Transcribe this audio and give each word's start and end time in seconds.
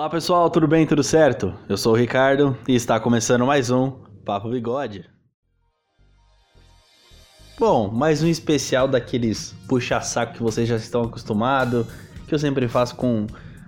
Olá 0.00 0.08
pessoal, 0.08 0.48
tudo 0.48 0.66
bem? 0.66 0.86
Tudo 0.86 1.04
certo? 1.04 1.52
Eu 1.68 1.76
sou 1.76 1.92
o 1.92 1.94
Ricardo 1.94 2.56
e 2.66 2.74
está 2.74 2.98
começando 2.98 3.44
mais 3.44 3.68
um 3.68 3.90
Papo 4.24 4.48
Bigode. 4.48 5.04
Bom, 7.58 7.90
mais 7.90 8.22
um 8.22 8.26
especial 8.26 8.88
daqueles 8.88 9.54
puxa-saco 9.68 10.32
que 10.32 10.42
vocês 10.42 10.66
já 10.66 10.76
estão 10.76 11.02
acostumados, 11.02 11.86
que 12.26 12.34
eu 12.34 12.38
sempre 12.38 12.66
faço 12.66 12.96
com 12.96 13.26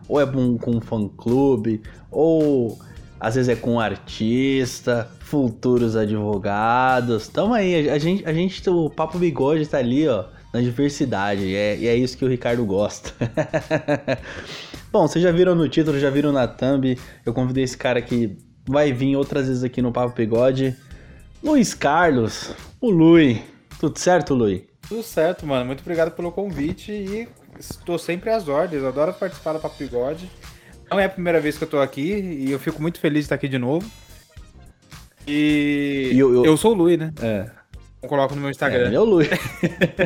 ou 0.09 0.23
é 0.23 0.27
com, 0.27 0.57
com 0.57 0.77
um 0.77 0.81
fã-clube, 0.81 1.83
ou 2.11 2.79
às 3.21 3.35
vezes 3.35 3.51
é 3.51 3.55
com 3.55 3.75
um 3.75 3.81
artista, 3.81 5.11
futuros 5.21 5.97
advogados. 5.97 7.29
Tamo 7.29 7.53
aí, 7.53 7.91
a 7.91 7.99
gente, 7.99 8.25
a 8.25 8.33
gente 8.33 8.71
o 8.71 8.89
Papo 8.89 9.19
Bigode 9.19 9.69
tá 9.69 9.77
ali, 9.77 10.09
ó, 10.09 10.25
na 10.53 10.61
diversidade, 10.61 11.43
e 11.45 11.55
é, 11.55 11.77
e 11.77 11.87
é 11.87 11.97
isso 11.97 12.17
que 12.17 12.25
o 12.25 12.29
Ricardo 12.29 12.65
gosta. 12.65 13.13
Bom, 14.93 15.09
vocês 15.09 15.23
já 15.23 15.33
viram 15.33 15.55
no 15.55 15.69
título, 15.69 15.99
já 15.99 16.11
viram 16.11 16.33
na 16.33 16.47
thumb. 16.47 16.99
Eu 17.25 17.33
convidei 17.33 17.65
esse 17.65 17.77
cara 17.77 18.03
que 18.03 18.37
vai 18.69 18.93
vir 18.93 19.17
outras 19.17 19.49
vezes 19.49 19.65
aqui 19.65 19.81
no 19.81 19.91
Papo 19.91 20.15
Bigode. 20.15 20.77
Luiz 21.43 21.73
Carlos, 21.73 22.55
o 22.81 22.91
Lui. 22.91 23.43
Tudo 23.81 23.99
certo, 23.99 24.35
Lui? 24.35 24.69
Tudo 24.87 25.03
certo, 25.03 25.47
mano. 25.47 25.65
Muito 25.65 25.81
obrigado 25.81 26.11
pelo 26.11 26.31
convite 26.31 26.93
e 26.93 27.27
estou 27.59 27.99
sempre 27.99 28.31
às 28.31 28.49
ordens. 28.49 28.85
Adoro 28.85 29.15
participar 29.15 29.55
do 29.55 29.61
Papo 29.61 29.77
Bigode. 29.79 30.31
Não 30.91 31.01
é 31.01 31.07
a 31.07 31.09
primeira 31.09 31.41
vez 31.41 31.57
que 31.57 31.65
eu 31.65 31.69
tô 31.69 31.81
aqui 31.81 32.13
e 32.13 32.51
eu 32.51 32.59
fico 32.59 32.81
muito 32.83 33.01
feliz 33.01 33.21
de 33.21 33.25
estar 33.25 33.37
aqui 33.37 33.49
de 33.49 33.59
novo. 33.59 33.91
E, 35.27 36.11
e 36.13 36.19
eu, 36.19 36.35
eu... 36.35 36.45
eu, 36.45 36.57
sou 36.57 36.73
o 36.73 36.75
Lui, 36.75 36.97
né? 36.97 37.15
É. 37.23 37.51
Eu 38.03 38.09
coloco 38.09 38.35
no 38.35 38.41
meu 38.41 38.51
Instagram. 38.51 38.87
É, 38.87 38.91
meu 38.91 39.05
Lui. 39.05 39.29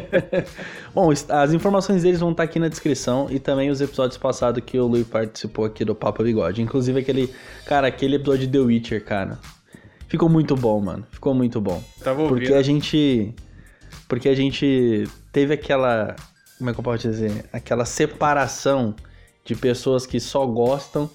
Bom, 0.94 1.10
as 1.10 1.52
informações 1.52 2.02
deles 2.02 2.20
vão 2.20 2.32
estar 2.32 2.42
aqui 2.42 2.58
na 2.58 2.68
descrição 2.68 3.26
e 3.30 3.38
também 3.38 3.70
os 3.70 3.80
episódios 3.80 4.18
passados 4.18 4.62
que 4.64 4.78
o 4.78 4.86
Lui 4.86 5.04
participou 5.04 5.64
aqui 5.64 5.84
do 5.84 5.94
Papo 5.94 6.22
Bigode. 6.22 6.60
Inclusive 6.60 7.00
aquele, 7.00 7.32
cara, 7.64 7.86
aquele 7.86 8.16
episódio 8.16 8.46
de 8.46 8.52
The 8.52 8.58
Witcher, 8.58 9.04
cara. 9.04 9.38
Ficou 10.08 10.28
muito 10.28 10.54
bom, 10.54 10.80
mano. 10.80 11.06
Ficou 11.10 11.34
muito 11.34 11.60
bom. 11.60 11.82
Tava 12.04 12.22
ouvindo. 12.22 12.38
Porque 12.38 12.54
a 12.54 12.62
gente 12.62 13.34
porque 14.08 14.28
a 14.28 14.34
gente 14.34 15.04
teve 15.32 15.54
aquela, 15.54 16.14
como 16.58 16.70
é 16.70 16.72
que 16.72 16.78
eu 16.78 16.84
posso 16.84 17.08
dizer, 17.08 17.44
aquela 17.52 17.84
separação 17.84 18.94
de 19.44 19.54
pessoas 19.54 20.06
que 20.06 20.20
só 20.20 20.46
gostam 20.46 21.10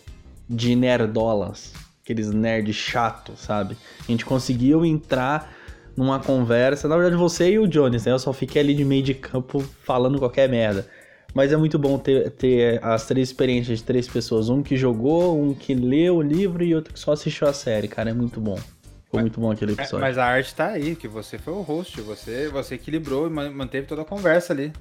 de 0.49 0.75
nerdolas, 0.75 1.73
aqueles 2.03 2.31
nerds 2.31 2.75
chato, 2.75 3.33
sabe? 3.37 3.77
A 4.01 4.11
gente 4.11 4.25
conseguiu 4.25 4.85
entrar 4.85 5.53
numa 5.95 6.19
conversa. 6.19 6.87
Na 6.87 6.95
verdade, 6.95 7.15
você 7.15 7.51
e 7.51 7.59
o 7.59 7.67
Jones, 7.67 8.05
né? 8.05 8.11
Eu 8.11 8.19
só 8.19 8.33
fiquei 8.33 8.61
ali 8.61 8.73
de 8.73 8.85
meio 8.85 9.03
de 9.03 9.13
campo 9.13 9.59
falando 9.59 10.19
qualquer 10.19 10.49
merda. 10.49 10.87
Mas 11.33 11.53
é 11.53 11.57
muito 11.57 11.79
bom 11.79 11.97
ter, 11.97 12.29
ter 12.31 12.83
as 12.83 13.05
três 13.05 13.29
experiências 13.29 13.79
de 13.79 13.85
três 13.85 14.07
pessoas. 14.07 14.49
Um 14.49 14.61
que 14.61 14.75
jogou, 14.75 15.41
um 15.41 15.53
que 15.53 15.73
leu 15.73 16.17
o 16.17 16.21
livro 16.21 16.63
e 16.63 16.75
outro 16.75 16.93
que 16.93 16.99
só 16.99 17.13
assistiu 17.13 17.47
a 17.47 17.53
série, 17.53 17.87
cara. 17.87 18.09
É 18.09 18.13
muito 18.13 18.39
bom. 18.41 18.55
Foi 18.55 19.19
mas, 19.19 19.21
muito 19.21 19.39
bom 19.39 19.51
aquele 19.51 19.73
episódio. 19.73 19.99
Mas 19.99 20.17
a 20.17 20.25
arte 20.25 20.53
tá 20.53 20.67
aí, 20.67 20.95
que 20.95 21.07
você 21.07 21.37
foi 21.37 21.53
o 21.53 21.61
host. 21.61 22.01
Você, 22.01 22.49
você 22.49 22.75
equilibrou 22.75 23.27
e 23.27 23.29
manteve 23.29 23.87
toda 23.87 24.01
a 24.01 24.05
conversa 24.05 24.53
ali. 24.53 24.73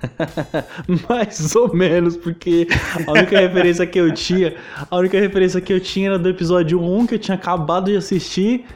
Mais 1.08 1.56
ou 1.56 1.74
menos, 1.74 2.16
porque 2.16 2.66
a 3.06 3.12
única 3.12 3.40
referência 3.40 3.86
que 3.86 3.98
eu 3.98 4.12
tinha, 4.12 4.54
a 4.90 4.96
única 4.96 5.18
referência 5.18 5.60
que 5.60 5.72
eu 5.72 5.80
tinha 5.80 6.08
era 6.08 6.18
do 6.18 6.28
episódio 6.28 6.80
1 6.80 7.06
que 7.06 7.14
eu 7.14 7.18
tinha 7.18 7.34
acabado 7.34 7.86
de 7.86 7.96
assistir 7.96 8.66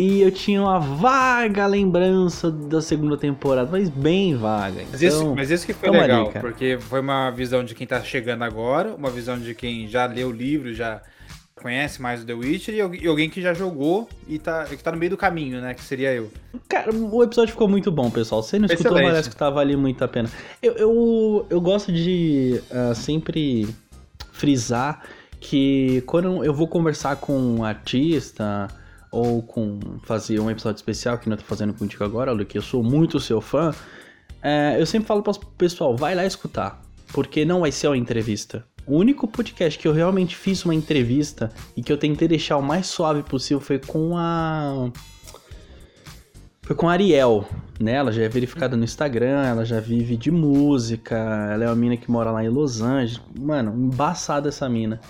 e 0.00 0.22
eu 0.22 0.30
tinha 0.30 0.62
uma 0.62 0.78
vaga 0.78 1.66
lembrança 1.66 2.50
da 2.50 2.80
segunda 2.80 3.18
temporada, 3.18 3.68
mas 3.70 3.90
bem 3.90 4.34
vaga. 4.34 4.82
Mas, 4.90 5.02
então, 5.02 5.18
isso, 5.18 5.34
mas 5.36 5.50
isso 5.50 5.66
que 5.66 5.74
foi 5.74 5.90
legal, 5.90 6.30
ali, 6.30 6.40
porque 6.40 6.78
foi 6.80 7.00
uma 7.00 7.30
visão 7.30 7.62
de 7.62 7.74
quem 7.74 7.86
tá 7.86 8.02
chegando 8.02 8.42
agora, 8.42 8.94
uma 8.94 9.10
visão 9.10 9.38
de 9.38 9.54
quem 9.54 9.86
já 9.86 10.06
leu 10.06 10.28
o 10.28 10.32
livro, 10.32 10.72
já 10.72 11.02
conhece 11.54 12.00
mais 12.00 12.22
o 12.22 12.24
The 12.24 12.32
Witcher 12.32 12.74
e 12.74 13.06
alguém 13.06 13.28
que 13.28 13.42
já 13.42 13.52
jogou 13.52 14.08
e 14.26 14.38
tá, 14.38 14.64
que 14.64 14.82
tá 14.82 14.90
no 14.90 14.96
meio 14.96 15.10
do 15.10 15.18
caminho, 15.18 15.60
né? 15.60 15.74
Que 15.74 15.82
seria 15.82 16.14
eu. 16.14 16.32
Cara, 16.66 16.90
o 16.90 17.22
episódio 17.22 17.52
ficou 17.52 17.68
muito 17.68 17.92
bom, 17.92 18.10
pessoal. 18.10 18.42
Você 18.42 18.58
não 18.58 18.64
escutou, 18.64 18.92
Excelente. 18.92 19.10
parece 19.10 19.28
que 19.28 19.36
tava 19.36 19.60
ali 19.60 19.76
muito 19.76 20.02
a 20.02 20.08
pena. 20.08 20.30
Eu, 20.62 20.72
eu, 20.78 21.46
eu 21.50 21.60
gosto 21.60 21.92
de 21.92 22.58
uh, 22.70 22.94
sempre 22.94 23.68
frisar 24.32 25.02
que 25.38 26.02
quando 26.06 26.42
eu 26.42 26.54
vou 26.54 26.66
conversar 26.66 27.16
com 27.16 27.38
um 27.38 27.62
artista 27.62 28.66
ou 29.10 29.42
com 29.42 29.78
fazer 30.04 30.38
um 30.40 30.50
episódio 30.50 30.78
especial 30.78 31.18
que 31.18 31.28
não 31.28 31.36
tô 31.36 31.44
fazendo 31.44 31.74
contigo 31.74 32.04
agora, 32.04 32.32
Luke, 32.32 32.54
eu 32.54 32.62
sou 32.62 32.82
muito 32.82 33.18
seu 33.18 33.40
fã, 33.40 33.74
é, 34.42 34.76
eu 34.78 34.86
sempre 34.86 35.06
falo 35.08 35.22
para 35.22 35.32
o 35.32 35.46
pessoal, 35.58 35.96
vai 35.96 36.14
lá 36.14 36.24
escutar, 36.24 36.80
porque 37.12 37.44
não 37.44 37.60
vai 37.60 37.72
ser 37.72 37.88
uma 37.88 37.96
entrevista. 37.96 38.64
O 38.86 38.96
único 38.96 39.28
podcast 39.28 39.78
que 39.78 39.86
eu 39.86 39.92
realmente 39.92 40.34
fiz 40.36 40.64
uma 40.64 40.74
entrevista 40.74 41.52
e 41.76 41.82
que 41.82 41.92
eu 41.92 41.98
tentei 41.98 42.26
deixar 42.26 42.56
o 42.56 42.62
mais 42.62 42.86
suave 42.86 43.22
possível 43.22 43.60
foi 43.60 43.78
com 43.78 44.16
a 44.16 44.90
foi 46.62 46.76
com 46.76 46.88
a 46.88 46.92
Ariel, 46.92 47.44
né? 47.80 47.94
Ela 47.94 48.12
já 48.12 48.22
é 48.22 48.28
verificada 48.28 48.76
no 48.76 48.84
Instagram, 48.84 49.44
ela 49.44 49.64
já 49.64 49.80
vive 49.80 50.16
de 50.16 50.30
música, 50.30 51.16
ela 51.52 51.64
é 51.64 51.66
uma 51.66 51.74
mina 51.74 51.96
que 51.96 52.08
mora 52.10 52.30
lá 52.30 52.44
em 52.44 52.48
Los 52.48 52.80
Angeles. 52.80 53.20
Mano, 53.38 53.74
embaçada 53.76 54.48
essa 54.48 54.68
mina. 54.68 55.00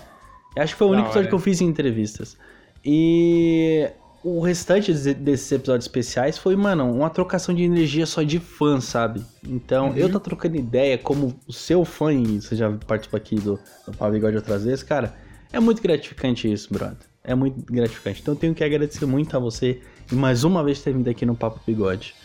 Eu 0.55 0.63
acho 0.63 0.73
que 0.73 0.79
foi 0.79 0.87
o 0.87 0.89
único 0.91 1.07
episódio 1.09 1.29
que 1.29 1.35
eu 1.35 1.39
fiz 1.39 1.61
em 1.61 1.67
entrevistas. 1.67 2.35
E 2.83 3.89
o 4.23 4.39
restante 4.39 4.93
desses 4.93 5.51
episódios 5.51 5.85
especiais 5.85 6.37
foi, 6.37 6.55
mano, 6.55 6.91
uma 6.91 7.09
trocação 7.09 7.53
de 7.53 7.63
energia 7.63 8.05
só 8.05 8.21
de 8.21 8.39
fã, 8.39 8.79
sabe? 8.79 9.23
Então, 9.47 9.89
uhum. 9.89 9.97
eu 9.97 10.11
tô 10.11 10.19
trocando 10.19 10.57
ideia 10.57 10.97
como 10.97 11.39
o 11.47 11.53
seu 11.53 11.83
fã, 11.83 12.13
e 12.13 12.41
você 12.41 12.55
já 12.55 12.71
participou 12.87 13.17
aqui 13.17 13.35
do, 13.35 13.59
do 13.85 13.97
Pau 13.97 14.11
Bigode 14.11 14.37
outras 14.37 14.63
vezes, 14.63 14.83
cara, 14.83 15.15
é 15.51 15.59
muito 15.59 15.81
gratificante 15.81 16.51
isso, 16.51 16.71
brother. 16.71 17.09
É 17.23 17.35
muito 17.35 17.71
gratificante. 17.71 18.21
Então, 18.21 18.33
eu 18.33 18.39
tenho 18.39 18.55
que 18.55 18.63
agradecer 18.63 19.05
muito 19.05 19.35
a 19.35 19.39
você 19.39 19.79
e 20.11 20.15
mais 20.15 20.43
uma 20.43 20.63
vez 20.63 20.81
ter 20.81 20.93
vindo 20.93 21.07
aqui 21.07 21.25
no 21.25 21.35
Papo 21.35 21.59
Bigode. 21.65 22.15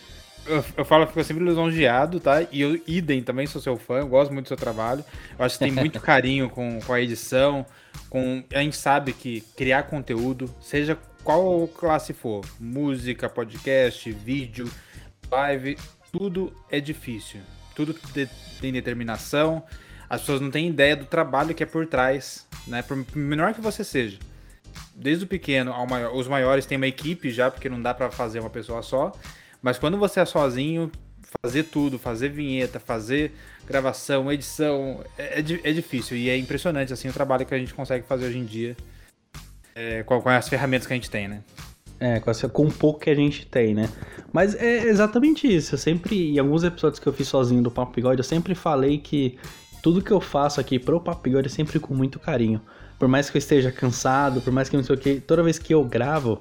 Eu, 0.47 0.65
eu 0.77 0.85
falo 0.85 1.07
que 1.07 1.13
fico 1.13 1.25
sempre 1.25 1.45
lisonjeado, 1.45 2.21
tá? 2.21 2.43
E 2.53 2.61
eu, 2.61 2.81
idem, 2.87 3.23
também 3.23 3.47
sou 3.47 3.61
seu 3.61 3.77
fã, 3.77 3.99
eu 3.99 4.07
gosto 4.07 4.33
muito 4.33 4.47
do 4.47 4.49
seu 4.49 4.57
trabalho. 4.57 5.05
Eu 5.39 5.45
acho 5.45 5.59
que 5.59 5.65
tem 5.65 5.73
muito 5.73 5.99
carinho 6.01 6.49
com, 6.49 6.81
com 6.81 6.93
a 6.93 7.01
edição, 7.01 7.67
com... 8.09 8.45
A 8.55 8.61
gente 8.61 8.77
sabe 8.77 9.13
que 9.13 9.41
criar 9.57 9.85
conteúdo, 9.85 10.55
seja 10.61 10.97
qual 11.25 11.67
classe 11.67 12.13
for, 12.13 12.45
música, 12.61 13.29
podcast, 13.29 14.11
vídeo, 14.13 14.71
live, 15.31 15.77
tudo 16.13 16.53
é 16.71 16.81
difícil. 16.81 17.41
Tudo 17.75 17.95
tem 18.61 18.73
determinação. 18.73 19.63
As 20.09 20.21
pessoas 20.21 20.41
não 20.41 20.51
têm 20.51 20.69
ideia 20.69 20.97
do 20.97 21.05
trabalho 21.05 21.55
que 21.55 21.63
é 21.63 21.67
por 21.67 21.87
trás, 21.87 22.47
né? 22.67 22.83
Por 22.83 23.05
menor 23.15 23.53
que 23.53 23.61
você 23.61 23.83
seja. 23.83 24.19
Desde 24.95 25.25
o 25.25 25.27
pequeno 25.27 25.73
ao 25.73 25.87
maior, 25.87 26.15
os 26.15 26.29
maiores 26.29 26.65
têm 26.65 26.77
uma 26.77 26.87
equipe 26.87 27.31
já, 27.31 27.51
porque 27.51 27.69
não 27.69 27.83
dá 27.83 27.93
para 27.93 28.11
fazer 28.11 28.41
uma 28.41 28.49
pessoa 28.49 28.83
só. 28.83 29.13
Mas 29.67 29.81
quando 29.81 29.99
você 29.99 30.21
é 30.21 30.25
sozinho, 30.25 30.93
fazer 31.43 31.65
tudo, 31.65 31.99
fazer 31.99 32.29
vinheta, 32.29 32.79
fazer 32.79 33.33
gravação, 33.67 34.31
edição, 34.31 35.05
é, 35.19 35.41
é, 35.41 35.41
é 35.41 35.73
difícil. 35.73 36.17
E 36.17 36.31
é 36.31 36.39
impressionante 36.39 36.93
assim 36.93 37.09
o 37.09 37.13
trabalho 37.13 37.45
que 37.45 37.53
a 37.53 37.59
gente 37.59 37.75
consegue 37.75 38.07
fazer 38.07 38.27
hoje 38.27 38.39
em 38.39 38.45
dia 38.45 38.77
é, 39.75 40.05
com, 40.05 40.23
com, 40.23 40.29
as 40.29 40.49
ferramentas 40.49 40.87
que 40.87 40.93
a 40.93 40.97
gente 40.97 41.11
tem, 41.11 41.27
né? 41.27 41.43
É, 41.99 42.21
com, 42.21 42.31
essa, 42.31 42.49
com 42.49 42.67
o 42.67 42.73
pouco 42.73 43.01
que 43.01 43.11
a 43.11 43.15
gente 43.17 43.45
tem, 43.45 43.75
né? 43.75 43.89
Mas 44.33 44.55
é 44.55 44.85
exatamente 44.85 45.53
isso. 45.53 45.75
Eu 45.75 45.79
sempre, 45.79 46.35
em 46.35 46.39
alguns 46.39 46.63
episódios 46.63 47.01
que 47.01 47.07
eu 47.09 47.13
fiz 47.13 47.27
sozinho 47.27 47.61
do 47.61 47.71
Papo 47.71 47.93
Bigode, 47.93 48.21
eu 48.21 48.25
sempre 48.25 48.55
falei 48.55 48.99
que 48.99 49.37
tudo 49.83 50.01
que 50.01 50.13
eu 50.13 50.21
faço 50.21 50.61
aqui 50.61 50.79
pro 50.79 51.01
Papo 51.01 51.25
Bigode 51.25 51.49
é 51.49 51.51
sempre 51.51 51.81
com 51.81 51.93
muito 51.93 52.21
carinho. 52.21 52.63
Por 53.01 53.09
mais 53.09 53.29
que 53.29 53.37
eu 53.37 53.41
esteja 53.41 53.73
cansado, 53.73 54.41
por 54.41 54.53
mais 54.53 54.69
que 54.69 54.77
não 54.77 54.85
sei 54.85 54.95
o 54.95 54.99
que, 54.99 55.19
toda 55.19 55.43
vez 55.43 55.59
que 55.59 55.75
eu 55.75 55.83
gravo, 55.83 56.41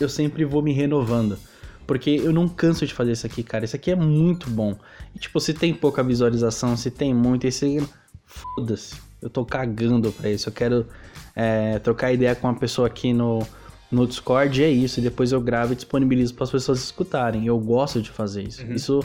eu 0.00 0.08
sempre 0.08 0.46
vou 0.46 0.62
me 0.62 0.72
renovando. 0.72 1.38
Porque 1.86 2.10
eu 2.10 2.32
não 2.32 2.48
canso 2.48 2.86
de 2.86 2.94
fazer 2.94 3.12
isso 3.12 3.26
aqui, 3.26 3.42
cara. 3.42 3.64
Isso 3.64 3.76
aqui 3.76 3.90
é 3.90 3.96
muito 3.96 4.48
bom. 4.50 4.76
E, 5.14 5.18
tipo, 5.18 5.40
se 5.40 5.52
tem 5.52 5.74
pouca 5.74 6.02
visualização, 6.02 6.76
se 6.76 6.90
tem 6.90 7.14
muito, 7.14 7.46
esse. 7.46 7.86
Foda-se. 8.24 8.96
Eu 9.20 9.28
tô 9.28 9.44
cagando 9.44 10.10
pra 10.12 10.30
isso. 10.30 10.48
Eu 10.48 10.52
quero 10.52 10.86
é, 11.34 11.78
trocar 11.78 12.12
ideia 12.12 12.34
com 12.34 12.46
uma 12.46 12.58
pessoa 12.58 12.86
aqui 12.86 13.12
no, 13.12 13.46
no 13.90 14.06
Discord 14.06 14.60
e 14.60 14.64
é 14.64 14.70
isso. 14.70 15.00
E 15.00 15.02
depois 15.02 15.32
eu 15.32 15.40
gravo 15.40 15.72
e 15.72 15.76
disponibilizo 15.76 16.34
para 16.34 16.44
as 16.44 16.50
pessoas 16.50 16.82
escutarem. 16.82 17.46
Eu 17.46 17.58
gosto 17.58 18.00
de 18.00 18.10
fazer 18.10 18.42
isso. 18.42 18.62
Uhum. 18.64 18.74
Isso. 18.74 19.00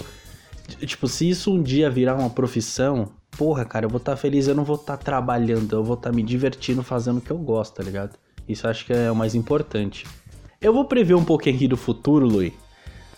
Tipo, 0.85 1.07
se 1.07 1.29
isso 1.29 1.53
um 1.53 1.61
dia 1.61 1.89
virar 1.89 2.15
uma 2.15 2.29
profissão, 2.29 3.11
porra, 3.37 3.63
cara, 3.63 3.85
eu 3.85 3.89
vou 3.89 3.99
estar 3.99 4.13
tá 4.13 4.17
feliz, 4.17 4.47
eu 4.47 4.55
não 4.55 4.65
vou 4.65 4.75
estar 4.75 4.97
tá 4.97 5.03
trabalhando, 5.03 5.75
eu 5.75 5.83
vou 5.83 5.95
estar 5.95 6.09
tá 6.09 6.15
me 6.15 6.23
divertindo 6.23 6.83
fazendo 6.83 7.17
o 7.17 7.21
que 7.21 7.31
eu 7.31 7.37
gosto, 7.37 7.75
tá 7.75 7.83
ligado? 7.83 8.17
Isso 8.47 8.67
acho 8.67 8.85
que 8.85 8.93
é 8.93 9.11
o 9.11 9.15
mais 9.15 9.35
importante. 9.35 10.05
Eu 10.59 10.73
vou 10.73 10.85
prever 10.85 11.13
um 11.13 11.23
pouquinho 11.23 11.55
aqui 11.55 11.67
do 11.67 11.77
futuro, 11.77 12.27
Lui. 12.27 12.53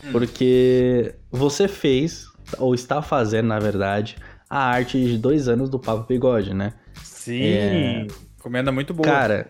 Hum. 0.04 0.12
Porque 0.12 1.16
você 1.32 1.68
fez, 1.68 2.26
ou 2.58 2.74
está 2.74 3.02
fazendo, 3.02 3.48
na 3.48 3.60
verdade, 3.60 4.18
a 4.50 4.60
arte 4.60 5.00
de 5.00 5.18
dois 5.18 5.48
anos 5.48 5.70
do 5.70 5.80
Papo 5.80 6.08
Bigode, 6.08 6.54
né? 6.54 6.74
Sim. 7.04 7.44
É... 7.44 8.08
Comenda 8.40 8.72
muito 8.72 8.94
boa. 8.94 9.08
Cara, 9.08 9.48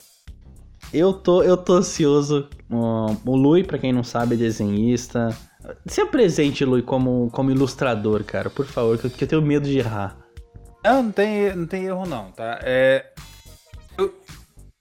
eu 0.94 1.14
tô, 1.14 1.44
eu 1.44 1.56
tô 1.56 1.74
ansioso. 1.74 2.50
O 2.70 3.36
Lui, 3.36 3.64
pra 3.64 3.78
quem 3.78 3.94
não 3.94 4.04
sabe, 4.04 4.36
é 4.36 4.38
desenhista. 4.38 5.30
Se 5.86 6.02
apresente, 6.02 6.66
Lui, 6.66 6.82
como, 6.82 7.30
como 7.32 7.52
ilustrador, 7.52 8.24
cara, 8.24 8.50
por 8.50 8.66
favor, 8.66 8.98
que 8.98 9.24
eu 9.24 9.28
tenho 9.28 9.42
medo 9.42 9.68
de 9.68 9.78
errar. 9.78 10.18
Não, 10.84 11.04
não 11.04 11.12
tem, 11.12 11.56
não 11.56 11.68
tem 11.68 11.86
erro 11.86 12.06
não, 12.06 12.32
tá? 12.32 12.60
É, 12.64 13.06
eu, 13.98 14.14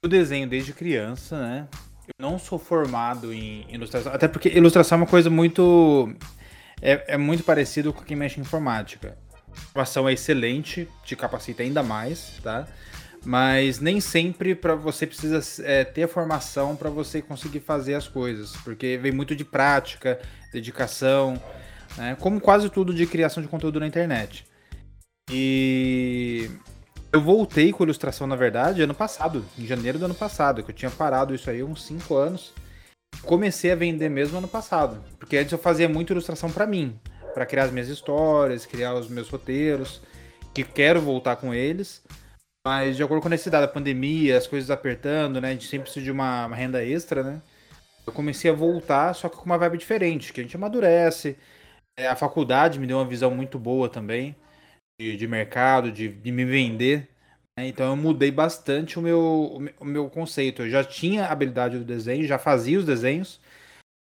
eu 0.03 0.09
desenho 0.09 0.49
desde 0.49 0.73
criança, 0.73 1.41
né? 1.41 1.69
Eu 2.09 2.15
não 2.19 2.39
sou 2.39 2.59
formado 2.59 3.33
em 3.33 3.67
ilustração, 3.69 4.13
até 4.13 4.27
porque 4.27 4.49
ilustração 4.49 4.97
é 4.97 5.01
uma 5.03 5.07
coisa 5.07 5.29
muito... 5.29 6.13
É, 6.81 7.15
é 7.15 7.17
muito 7.17 7.43
parecido 7.43 7.93
com 7.93 8.03
quem 8.03 8.17
mexe 8.17 8.39
em 8.39 8.43
informática. 8.43 9.19
A 9.51 9.61
formação 9.73 10.09
é 10.09 10.13
excelente, 10.13 10.89
te 11.05 11.17
capacita 11.17 11.63
ainda 11.63 11.83
mais, 11.83 12.39
tá? 12.43 12.67
Mas 13.25 13.81
nem 13.81 14.01
sempre 14.01 14.55
para 14.55 14.75
você 14.75 15.07
precisa 15.07 15.41
é, 15.65 15.85
ter 15.85 16.09
formação 16.09 16.77
para 16.77 16.89
você 16.89 17.21
conseguir 17.21 17.61
fazer 17.61 17.95
as 17.95 18.07
coisas, 18.07 18.57
porque 18.59 18.97
vem 18.97 19.11
muito 19.13 19.35
de 19.35 19.45
prática, 19.45 20.21
dedicação, 20.53 21.41
né? 21.97 22.17
como 22.21 22.41
quase 22.41 22.71
tudo 22.71 22.95
de 22.95 23.07
criação 23.07 23.43
de 23.43 23.49
conteúdo 23.49 23.81
na 23.81 23.87
internet. 23.87 24.47
E 25.31 26.49
eu 27.13 27.21
voltei 27.21 27.73
com 27.73 27.85
ilustração, 27.85 28.27
na 28.27 28.37
verdade, 28.37 28.83
ano 28.83 28.95
passado, 28.95 29.45
em 29.59 29.67
janeiro 29.67 29.99
do 29.99 30.05
ano 30.05 30.15
passado, 30.15 30.63
que 30.63 30.71
eu 30.71 30.75
tinha 30.75 30.91
parado 30.91 31.35
isso 31.35 31.49
aí 31.49 31.63
uns 31.63 31.85
5 31.85 32.15
anos. 32.15 32.53
Comecei 33.23 33.73
a 33.73 33.75
vender 33.75 34.09
mesmo 34.11 34.39
ano 34.39 34.49
passado, 34.49 35.03
porque 35.19 35.39
antes 35.39 35.53
eu 35.53 35.59
fazia 35.59 35.89
muito 35.89 36.13
ilustração 36.13 36.51
para 36.51 36.67
mim, 36.67 36.99
para 37.33 37.47
criar 37.47 37.65
as 37.65 37.73
minhas 37.73 37.89
histórias, 37.89 38.67
criar 38.67 38.95
os 38.95 39.09
meus 39.09 39.29
roteiros, 39.29 40.03
que 40.53 40.63
quero 40.63 41.01
voltar 41.01 41.37
com 41.37 41.55
eles. 41.55 42.03
Mas 42.67 42.97
de 42.97 43.03
acordo 43.03 43.23
com 43.23 43.29
a 43.29 43.31
necessidade 43.31 43.67
da 43.67 43.73
pandemia, 43.73 44.37
as 44.37 44.47
coisas 44.47 44.71
apertando, 44.71 45.41
né? 45.41 45.49
A 45.49 45.53
gente 45.53 45.67
sempre 45.67 45.85
precisa 45.85 46.05
de 46.05 46.11
uma, 46.11 46.47
uma 46.47 46.57
renda 46.57 46.85
extra, 46.85 47.23
né? 47.23 47.41
Eu 48.07 48.13
comecei 48.13 48.51
a 48.51 48.55
voltar, 48.55 49.15
só 49.15 49.29
que 49.29 49.37
com 49.37 49.47
uma 49.47 49.57
vibe 49.57 49.79
diferente, 49.79 50.33
que 50.33 50.41
a 50.41 50.43
gente 50.43 50.57
amadurece. 50.57 51.39
É, 51.97 52.07
a 52.09 52.17
faculdade 52.17 52.79
me 52.79 52.87
deu 52.87 52.99
uma 52.99 53.07
visão 53.07 53.31
muito 53.31 53.59
boa 53.59 53.89
também 53.89 54.37
de, 54.99 55.17
de 55.17 55.29
mercado, 55.29 55.93
de, 55.93 56.09
de, 56.09 56.33
me 56.33 56.45
vender. 56.45 57.09
Né? 57.57 57.69
Então 57.69 57.91
eu 57.91 57.97
mudei 57.97 58.31
bastante 58.31 58.99
o 58.99 59.03
meu, 59.03 59.63
o 59.79 59.85
meu 59.85 60.11
conceito. 60.11 60.63
Eu 60.63 60.71
já 60.71 60.83
tinha 60.83 61.27
habilidade 61.27 61.79
do 61.79 61.85
desenho, 61.85 62.27
já 62.27 62.39
fazia 62.39 62.79
os 62.79 62.85
desenhos, 62.85 63.41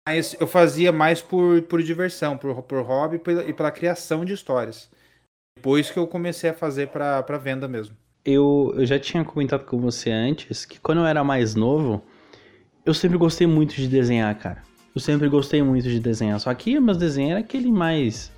mas 0.08 0.36
eu 0.40 0.46
fazia 0.46 0.92
mais 0.92 1.22
por, 1.22 1.62
por 1.64 1.82
diversão, 1.82 2.38
por, 2.38 2.62
por 2.64 2.84
hobby 2.84 3.20
e 3.48 3.54
pela 3.54 3.72
criação 3.72 4.24
de 4.24 4.34
histórias. 4.34 4.90
Depois 5.58 5.90
que 5.90 5.98
eu 5.98 6.08
comecei 6.08 6.50
a 6.50 6.54
fazer 6.54 6.90
para 6.90 7.38
venda 7.38 7.68
mesmo. 7.68 7.96
Eu, 8.26 8.74
eu 8.78 8.86
já 8.86 9.00
tinha 9.00 9.24
comentado 9.26 9.66
com 9.66 9.80
você 9.80 10.10
antes 10.10 10.66
que 10.66 10.80
quando 10.80 11.00
eu 11.00 11.06
era 11.06 11.24
mais 11.24 11.56
novo, 11.56 12.04
eu 12.86 12.94
sempre 12.94 13.18
gostei 13.18 13.48
muito 13.48 13.76
de 13.76 13.88
desenhar, 13.88 14.38
cara. 14.38 14.64
Eu 14.96 15.02
sempre 15.02 15.28
gostei 15.28 15.62
muito 15.64 15.90
de 15.90 16.00
desenhar. 16.00 16.40
Só 16.40 16.54
que 16.54 16.80
meus 16.80 16.98
desenhos 16.98 17.32
era 17.32 17.40
aquele 17.40 17.72
mais 17.72 18.32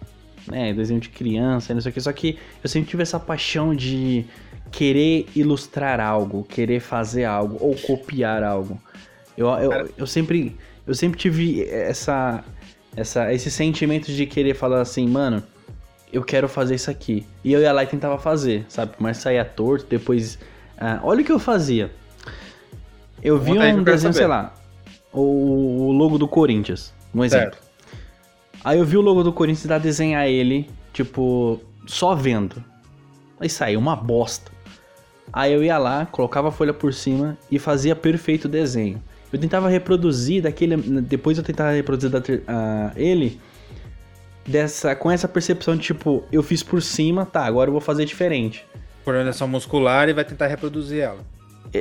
né, 0.47 0.73
desenho 0.73 0.99
de 0.99 1.09
criança, 1.09 1.73
não 1.73 1.81
sei 1.81 1.91
o 1.91 1.93
que. 1.93 2.01
Só 2.01 2.11
que 2.11 2.37
eu 2.63 2.69
sempre 2.69 2.89
tive 2.89 3.03
essa 3.03 3.19
paixão 3.19 3.75
de 3.75 4.25
querer 4.71 5.27
ilustrar 5.35 5.99
algo, 5.99 6.43
querer 6.43 6.79
fazer 6.79 7.23
algo 7.23 7.57
ou 7.59 7.75
copiar 7.75 8.43
algo. 8.43 8.79
Eu, 9.37 9.47
eu, 9.47 9.89
eu 9.97 10.07
sempre 10.07 10.55
eu 10.87 10.93
sempre 10.93 11.17
tive 11.17 11.67
essa, 11.69 12.43
essa 12.95 13.33
esse 13.33 13.49
sentimento 13.49 14.11
de 14.11 14.25
querer 14.25 14.53
falar 14.53 14.81
assim, 14.81 15.07
mano, 15.07 15.43
eu 16.11 16.23
quero 16.23 16.47
fazer 16.47 16.75
isso 16.75 16.89
aqui. 16.89 17.25
E 17.43 17.51
eu 17.51 17.61
ia 17.61 17.71
lá 17.71 17.83
e 17.83 17.87
tentava 17.87 18.17
fazer, 18.17 18.65
sabe? 18.69 18.93
Mas 18.99 19.17
saía 19.17 19.43
torto, 19.43 19.85
depois. 19.89 20.37
Ah, 20.77 20.99
olha 21.03 21.21
o 21.21 21.25
que 21.25 21.31
eu 21.31 21.39
fazia. 21.39 21.91
Eu 23.23 23.39
vi 23.39 23.51
um 23.53 23.83
desenho, 23.83 24.13
sei 24.13 24.27
lá, 24.27 24.53
o, 25.11 25.87
o 25.87 25.91
logo 25.91 26.17
do 26.17 26.27
Corinthians, 26.27 26.93
um 27.13 27.23
exemplo. 27.23 27.53
Certo. 27.53 27.64
Aí 28.65 28.79
eu 28.79 28.83
vi 28.83 28.97
o 28.97 29.01
logo 29.01 29.21
do 29.21 29.31
Corinthians 29.31 29.67
dar 29.67 29.77
desenhar 29.77 30.27
ele, 30.27 30.67
tipo, 30.91 31.61
só 31.85 32.15
vendo. 32.15 32.63
Aí 33.39 33.47
saiu 33.47 33.79
uma 33.79 33.95
bosta. 33.95 34.51
Aí 35.31 35.53
eu 35.53 35.63
ia 35.63 35.77
lá, 35.77 36.07
colocava 36.07 36.47
a 36.47 36.51
folha 36.51 36.73
por 36.73 36.91
cima 36.91 37.37
e 37.51 37.59
fazia 37.59 37.95
perfeito 37.95 38.45
o 38.45 38.49
desenho. 38.49 38.99
Eu 39.31 39.37
tentava 39.37 39.69
reproduzir 39.69 40.41
daquele. 40.41 40.77
Depois 40.77 41.37
eu 41.37 41.43
tentava 41.43 41.73
reproduzir 41.73 42.09
da, 42.09 42.17
uh, 42.17 42.91
ele 42.95 43.39
dessa, 44.47 44.95
com 44.95 45.11
essa 45.11 45.27
percepção 45.27 45.75
de 45.75 45.83
tipo, 45.83 46.23
eu 46.31 46.41
fiz 46.41 46.63
por 46.63 46.81
cima, 46.81 47.23
tá, 47.23 47.45
agora 47.45 47.67
eu 47.67 47.71
vou 47.71 47.81
fazer 47.81 48.03
diferente. 48.05 48.65
Coordenação 49.03 49.47
muscular 49.47 50.09
e 50.09 50.13
vai 50.13 50.25
tentar 50.25 50.47
reproduzir 50.47 51.01
ela. 51.01 51.19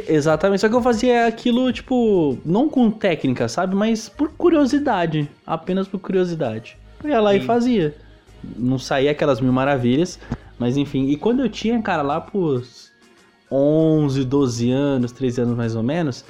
Exatamente, 0.09 0.61
só 0.61 0.69
que 0.69 0.75
eu 0.75 0.83
fazia 0.83 1.27
aquilo, 1.27 1.73
tipo, 1.73 2.39
não 2.45 2.69
com 2.69 2.91
técnica, 2.91 3.49
sabe? 3.49 3.75
Mas 3.75 4.09
por 4.09 4.31
curiosidade, 4.31 5.29
apenas 5.47 5.87
por 5.87 6.01
curiosidade. 6.01 6.77
Eu 7.03 7.11
ia 7.11 7.21
lá 7.21 7.33
Sim. 7.33 7.37
e 7.37 7.41
fazia. 7.41 7.95
Não 8.57 8.79
saía 8.79 9.11
aquelas 9.11 9.41
mil 9.41 9.53
maravilhas, 9.53 10.19
mas 10.59 10.77
enfim. 10.77 11.09
E 11.09 11.17
quando 11.17 11.41
eu 11.41 11.49
tinha, 11.49 11.81
cara, 11.81 12.03
lá 12.03 12.21
por 12.21 12.63
11, 13.51 14.25
12 14.25 14.71
anos, 14.71 15.13
13 15.13 15.43
anos 15.43 15.57
mais 15.57 15.77
ou 15.77 15.83
menos, 15.83 16.25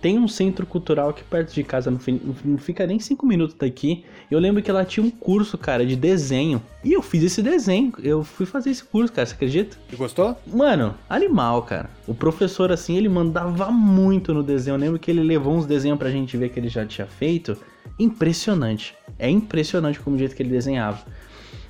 tem 0.00 0.18
um 0.18 0.26
centro 0.26 0.64
cultural 0.66 1.10
aqui 1.10 1.22
perto 1.22 1.52
de 1.52 1.62
casa, 1.62 1.90
não 1.90 2.58
fica 2.58 2.86
nem 2.86 2.98
5 2.98 3.26
minutos 3.26 3.54
daqui. 3.58 4.04
Eu 4.30 4.38
lembro 4.38 4.62
que 4.62 4.72
lá 4.72 4.84
tinha 4.84 5.04
um 5.04 5.10
curso, 5.10 5.58
cara, 5.58 5.84
de 5.84 5.94
desenho. 5.94 6.62
E 6.82 6.92
eu 6.92 7.02
fiz 7.02 7.22
esse 7.22 7.42
desenho. 7.42 7.92
Eu 8.02 8.24
fui 8.24 8.46
fazer 8.46 8.70
esse 8.70 8.82
curso, 8.82 9.12
cara, 9.12 9.26
você 9.26 9.34
acredita? 9.34 9.76
E 9.92 9.96
gostou? 9.96 10.36
Mano, 10.46 10.94
animal, 11.08 11.62
cara. 11.62 11.90
O 12.06 12.14
professor, 12.14 12.72
assim, 12.72 12.96
ele 12.96 13.08
mandava 13.08 13.70
muito 13.70 14.32
no 14.32 14.42
desenho. 14.42 14.74
Eu 14.74 14.78
lembro 14.80 14.98
que 14.98 15.10
ele 15.10 15.22
levou 15.22 15.54
uns 15.54 15.66
desenhos 15.66 15.98
pra 15.98 16.10
gente 16.10 16.36
ver 16.36 16.48
que 16.48 16.58
ele 16.58 16.68
já 16.68 16.86
tinha 16.86 17.06
feito. 17.06 17.56
Impressionante. 17.98 18.94
É 19.18 19.28
impressionante 19.28 20.00
como 20.00 20.16
o 20.16 20.18
jeito 20.18 20.34
que 20.34 20.42
ele 20.42 20.50
desenhava. 20.50 21.04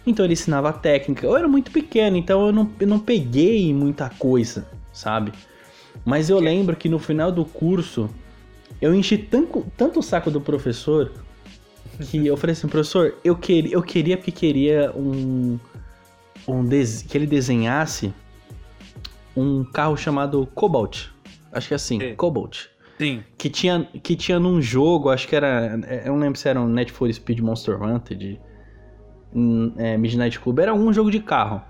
Então 0.06 0.24
ele 0.24 0.34
ensinava 0.34 0.68
a 0.68 0.72
técnica. 0.72 1.26
Eu 1.26 1.36
era 1.36 1.48
muito 1.48 1.70
pequeno, 1.70 2.16
então 2.16 2.46
eu 2.46 2.52
não, 2.52 2.70
eu 2.78 2.86
não 2.86 2.98
peguei 2.98 3.74
muita 3.74 4.08
coisa, 4.08 4.66
sabe? 4.92 5.32
Mas 6.04 6.30
eu 6.30 6.38
lembro 6.38 6.76
que 6.76 6.88
no 6.88 6.98
final 6.98 7.30
do 7.30 7.44
curso 7.44 8.10
eu 8.80 8.94
enchi 8.94 9.18
tanto, 9.18 9.66
tanto 9.76 10.00
o 10.00 10.02
saco 10.02 10.30
do 10.30 10.40
professor 10.40 11.12
que 12.08 12.26
eu 12.26 12.36
falei 12.36 12.52
assim, 12.52 12.68
professor, 12.68 13.14
eu, 13.22 13.36
queria, 13.36 13.74
eu 13.74 13.82
queria 13.82 14.16
porque 14.16 14.32
queria 14.32 14.92
um, 14.96 15.58
um 16.48 16.66
que 17.08 17.18
ele 17.18 17.26
desenhasse 17.26 18.12
um 19.36 19.64
carro 19.64 19.96
chamado 19.96 20.46
Cobalt. 20.54 21.08
Acho 21.52 21.68
que 21.68 21.74
é 21.74 21.76
assim, 21.76 22.00
Sim. 22.00 22.14
Cobalt. 22.14 22.66
Sim. 22.98 23.22
Que 23.36 23.48
tinha, 23.48 23.88
que 24.02 24.16
tinha 24.16 24.38
num 24.38 24.60
jogo, 24.60 25.08
acho 25.08 25.26
que 25.26 25.34
era. 25.34 25.78
Eu 26.04 26.12
não 26.12 26.20
lembro 26.20 26.38
se 26.38 26.48
era 26.48 26.60
um 26.60 26.68
Net 26.68 26.92
for 26.92 27.12
Speed 27.12 27.40
Monster 27.40 27.82
Hunter, 27.82 28.16
de, 28.16 28.40
é, 29.78 29.96
Midnight 29.96 30.38
Club, 30.38 30.58
era 30.58 30.74
um 30.74 30.92
jogo 30.92 31.10
de 31.10 31.20
carro. 31.20 31.62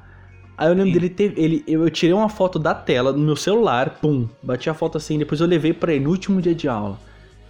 Aí 0.60 0.68
eu 0.68 0.74
lembro 0.74 0.88
Sim. 0.88 0.92
dele 0.92 1.08
ter. 1.08 1.32
Ele, 1.38 1.64
eu, 1.66 1.84
eu 1.84 1.90
tirei 1.90 2.12
uma 2.12 2.28
foto 2.28 2.58
da 2.58 2.74
tela 2.74 3.14
no 3.14 3.18
meu 3.18 3.34
celular, 3.34 3.98
pum, 3.98 4.28
bati 4.42 4.68
a 4.68 4.74
foto 4.74 4.98
assim, 4.98 5.18
depois 5.18 5.40
eu 5.40 5.46
levei 5.46 5.72
para 5.72 5.94
ele 5.94 6.04
no 6.04 6.10
último 6.10 6.38
dia 6.42 6.54
de 6.54 6.68
aula. 6.68 7.00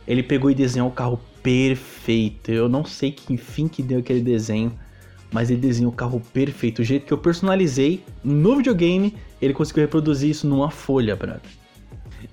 Ele 0.06 0.22
pegou 0.22 0.48
e 0.48 0.54
desenhou 0.54 0.88
o 0.88 0.92
carro 0.92 1.18
perfeito. 1.42 2.52
Eu 2.52 2.68
não 2.68 2.84
sei 2.84 3.10
que 3.10 3.36
fim 3.36 3.66
que 3.66 3.82
deu 3.82 3.98
aquele 3.98 4.20
desenho, 4.20 4.72
mas 5.32 5.50
ele 5.50 5.60
desenhou 5.60 5.92
o 5.92 5.94
carro 5.94 6.22
perfeito. 6.32 6.82
O 6.82 6.84
jeito 6.84 7.04
que 7.04 7.12
eu 7.12 7.18
personalizei 7.18 8.04
no 8.22 8.56
videogame, 8.58 9.16
ele 9.42 9.54
conseguiu 9.54 9.82
reproduzir 9.82 10.30
isso 10.30 10.46
numa 10.46 10.70
folha, 10.70 11.16
brother. 11.16 11.40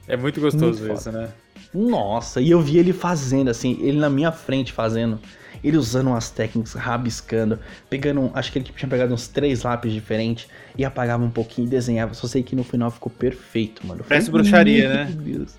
É 0.07 0.15
muito 0.15 0.39
gostoso 0.39 0.79
muito 0.83 0.93
isso, 0.95 1.11
né? 1.11 1.29
Nossa, 1.73 2.39
e 2.39 2.51
eu 2.51 2.61
vi 2.61 2.77
ele 2.77 2.93
fazendo, 2.93 3.49
assim, 3.49 3.79
ele 3.81 3.97
na 3.97 4.11
minha 4.11 4.31
frente 4.31 4.71
fazendo. 4.71 5.19
Ele 5.63 5.77
usando 5.77 6.07
umas 6.07 6.29
técnicas, 6.29 6.73
rabiscando, 6.73 7.59
pegando, 7.89 8.31
acho 8.33 8.51
que 8.51 8.59
ele 8.59 8.65
tinha 8.75 8.89
pegado 8.89 9.13
uns 9.13 9.27
três 9.27 9.63
lápis 9.63 9.91
diferentes 9.91 10.47
e 10.77 10.85
apagava 10.85 11.23
um 11.23 11.29
pouquinho 11.29 11.67
e 11.67 11.69
desenhava. 11.69 12.13
Só 12.13 12.27
sei 12.27 12.43
que 12.43 12.55
no 12.55 12.63
final 12.63 12.91
ficou 12.91 13.11
perfeito, 13.11 13.85
mano. 13.85 14.03
Parece 14.07 14.29
bruxaria, 14.29 14.89
né? 14.89 15.05
Deus. 15.11 15.55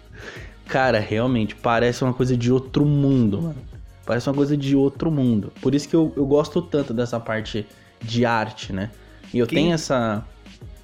Cara, 0.66 0.98
realmente, 1.00 1.54
parece 1.56 2.04
uma 2.04 2.12
coisa 2.12 2.36
de 2.36 2.52
outro 2.52 2.84
mundo, 2.84 3.42
mano. 3.42 3.56
Parece 4.04 4.28
uma 4.28 4.34
coisa 4.34 4.56
de 4.56 4.74
outro 4.74 5.10
mundo. 5.10 5.52
Por 5.60 5.74
isso 5.74 5.88
que 5.88 5.94
eu, 5.94 6.12
eu 6.16 6.24
gosto 6.26 6.62
tanto 6.62 6.94
dessa 6.94 7.20
parte 7.20 7.66
de 8.00 8.24
arte, 8.24 8.72
né? 8.72 8.90
E 9.32 9.38
eu 9.38 9.46
que... 9.46 9.54
tenho 9.54 9.72
essa. 9.72 10.24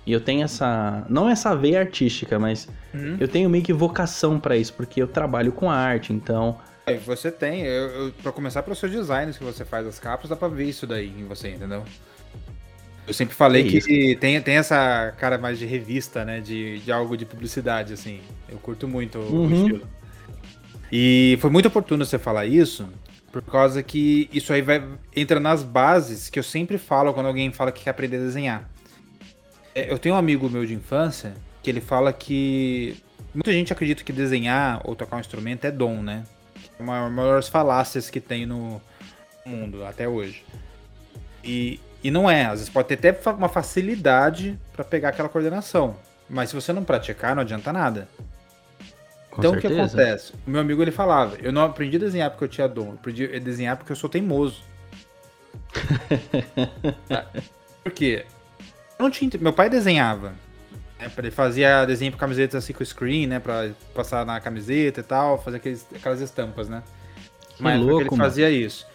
E 0.07 0.13
eu 0.13 0.21
tenho 0.21 0.43
essa. 0.43 1.07
Não 1.09 1.29
essa 1.29 1.55
veia 1.57 1.81
artística, 1.81 2.39
mas 2.39 2.69
uhum. 2.93 3.17
eu 3.19 3.27
tenho 3.27 3.49
meio 3.49 3.65
que 3.65 3.73
vocação 3.73 4.39
para 4.39 4.57
isso, 4.57 4.75
porque 4.75 5.01
eu 5.01 5.07
trabalho 5.07 5.53
com 5.53 5.71
arte, 5.71 6.13
então 6.13 6.59
você 7.05 7.31
tem, 7.31 7.63
eu, 7.63 7.89
eu, 7.89 8.13
pra 8.23 8.31
começar 8.31 8.63
pelos 8.63 8.79
seus 8.79 8.93
designs 8.93 9.39
que 9.39 9.45
você 9.45 9.65
faz 9.65 9.87
as 9.87 9.99
capas, 9.99 10.29
dá 10.29 10.37
pra 10.37 10.49
ver 10.49 10.65
isso 10.65 10.87
daí 10.87 11.09
em 11.09 11.25
você, 11.25 11.51
entendeu? 11.51 11.83
Eu 13.07 13.13
sempre 13.13 13.35
falei 13.35 13.67
é 13.67 13.71
que 13.71 14.17
tem, 14.17 14.41
tem 14.41 14.57
essa 14.57 15.13
cara 15.19 15.37
mais 15.39 15.59
de 15.59 15.67
revista, 15.67 16.25
né? 16.25 16.41
De, 16.41 16.79
de 16.81 16.93
algo 16.93 17.17
de 17.17 17.25
publicidade, 17.27 17.93
assim. 17.93 18.21
Eu 18.49 18.59
curto 18.59 18.89
muito 18.89 19.19
uhum. 19.19 19.47
o 19.47 19.55
estilo. 19.55 19.89
E 20.91 21.39
foi 21.41 21.51
muito 21.51 21.67
oportuno 21.67 22.05
você 22.05 22.19
falar 22.19 22.47
isso, 22.47 22.89
por 23.33 23.43
causa 23.43 23.83
que 23.83 24.29
isso 24.33 24.53
aí 24.53 24.63
vai 24.63 24.83
entra 25.15 25.41
nas 25.41 25.63
bases 25.63 26.29
que 26.29 26.39
eu 26.39 26.43
sempre 26.43 26.79
falo 26.79 27.13
quando 27.13 27.27
alguém 27.27 27.51
fala 27.51 27.73
que 27.73 27.85
quer 27.85 27.91
aprender 27.91 28.17
a 28.17 28.21
desenhar. 28.21 28.71
É, 29.75 29.91
eu 29.93 29.99
tenho 29.99 30.15
um 30.15 30.19
amigo 30.19 30.49
meu 30.49 30.65
de 30.65 30.73
infância 30.73 31.35
que 31.63 31.69
ele 31.69 31.81
fala 31.81 32.13
que 32.13 32.97
muita 33.35 33.53
gente 33.53 33.73
acredita 33.73 34.05
que 34.05 34.13
desenhar 34.13 34.81
ou 34.85 34.95
tocar 34.95 35.17
um 35.17 35.21
instrumento 35.21 35.65
é 35.65 35.71
dom, 35.71 36.03
né? 36.03 36.25
Uma 36.79 37.05
das 37.05 37.13
maiores 37.13 37.49
falácias 37.49 38.11
que 38.11 38.21
tem 38.21 38.47
no 38.47 38.81
mundo 39.45 39.85
até 39.85 40.09
hoje. 40.09 40.45
E, 41.43 41.81
E 42.03 42.11
não 42.11 42.31
é, 42.31 42.45
às 42.45 42.61
vezes 42.61 42.69
pode 42.69 42.89
ter 42.89 43.09
até 43.09 43.31
uma 43.31 43.49
facilidade 43.49 44.59
para 44.73 44.85
pegar 44.85 45.11
aquela 45.11 45.29
coordenação. 45.29 45.97
Mas 46.29 46.51
se 46.51 46.55
você 46.55 46.73
não 46.73 46.85
praticar, 46.85 47.35
não 47.35 47.43
adianta 47.43 47.73
nada. 47.73 48.09
Com 49.31 49.41
então 49.41 49.53
certeza. 49.53 49.75
o 49.75 49.77
que 49.77 49.83
acontece? 49.83 50.33
O 50.47 50.51
meu 50.51 50.61
amigo 50.61 50.81
ele 50.81 50.93
falava, 50.93 51.37
eu 51.43 51.53
não 51.53 51.65
aprendi 51.65 51.97
a 51.97 52.01
desenhar 52.01 52.31
porque 52.31 52.45
eu 52.45 52.49
tinha 52.49 52.69
dom, 52.69 52.89
eu 52.89 52.95
aprendi 52.95 53.25
a 53.25 53.39
desenhar 53.39 53.77
porque 53.77 53.93
eu 53.93 53.97
sou 53.97 54.09
teimoso. 54.09 54.63
Por 57.83 57.93
quê? 57.93 58.25
Eu 58.99 59.03
não 59.03 59.11
tinha, 59.11 59.31
meu 59.41 59.53
pai 59.53 59.69
desenhava. 59.69 60.35
Né, 61.05 61.13
ele 61.19 61.31
fazia 61.31 61.85
desenho 61.85 62.13
para 62.13 62.21
camisetas 62.21 62.63
assim 62.63 62.73
com 62.73 62.85
screen, 62.85 63.27
né? 63.27 63.39
Pra 63.39 63.71
passar 63.95 64.25
na 64.25 64.41
camiseta 64.41 65.01
e 65.01 65.03
tal, 65.03 65.43
fazer 65.43 65.59
aqueles, 65.59 65.87
aquelas 65.95 66.21
estampas, 66.21 66.69
né? 66.69 66.83
Que 67.57 67.63
Mas 67.63 67.81
louco, 67.81 68.03
ele 68.03 68.17
fazia 68.17 68.47
mano. 68.47 68.57
isso. 68.59 68.87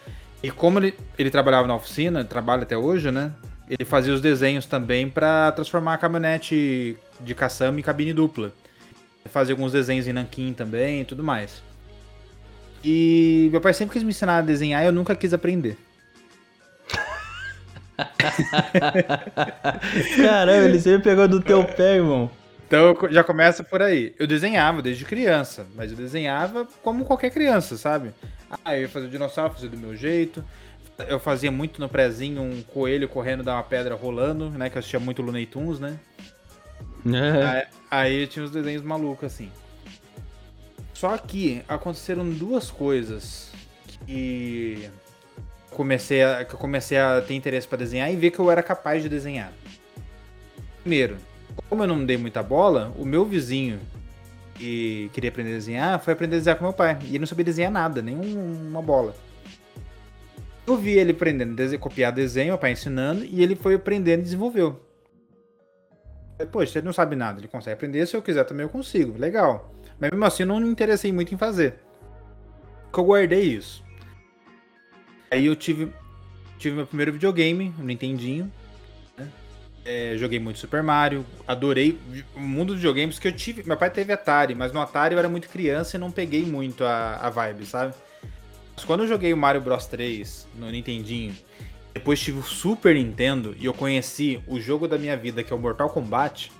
E 0.42 0.50
como 0.50 0.78
ele, 0.78 0.94
ele 1.18 1.30
trabalhava 1.30 1.66
na 1.66 1.74
oficina, 1.74 2.24
trabalha 2.24 2.62
até 2.62 2.76
hoje, 2.76 3.10
né? 3.10 3.32
Ele 3.68 3.84
fazia 3.84 4.12
os 4.12 4.20
desenhos 4.20 4.66
também 4.66 5.08
para 5.08 5.52
transformar 5.52 5.94
a 5.94 5.98
caminhonete 5.98 6.96
de 7.20 7.34
caçamba 7.34 7.78
em 7.78 7.82
cabine 7.82 8.12
dupla. 8.12 8.52
Fazia 9.26 9.54
alguns 9.54 9.72
desenhos 9.72 10.08
em 10.08 10.12
nanquim 10.12 10.52
também 10.52 11.02
e 11.02 11.04
tudo 11.04 11.22
mais. 11.22 11.62
E 12.82 13.48
meu 13.52 13.60
pai 13.60 13.74
sempre 13.74 13.92
quis 13.92 14.02
me 14.02 14.10
ensinar 14.10 14.38
a 14.38 14.42
desenhar 14.42 14.82
e 14.82 14.86
eu 14.86 14.92
nunca 14.92 15.14
quis 15.14 15.32
aprender. 15.32 15.76
Caramba, 20.16 20.64
ele 20.64 20.80
sempre 20.80 21.10
pegou 21.10 21.28
do 21.28 21.40
teu 21.40 21.64
pé, 21.64 21.96
irmão. 21.96 22.30
Então 22.66 22.96
já 23.10 23.24
começa 23.24 23.64
por 23.64 23.82
aí. 23.82 24.14
Eu 24.18 24.26
desenhava 24.26 24.80
desde 24.80 25.04
criança, 25.04 25.66
mas 25.74 25.90
eu 25.90 25.96
desenhava 25.96 26.66
como 26.82 27.04
qualquer 27.04 27.30
criança, 27.30 27.76
sabe? 27.76 28.12
Ah, 28.64 28.76
eu 28.76 28.82
ia 28.82 28.88
fazer 28.88 29.06
o 29.06 29.10
dinossauro, 29.10 29.52
fazer 29.52 29.68
do 29.68 29.76
meu 29.76 29.96
jeito. 29.96 30.44
Eu 31.08 31.18
fazia 31.18 31.50
muito 31.50 31.80
no 31.80 31.88
prezinho 31.88 32.42
um 32.42 32.62
coelho 32.62 33.08
correndo 33.08 33.42
da 33.42 33.54
uma 33.54 33.62
pedra 33.62 33.94
rolando, 33.94 34.50
né? 34.50 34.70
Que 34.70 34.76
eu 34.76 34.80
assistia 34.80 35.00
muito 35.00 35.20
Looney 35.20 35.46
Tunes, 35.46 35.80
né? 35.80 35.98
É. 37.06 37.44
Aí, 37.44 37.66
aí 37.90 38.26
tinha 38.26 38.44
os 38.44 38.50
desenhos 38.50 38.82
malucos, 38.82 39.24
assim. 39.24 39.50
Só 40.92 41.16
que 41.16 41.62
aconteceram 41.66 42.28
duas 42.30 42.70
coisas 42.70 43.50
que 44.06 44.90
comecei 45.70 46.22
a, 46.22 46.44
que 46.44 46.54
eu 46.54 46.58
comecei 46.58 46.98
a 46.98 47.20
ter 47.20 47.34
interesse 47.34 47.66
para 47.66 47.78
desenhar 47.78 48.12
e 48.12 48.16
ver 48.16 48.30
que 48.30 48.38
eu 48.38 48.50
era 48.50 48.62
capaz 48.62 49.02
de 49.02 49.08
desenhar. 49.08 49.52
Primeiro, 50.80 51.16
como 51.68 51.82
eu 51.82 51.86
não 51.86 52.04
dei 52.04 52.16
muita 52.16 52.42
bola, 52.42 52.92
o 52.96 53.04
meu 53.04 53.24
vizinho 53.24 53.80
que 54.54 55.10
queria 55.12 55.30
aprender 55.30 55.50
a 55.50 55.54
desenhar 55.54 56.00
foi 56.00 56.12
aprender 56.12 56.36
a 56.36 56.38
desenhar 56.38 56.58
com 56.58 56.64
meu 56.64 56.72
pai. 56.72 56.98
E 57.02 57.10
ele 57.10 57.20
não 57.20 57.26
sabia 57.26 57.44
desenhar 57.44 57.70
nada, 57.70 58.02
nem 58.02 58.16
uma 58.16 58.82
bola. 58.82 59.14
Eu 60.66 60.76
vi 60.76 60.92
ele 60.92 61.12
aprendendo 61.12 61.60
a 61.60 61.78
copiar 61.78 62.12
desenho, 62.12 62.48
meu 62.48 62.58
pai 62.58 62.72
ensinando, 62.72 63.24
e 63.24 63.42
ele 63.42 63.56
foi 63.56 63.74
aprendendo 63.74 64.20
e 64.20 64.24
desenvolveu. 64.24 64.80
Poxa, 66.52 66.78
ele 66.78 66.86
não 66.86 66.92
sabe 66.92 67.16
nada, 67.16 67.40
ele 67.40 67.48
consegue 67.48 67.74
aprender, 67.74 68.06
se 68.06 68.16
eu 68.16 68.22
quiser 68.22 68.44
também 68.44 68.64
eu 68.64 68.70
consigo, 68.70 69.18
legal. 69.18 69.74
Mas 69.98 70.10
mesmo 70.10 70.24
assim 70.24 70.42
eu 70.42 70.46
não 70.46 70.60
me 70.60 70.68
interessei 70.68 71.12
muito 71.12 71.34
em 71.34 71.38
fazer. 71.38 71.80
eu 72.96 73.04
guardei 73.04 73.42
isso. 73.42 73.84
Aí 75.30 75.46
eu 75.46 75.54
tive, 75.54 75.92
tive 76.58 76.76
meu 76.76 76.86
primeiro 76.86 77.12
videogame, 77.12 77.72
no 77.78 77.84
Nintendinho. 77.84 78.50
Né? 79.16 79.28
É, 79.84 80.14
joguei 80.16 80.40
muito 80.40 80.58
Super 80.58 80.82
Mario, 80.82 81.24
adorei 81.46 81.98
o 82.34 82.40
mundo 82.40 82.68
dos 82.68 82.76
videogames 82.76 83.18
que 83.18 83.28
eu 83.28 83.32
tive. 83.32 83.62
Meu 83.62 83.76
pai 83.76 83.90
teve 83.90 84.12
Atari, 84.12 84.54
mas 84.54 84.72
no 84.72 84.80
Atari 84.80 85.14
eu 85.14 85.18
era 85.18 85.28
muito 85.28 85.48
criança 85.48 85.96
e 85.96 86.00
não 86.00 86.10
peguei 86.10 86.42
muito 86.42 86.84
a, 86.84 87.16
a 87.16 87.30
vibe, 87.30 87.64
sabe? 87.64 87.94
Mas 88.74 88.84
quando 88.84 89.04
eu 89.04 89.08
joguei 89.08 89.32
o 89.32 89.36
Mario 89.36 89.60
Bros 89.60 89.86
3 89.86 90.48
no 90.56 90.70
Nintendinho, 90.70 91.36
depois 91.94 92.20
tive 92.20 92.40
o 92.40 92.42
Super 92.42 92.94
Nintendo 92.94 93.54
e 93.58 93.66
eu 93.66 93.74
conheci 93.74 94.40
o 94.48 94.58
jogo 94.58 94.88
da 94.88 94.98
minha 94.98 95.16
vida, 95.16 95.44
que 95.44 95.52
é 95.52 95.56
o 95.56 95.58
Mortal 95.58 95.90
Kombat. 95.90 96.50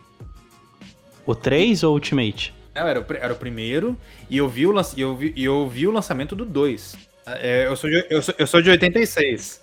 O 1.27 1.35
3 1.35 1.83
ou 1.83 1.95
Ultimate? 1.95 2.55
Não, 2.75 2.87
era 2.87 3.01
o, 3.01 3.05
era 3.15 3.33
o 3.33 3.37
primeiro, 3.37 3.97
e 4.29 4.37
eu 4.37 4.49
vi 4.49 4.67
o, 4.67 4.75
eu 4.97 5.17
vi, 5.17 5.35
eu 5.37 5.69
vi 5.69 5.87
o 5.89 5.91
lançamento 5.91 6.37
do 6.37 6.45
2. 6.45 7.10
É, 7.39 7.67
eu, 7.67 7.77
sou 7.77 7.91
de, 7.91 8.07
eu, 8.11 8.23
sou, 8.23 8.35
eu 8.39 8.47
sou 8.47 8.63
de 8.63 8.71
86. 8.71 9.63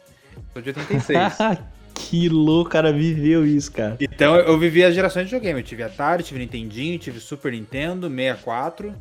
Sou 0.53 0.61
de 0.61 0.69
86. 0.69 1.17
que 1.95 2.29
louco, 2.29 2.69
cara 2.69 2.91
viveu 2.91 3.45
isso, 3.45 3.71
cara. 3.71 3.97
Então 3.99 4.35
eu 4.35 4.57
vivi 4.57 4.83
as 4.83 4.93
gerações 4.93 5.25
de 5.25 5.31
videogame. 5.31 5.59
Eu 5.59 5.65
tive 5.65 5.83
Atari, 5.83 6.23
tive 6.23 6.39
Nintendinho, 6.39 6.97
tive 6.99 7.19
Super 7.19 7.51
Nintendo, 7.51 8.09
64. 8.09 8.93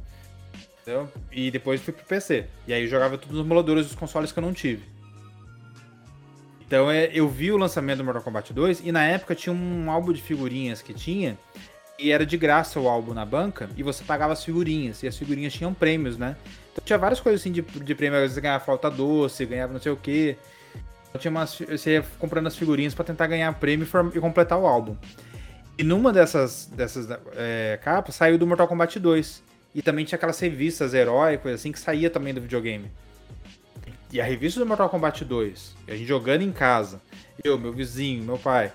Entendeu? 0.82 1.08
E 1.32 1.50
depois 1.50 1.80
fui 1.80 1.92
pro 1.92 2.04
PC. 2.04 2.46
E 2.66 2.72
aí 2.72 2.82
eu 2.82 2.88
jogava 2.88 3.18
todos 3.18 3.38
os 3.38 3.44
emuladores 3.44 3.86
dos 3.86 3.94
consoles 3.94 4.32
que 4.32 4.38
eu 4.38 4.42
não 4.42 4.52
tive. 4.52 4.84
Então 6.66 6.90
é, 6.90 7.10
eu 7.12 7.28
vi 7.28 7.52
o 7.52 7.56
lançamento 7.56 7.98
do 7.98 8.04
Mortal 8.04 8.22
Kombat 8.22 8.52
2 8.52 8.80
e 8.84 8.90
na 8.90 9.04
época 9.04 9.34
tinha 9.34 9.52
um 9.52 9.90
álbum 9.90 10.12
de 10.12 10.20
figurinhas 10.20 10.82
que 10.82 10.92
tinha. 10.92 11.38
E 11.98 12.10
era 12.10 12.26
de 12.26 12.36
graça 12.36 12.78
o 12.78 12.88
álbum 12.88 13.14
na 13.14 13.24
banca 13.24 13.70
e 13.76 13.82
você 13.82 14.04
pagava 14.04 14.32
as 14.32 14.44
figurinhas. 14.44 15.02
E 15.02 15.06
as 15.06 15.16
figurinhas 15.16 15.52
tinham 15.52 15.72
prêmios, 15.72 16.18
né? 16.18 16.36
Então 16.76 16.84
tinha 16.84 16.98
várias 16.98 17.20
coisas 17.20 17.40
assim 17.40 17.50
de, 17.50 17.62
de 17.62 17.94
prêmio, 17.94 18.28
você 18.28 18.38
ganhava 18.38 18.62
flauta 18.62 18.90
doce, 18.90 19.46
ganhava 19.46 19.72
não 19.72 19.80
sei 19.80 19.90
o 19.92 19.96
quê. 19.96 20.36
Então 21.08 21.18
tinha 21.18 21.30
umas, 21.30 21.58
você 21.58 21.92
ia 21.92 22.04
comprando 22.18 22.46
as 22.48 22.56
figurinhas 22.56 22.94
para 22.94 23.06
tentar 23.06 23.26
ganhar 23.26 23.50
prêmio 23.54 23.88
e, 24.14 24.20
completar 24.20 24.58
o 24.58 24.66
álbum. 24.66 24.94
E 25.78 25.82
numa 25.82 26.12
dessas, 26.12 26.66
dessas 26.70 27.08
é, 27.34 27.78
capas 27.82 28.14
saiu 28.14 28.36
do 28.36 28.46
Mortal 28.46 28.68
Kombat 28.68 29.00
2. 29.00 29.42
E 29.74 29.82
também 29.82 30.04
tinha 30.04 30.16
aquelas 30.16 30.38
revistas 30.38 30.94
heróicas 30.94 31.54
assim 31.54 31.72
que 31.72 31.78
saía 31.78 32.10
também 32.10 32.32
do 32.32 32.40
videogame. 32.40 32.90
E 34.12 34.20
a 34.20 34.24
revista 34.24 34.60
do 34.60 34.66
Mortal 34.66 34.88
Kombat 34.88 35.24
2, 35.24 35.76
a 35.88 35.90
gente 35.92 36.06
jogando 36.06 36.42
em 36.42 36.52
casa, 36.52 37.00
eu, 37.42 37.58
meu 37.58 37.72
vizinho, 37.72 38.22
meu 38.22 38.38
pai, 38.38 38.72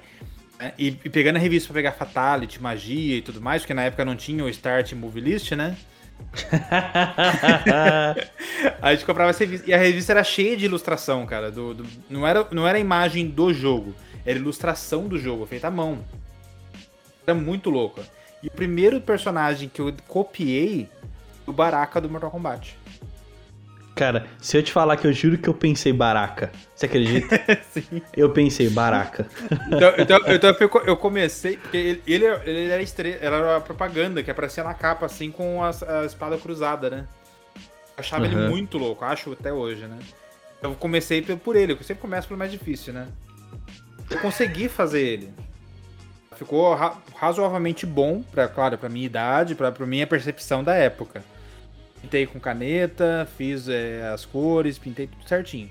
né, 0.59 0.73
e, 0.77 0.87
e, 0.87 1.09
pegando 1.09 1.37
a 1.37 1.39
revista 1.39 1.67
pra 1.67 1.75
pegar 1.75 1.91
Fatality, 1.93 2.61
magia 2.61 3.17
e 3.17 3.21
tudo 3.21 3.41
mais, 3.41 3.61
porque 3.61 3.73
na 3.73 3.83
época 3.83 4.05
não 4.05 4.15
tinha 4.15 4.43
o 4.43 4.49
Start 4.49 4.93
Movie 4.93 5.21
List, 5.21 5.51
né? 5.53 5.75
a 8.81 8.93
gente 8.93 9.05
comprava 9.05 9.31
essa 9.31 9.43
revista. 9.43 9.69
E 9.69 9.73
a 9.73 9.77
revista 9.77 10.13
era 10.13 10.23
cheia 10.23 10.55
de 10.55 10.65
ilustração, 10.65 11.25
cara. 11.25 11.51
Do, 11.51 11.73
do, 11.73 11.85
não, 12.09 12.27
era, 12.27 12.47
não 12.51 12.67
era 12.67 12.77
a 12.77 12.81
imagem 12.81 13.27
do 13.27 13.53
jogo, 13.53 13.95
era 14.25 14.37
ilustração 14.37 15.07
do 15.07 15.17
jogo, 15.17 15.45
feita 15.45 15.67
à 15.67 15.71
mão. 15.71 15.99
Era 17.25 17.33
muito 17.33 17.69
louca. 17.69 18.03
E 18.41 18.47
o 18.47 18.51
primeiro 18.51 18.99
personagem 18.99 19.69
que 19.69 19.81
eu 19.81 19.93
copiei 20.07 20.89
o 21.45 21.53
Baraka 21.53 22.01
do 22.01 22.09
Mortal 22.09 22.31
Kombat. 22.31 22.77
Cara, 23.95 24.25
se 24.39 24.57
eu 24.57 24.63
te 24.63 24.71
falar 24.71 24.97
que 24.97 25.05
eu 25.05 25.13
juro 25.13 25.37
que 25.37 25.49
eu 25.49 25.53
pensei 25.53 25.91
Baraka, 25.91 26.51
você 26.73 26.85
acredita? 26.85 27.39
Sim. 27.71 28.01
Eu 28.15 28.29
pensei 28.31 28.69
Baraka. 28.69 29.27
Então, 29.67 29.93
então, 29.97 30.19
então 30.27 30.81
eu 30.85 30.97
comecei, 30.97 31.57
porque 31.57 31.77
ele, 31.77 32.01
ele, 32.07 32.25
ele 32.45 32.69
era, 32.69 32.81
estrela, 32.81 33.17
era 33.21 33.57
a 33.57 33.61
propaganda 33.61 34.23
que 34.23 34.31
aparecia 34.31 34.63
na 34.63 34.73
capa, 34.73 35.05
assim, 35.05 35.29
com 35.29 35.63
a, 35.63 35.69
a 35.69 36.05
espada 36.05 36.37
cruzada, 36.37 36.89
né? 36.89 37.07
Eu 37.55 37.61
achava 37.97 38.25
uhum. 38.25 38.31
ele 38.31 38.49
muito 38.49 38.77
louco, 38.77 39.03
acho 39.03 39.33
até 39.33 39.51
hoje, 39.51 39.85
né? 39.85 39.99
Eu 40.61 40.73
comecei 40.75 41.21
por 41.21 41.55
ele, 41.55 41.73
eu 41.73 41.83
sempre 41.83 42.01
começo 42.01 42.27
pelo 42.27 42.37
mais 42.37 42.51
difícil, 42.51 42.93
né? 42.93 43.07
Eu 44.09 44.19
consegui 44.19 44.69
fazer 44.69 45.01
ele. 45.01 45.33
Ficou 46.35 46.73
ra 46.73 46.97
razoavelmente 47.15 47.85
bom, 47.85 48.23
pra, 48.23 48.47
claro, 48.47 48.77
pra 48.77 48.89
minha 48.89 49.05
idade, 49.05 49.53
pra, 49.53 49.71
pra 49.71 49.85
minha 49.85 50.07
percepção 50.07 50.63
da 50.63 50.73
época. 50.75 51.23
Pintei 52.01 52.25
com 52.25 52.39
caneta, 52.39 53.27
fiz 53.37 53.69
é, 53.69 54.09
as 54.13 54.25
cores, 54.25 54.79
pintei 54.79 55.07
tudo 55.07 55.27
certinho. 55.27 55.69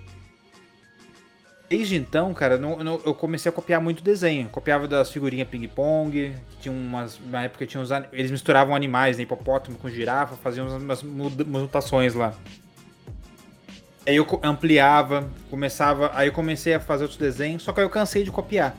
Desde 1.71 1.95
então, 1.95 2.35
cara, 2.35 2.59
não, 2.59 2.83
não, 2.83 3.01
eu 3.07 3.15
comecei 3.15 3.49
a 3.49 3.53
copiar 3.53 3.81
muito 3.81 4.03
desenho. 4.03 4.49
Copiava 4.49 4.89
das 4.89 5.11
figurinhas 5.11 5.49
ping-pong, 5.49 6.35
tinha 6.61 6.73
umas. 6.73 7.21
Na 7.27 7.45
época 7.45 7.65
tinha 7.65 7.81
uns. 7.81 7.91
Eles 8.13 8.33
misturavam 8.33 8.75
animais, 8.75 9.17
né? 9.17 9.23
Hipopótamo 9.23 9.79
com 9.79 9.89
girafa, 9.89 10.35
faziam 10.37 10.67
umas, 10.67 11.03
mutações 11.03 12.13
lá. 12.13 12.35
Aí 14.05 14.17
eu 14.17 14.27
ampliava, 14.43 15.31
começava. 15.49 16.11
Aí 16.13 16.27
eu 16.27 16.33
comecei 16.33 16.75
a 16.75 16.81
fazer 16.81 17.05
outros 17.05 17.21
desenhos, 17.21 17.63
só 17.63 17.73
que 17.73 17.79
aí 17.79 17.87
eu 17.87 17.91
cansei 17.91 18.25
de 18.25 18.33
copiar. 18.33 18.75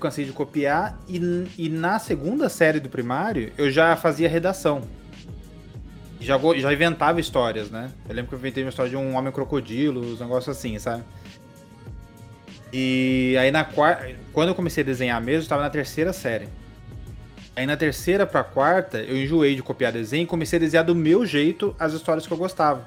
cansei 0.00 0.24
de 0.24 0.32
copiar 0.32 0.98
e, 1.08 1.20
e 1.56 1.68
na 1.68 2.00
segunda 2.00 2.48
série 2.48 2.80
do 2.80 2.88
primário 2.88 3.52
eu 3.56 3.70
já 3.70 3.94
fazia 3.94 4.28
redação 4.28 4.82
já, 6.20 6.38
já 6.58 6.72
inventava 6.72 7.18
histórias, 7.18 7.70
né? 7.70 7.90
Eu 8.08 8.14
lembro 8.14 8.28
que 8.28 8.34
eu 8.34 8.38
inventei 8.38 8.62
uma 8.62 8.68
história 8.68 8.90
de 8.90 8.96
um 8.96 9.16
homem 9.16 9.32
crocodilo, 9.32 10.00
uns 10.00 10.20
negócios 10.20 10.56
assim, 10.56 10.78
sabe? 10.78 11.02
E 12.72 13.36
aí 13.40 13.50
na 13.50 13.64
quarta. 13.64 14.14
Quando 14.32 14.50
eu 14.50 14.54
comecei 14.54 14.82
a 14.82 14.86
desenhar 14.86 15.20
mesmo, 15.20 15.40
eu 15.40 15.42
estava 15.42 15.62
na 15.62 15.70
terceira 15.70 16.12
série. 16.12 16.48
Aí 17.56 17.66
na 17.66 17.76
terceira 17.76 18.26
pra 18.26 18.44
quarta, 18.44 18.98
eu 18.98 19.16
enjoei 19.16 19.56
de 19.56 19.62
copiar 19.62 19.92
desenho 19.92 20.22
e 20.22 20.26
comecei 20.26 20.58
a 20.58 20.60
desenhar 20.60 20.84
do 20.84 20.94
meu 20.94 21.26
jeito 21.26 21.74
as 21.78 21.92
histórias 21.92 22.26
que 22.26 22.32
eu 22.32 22.38
gostava. 22.38 22.86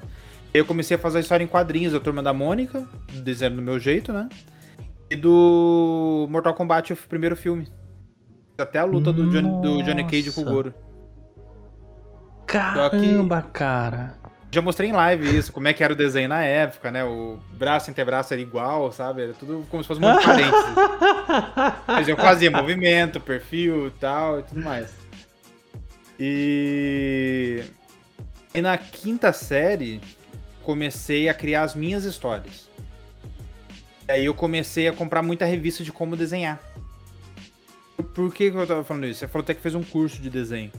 Aí 0.54 0.60
eu 0.60 0.64
comecei 0.64 0.96
a 0.96 0.98
fazer 0.98 1.18
a 1.18 1.20
história 1.20 1.44
em 1.44 1.48
quadrinhos 1.48 1.92
da 1.92 2.00
Turma 2.00 2.22
da 2.22 2.32
Mônica, 2.32 2.88
desenhando 3.12 3.56
do 3.56 3.62
meu 3.62 3.78
jeito, 3.78 4.12
né? 4.12 4.28
E 5.10 5.16
do 5.16 6.26
Mortal 6.30 6.54
Kombat, 6.54 6.92
o 6.92 6.96
primeiro 6.96 7.36
filme. 7.36 7.68
Até 8.56 8.78
a 8.78 8.84
luta 8.84 9.12
do 9.12 9.28
Johnny, 9.30 9.48
do 9.60 9.82
Johnny 9.82 10.04
Cage 10.04 10.32
com 10.32 10.42
o 10.42 10.44
Goro. 10.44 10.72
Caramba, 12.54 13.42
que, 13.42 13.48
cara. 13.52 14.14
Já 14.52 14.62
mostrei 14.62 14.88
em 14.88 14.92
live 14.92 15.36
isso, 15.36 15.52
como 15.52 15.66
é 15.66 15.72
que 15.72 15.82
era 15.82 15.92
o 15.92 15.96
desenho 15.96 16.28
na 16.28 16.44
época, 16.44 16.88
né? 16.92 17.04
O 17.04 17.40
braço 17.54 17.90
antebraço 17.90 18.32
era 18.32 18.40
igual, 18.40 18.92
sabe? 18.92 19.24
Era 19.24 19.32
tudo 19.32 19.66
como 19.68 19.82
se 19.82 19.88
fosse 19.88 20.00
muito 20.00 20.22
parente. 20.24 20.52
Mas 21.88 22.06
eu 22.06 22.16
fazia 22.16 22.52
movimento, 22.52 23.18
perfil 23.20 23.88
e 23.88 23.90
tal 23.90 24.38
e 24.38 24.42
tudo 24.44 24.62
mais. 24.62 24.94
E... 26.20 27.64
e 28.54 28.60
na 28.62 28.78
quinta 28.78 29.32
série, 29.32 30.00
comecei 30.62 31.28
a 31.28 31.34
criar 31.34 31.62
as 31.62 31.74
minhas 31.74 32.04
histórias. 32.04 32.70
E 34.06 34.12
aí 34.12 34.24
eu 34.24 34.34
comecei 34.34 34.86
a 34.86 34.92
comprar 34.92 35.22
muita 35.22 35.44
revista 35.44 35.82
de 35.82 35.90
como 35.90 36.16
desenhar. 36.16 36.60
Por 38.14 38.32
que, 38.32 38.52
que 38.52 38.56
eu 38.56 38.66
tava 38.68 38.84
falando 38.84 39.06
isso? 39.06 39.18
Você 39.18 39.26
falou 39.26 39.42
até 39.42 39.52
que 39.52 39.60
fez 39.60 39.74
um 39.74 39.82
curso 39.82 40.22
de 40.22 40.30
desenho. 40.30 40.70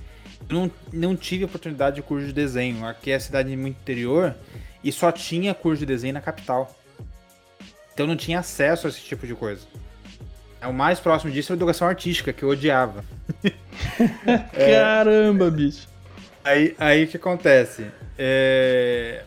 Eu 0.49 0.55
não, 0.55 0.71
não 0.91 1.15
tive 1.15 1.45
oportunidade 1.45 1.97
de 1.97 2.01
curso 2.01 2.27
de 2.27 2.33
desenho. 2.33 2.85
Aqui 2.85 3.11
é 3.11 3.15
a 3.15 3.19
cidade 3.19 3.55
muito 3.55 3.77
interior 3.79 4.35
e 4.83 4.91
só 4.91 5.11
tinha 5.11 5.53
curso 5.53 5.79
de 5.79 5.85
desenho 5.85 6.13
na 6.13 6.21
capital. 6.21 6.75
Então 7.93 8.05
eu 8.05 8.07
não 8.07 8.15
tinha 8.15 8.39
acesso 8.39 8.87
a 8.87 8.89
esse 8.89 9.01
tipo 9.01 9.25
de 9.25 9.33
coisa. 9.33 9.61
É, 10.61 10.67
o 10.67 10.73
mais 10.73 10.99
próximo 10.99 11.31
disso 11.31 11.51
era 11.51 11.57
educação 11.57 11.87
artística, 11.87 12.33
que 12.33 12.43
eu 12.43 12.49
odiava. 12.49 13.03
Caramba, 14.53 15.47
é... 15.47 15.51
bicho. 15.51 15.87
Aí, 16.43 16.75
aí 16.77 17.07
que 17.07 17.17
acontece? 17.17 17.85
É... 18.17 19.23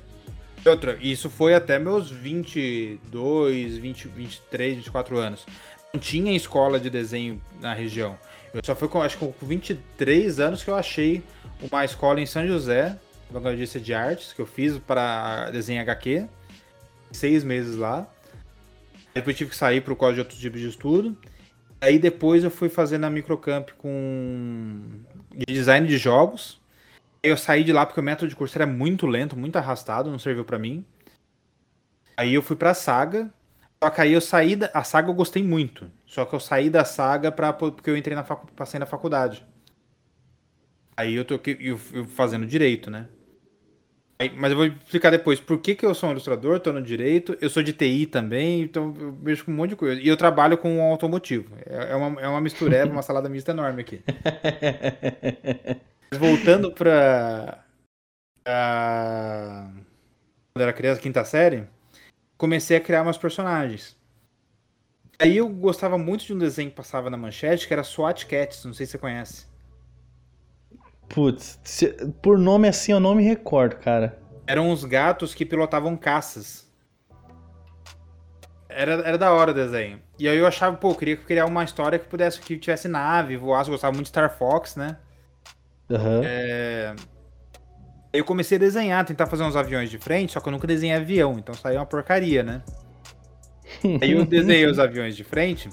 Outra, 0.65 0.99
isso 1.01 1.31
foi 1.31 1.55
até 1.55 1.79
meus 1.79 2.11
22, 2.11 3.79
20, 3.79 4.09
23, 4.09 4.77
24 4.77 5.19
anos. 5.19 5.47
Não 5.93 6.01
tinha 6.01 6.37
escola 6.37 6.79
de 6.79 6.91
desenho 6.91 7.41
na 7.61 7.73
região. 7.73 8.19
Eu 8.53 8.61
só 8.65 8.75
fui 8.75 8.89
com, 8.89 9.03
acho 9.03 9.19
que 9.19 9.27
com 9.27 9.47
23 9.47 10.41
anos 10.41 10.65
que 10.65 10.71
eu 10.71 10.75
achei 10.75 11.23
uma 11.61 11.85
escola 11.85 12.21
em 12.21 12.27
São 12.27 12.47
José, 12.47 12.99
vanguardista 13.31 13.79
de 13.79 13.93
artes, 13.93 14.33
que 14.33 14.41
eu 14.41 14.47
fiz 14.47 14.79
para 14.79 15.51
desenho 15.51 15.81
HQ. 15.83 16.27
Seis 17.13 17.45
meses 17.45 17.77
lá. 17.77 18.07
Depois 19.15 19.37
tive 19.37 19.51
que 19.51 19.57
sair 19.57 19.81
para 19.81 19.93
o 19.93 19.97
código 19.97 20.17
de 20.17 20.21
outros 20.21 20.39
tipos 20.39 20.61
de 20.61 20.69
estudo. 20.69 21.17
Aí 21.81 21.99
depois 21.99 22.43
eu 22.45 22.51
fui 22.51 22.69
fazer 22.69 22.99
na 22.99 23.09
Microcamp 23.09 23.71
com 23.79 24.81
design 25.49 25.87
de 25.87 25.97
jogos. 25.97 26.61
Eu 27.23 27.37
saí 27.37 27.65
de 27.65 27.73
lá 27.73 27.85
porque 27.85 28.01
o 28.01 28.03
método 28.03 28.29
de 28.29 28.37
curso 28.37 28.57
era 28.57 28.67
muito 28.67 29.07
lento, 29.07 29.37
muito 29.37 29.57
arrastado, 29.57 30.11
não 30.11 30.19
serviu 30.19 30.45
para 30.45 30.59
mim. 30.59 30.85
Aí 32.17 32.35
eu 32.35 32.43
fui 32.43 32.57
pra 32.57 32.75
Saga. 32.75 33.33
Só 33.83 33.91
que 33.91 34.01
aí 34.01 34.13
eu 34.13 34.21
saí 34.21 34.57
da 34.57 34.71
a 34.75 34.83
Saga 34.83 35.09
eu 35.09 35.15
gostei 35.15 35.43
muito. 35.43 35.91
Só 36.07 36.25
que 36.25 36.35
eu 36.35 36.41
saí 36.41 36.69
da 36.69 36.85
Saga 36.85 37.31
para 37.31 37.53
porque 37.53 37.89
eu 37.89 37.97
entrei 37.97 38.17
na 38.17 38.25
facu... 38.25 38.53
passei 38.53 38.81
na 38.81 38.87
faculdade. 38.87 39.47
Aí 40.97 41.15
eu 41.15 41.25
tô 41.25 41.35
eu, 41.61 41.79
eu 41.93 42.05
fazendo 42.07 42.45
direito, 42.45 42.91
né? 42.91 43.09
Aí, 44.21 44.33
mas 44.35 44.51
eu 44.51 44.57
vou 44.57 44.67
explicar 44.67 45.11
depois 45.11 45.39
por 45.39 45.59
que, 45.59 45.77
que 45.77 45.87
eu 45.87 45.95
sou 45.95 46.09
um 46.09 46.13
ilustrador, 46.13 46.59
tô 46.59 46.73
no 46.73 46.83
direito, 46.83 47.39
eu 47.41 47.49
sou 47.49 47.63
de 47.63 47.73
TI 47.73 48.05
também, 48.05 48.63
então 48.63 48.93
eu 48.99 49.13
mexo 49.23 49.45
com 49.45 49.53
um 49.53 49.55
monte 49.55 49.71
de 49.71 49.77
coisa. 49.77 50.01
E 50.01 50.09
eu 50.09 50.17
trabalho 50.17 50.59
com 50.59 50.77
um 50.77 50.83
automotivo. 50.83 51.55
É, 51.65 51.93
é 51.93 51.95
uma, 51.95 52.21
é 52.21 52.27
uma 52.27 52.41
mistureba, 52.41 52.91
uma 52.91 53.03
salada 53.03 53.29
mista 53.29 53.53
enorme 53.53 53.83
aqui. 53.83 54.03
Voltando 56.19 56.73
pra. 56.73 57.65
pra... 58.43 59.71
Quando 60.53 60.63
era 60.63 60.73
criança, 60.73 61.01
quinta 61.01 61.25
série, 61.25 61.69
comecei 62.39 62.77
a 62.77 62.81
criar 62.81 63.03
meus 63.03 63.19
personagens. 63.19 63.99
Aí 65.21 65.37
eu 65.37 65.49
gostava 65.49 65.99
muito 65.99 66.25
de 66.25 66.33
um 66.33 66.39
desenho 66.39 66.71
que 66.71 66.77
passava 66.77 67.11
na 67.11 67.17
manchete, 67.17 67.67
que 67.67 67.75
era 67.75 67.83
SWAT 67.83 68.25
Cats, 68.27 68.65
não 68.65 68.73
sei 68.73 68.87
se 68.87 68.93
você 68.93 68.99
conhece. 68.99 69.47
Putz, 71.09 71.59
se, 71.65 71.89
por 72.23 72.39
nome 72.39 72.69
assim 72.69 72.93
eu 72.93 73.01
não 73.01 73.17
me 73.17 73.25
recordo, 73.25 73.77
cara. 73.77 74.17
Eram 74.47 74.71
uns 74.71 74.85
gatos 74.85 75.35
que 75.35 75.45
pilotavam 75.45 75.97
caças. 75.97 76.69
Era, 78.69 78.93
era 78.93 79.19
da 79.19 79.33
hora 79.33 79.51
o 79.51 79.55
desenho. 79.55 80.01
E 80.19 80.29
aí 80.29 80.39
eu 80.39 80.47
achava, 80.47 80.77
pô, 80.77 80.91
eu 80.91 80.95
queria 80.95 81.17
criar 81.17 81.47
uma 81.47 81.65
história 81.65 81.99
que 81.99 82.07
pudesse, 82.07 82.41
que 82.41 82.57
tivesse 82.57 82.87
nave, 82.87 83.37
voasse, 83.37 83.69
eu 83.69 83.75
gostava 83.75 83.93
muito 83.93 84.05
de 84.05 84.11
Star 84.11 84.37
Fox, 84.39 84.77
né? 84.77 84.99
Uhum. 85.91 86.23
É... 86.25 86.95
Eu 88.13 88.25
comecei 88.25 88.57
a 88.57 88.61
desenhar, 88.61 89.05
tentar 89.05 89.27
fazer 89.27 89.43
uns 89.43 89.57
aviões 89.57 89.91
de 89.91 89.99
frente, 89.99 90.33
só 90.33 90.41
que 90.41 90.49
eu 90.49 90.53
nunca 90.53 90.67
desenhei 90.67 90.97
avião, 90.97 91.39
então 91.39 91.55
saiu 91.55 91.79
uma 91.79 91.87
porcaria, 91.87 92.43
né? 92.43 92.63
Aí 94.01 94.13
eu 94.13 94.25
desenhei 94.25 94.67
os 94.67 94.79
aviões 94.79 95.15
de 95.15 95.25
frente, 95.25 95.69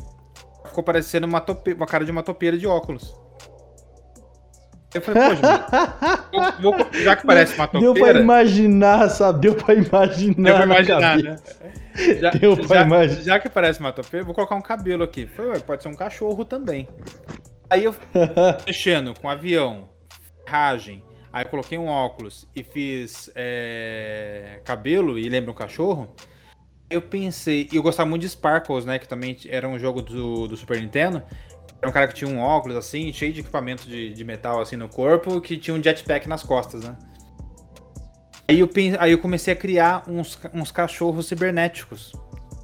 ficou 0.65 0.83
parecendo 0.83 1.25
uma, 1.25 1.39
tope... 1.39 1.73
uma 1.73 1.85
cara 1.85 2.03
de 2.03 2.11
uma 2.11 2.23
topeira 2.23 2.57
de 2.57 2.67
óculos. 2.67 3.15
Eu 4.93 5.01
falei, 5.01 5.23
poxa, 5.29 6.61
vou... 6.61 6.73
já 7.03 7.15
que 7.17 7.25
parece 7.25 7.55
uma 7.55 7.67
topeira... 7.67 7.93
Deu 7.93 8.03
pra 8.03 8.21
imaginar, 8.21 9.09
sabe? 9.09 9.41
Deu 9.41 9.55
pra 9.55 9.73
imaginar 9.73 10.43
Deu 10.43 10.55
pra 10.55 10.65
imaginar, 10.65 11.17
né? 11.17 11.35
Já, 12.19 12.29
Deu 12.31 12.57
pra 12.57 12.77
já, 12.77 12.85
imaginar. 12.85 13.21
Já 13.21 13.39
que 13.39 13.49
parece 13.49 13.79
uma 13.79 13.91
topeira, 13.91 14.25
vou 14.25 14.33
colocar 14.33 14.55
um 14.55 14.61
cabelo 14.61 15.03
aqui. 15.03 15.27
Falei, 15.27 15.59
pode 15.59 15.83
ser 15.83 15.89
um 15.89 15.95
cachorro 15.95 16.45
também. 16.45 16.87
Aí 17.69 17.83
eu 17.83 17.95
mexendo 18.65 19.13
com 19.19 19.29
avião, 19.29 19.89
ferragem, 20.45 21.03
aí 21.35 21.43
coloquei 21.43 21.77
um 21.77 21.87
óculos 21.87 22.47
e 22.55 22.63
fiz 22.63 23.29
é, 23.35 24.61
cabelo 24.63 25.19
e 25.19 25.27
lembra 25.27 25.51
um 25.51 25.53
cachorro. 25.53 26.07
Eu 26.89 27.01
pensei, 27.01 27.67
e 27.69 27.75
eu 27.75 27.83
gostava 27.83 28.09
muito 28.09 28.21
de 28.21 28.29
Sparkles, 28.29 28.85
né? 28.85 28.97
Que 28.97 29.05
também 29.05 29.37
era 29.49 29.67
um 29.67 29.77
jogo 29.77 30.01
do, 30.01 30.47
do 30.47 30.55
Super 30.55 30.79
Nintendo. 30.79 31.21
Era 31.81 31.89
um 31.89 31.91
cara 31.91 32.07
que 32.07 32.13
tinha 32.13 32.31
um 32.31 32.39
óculos 32.39 32.77
assim, 32.77 33.11
cheio 33.11 33.33
de 33.33 33.41
equipamento 33.41 33.85
de, 33.85 34.13
de 34.13 34.23
metal 34.23 34.61
assim 34.61 34.77
no 34.77 34.87
corpo, 34.87 35.41
que 35.41 35.57
tinha 35.57 35.75
um 35.75 35.83
jetpack 35.83 36.25
nas 36.25 36.41
costas, 36.41 36.85
né? 36.85 36.95
Aí 38.47 38.61
eu, 38.61 38.67
pense, 38.69 38.95
aí 38.97 39.11
eu 39.11 39.17
comecei 39.17 39.53
a 39.53 39.57
criar 39.57 40.03
uns, 40.07 40.39
uns 40.53 40.71
cachorros 40.71 41.27
cibernéticos. 41.27 42.13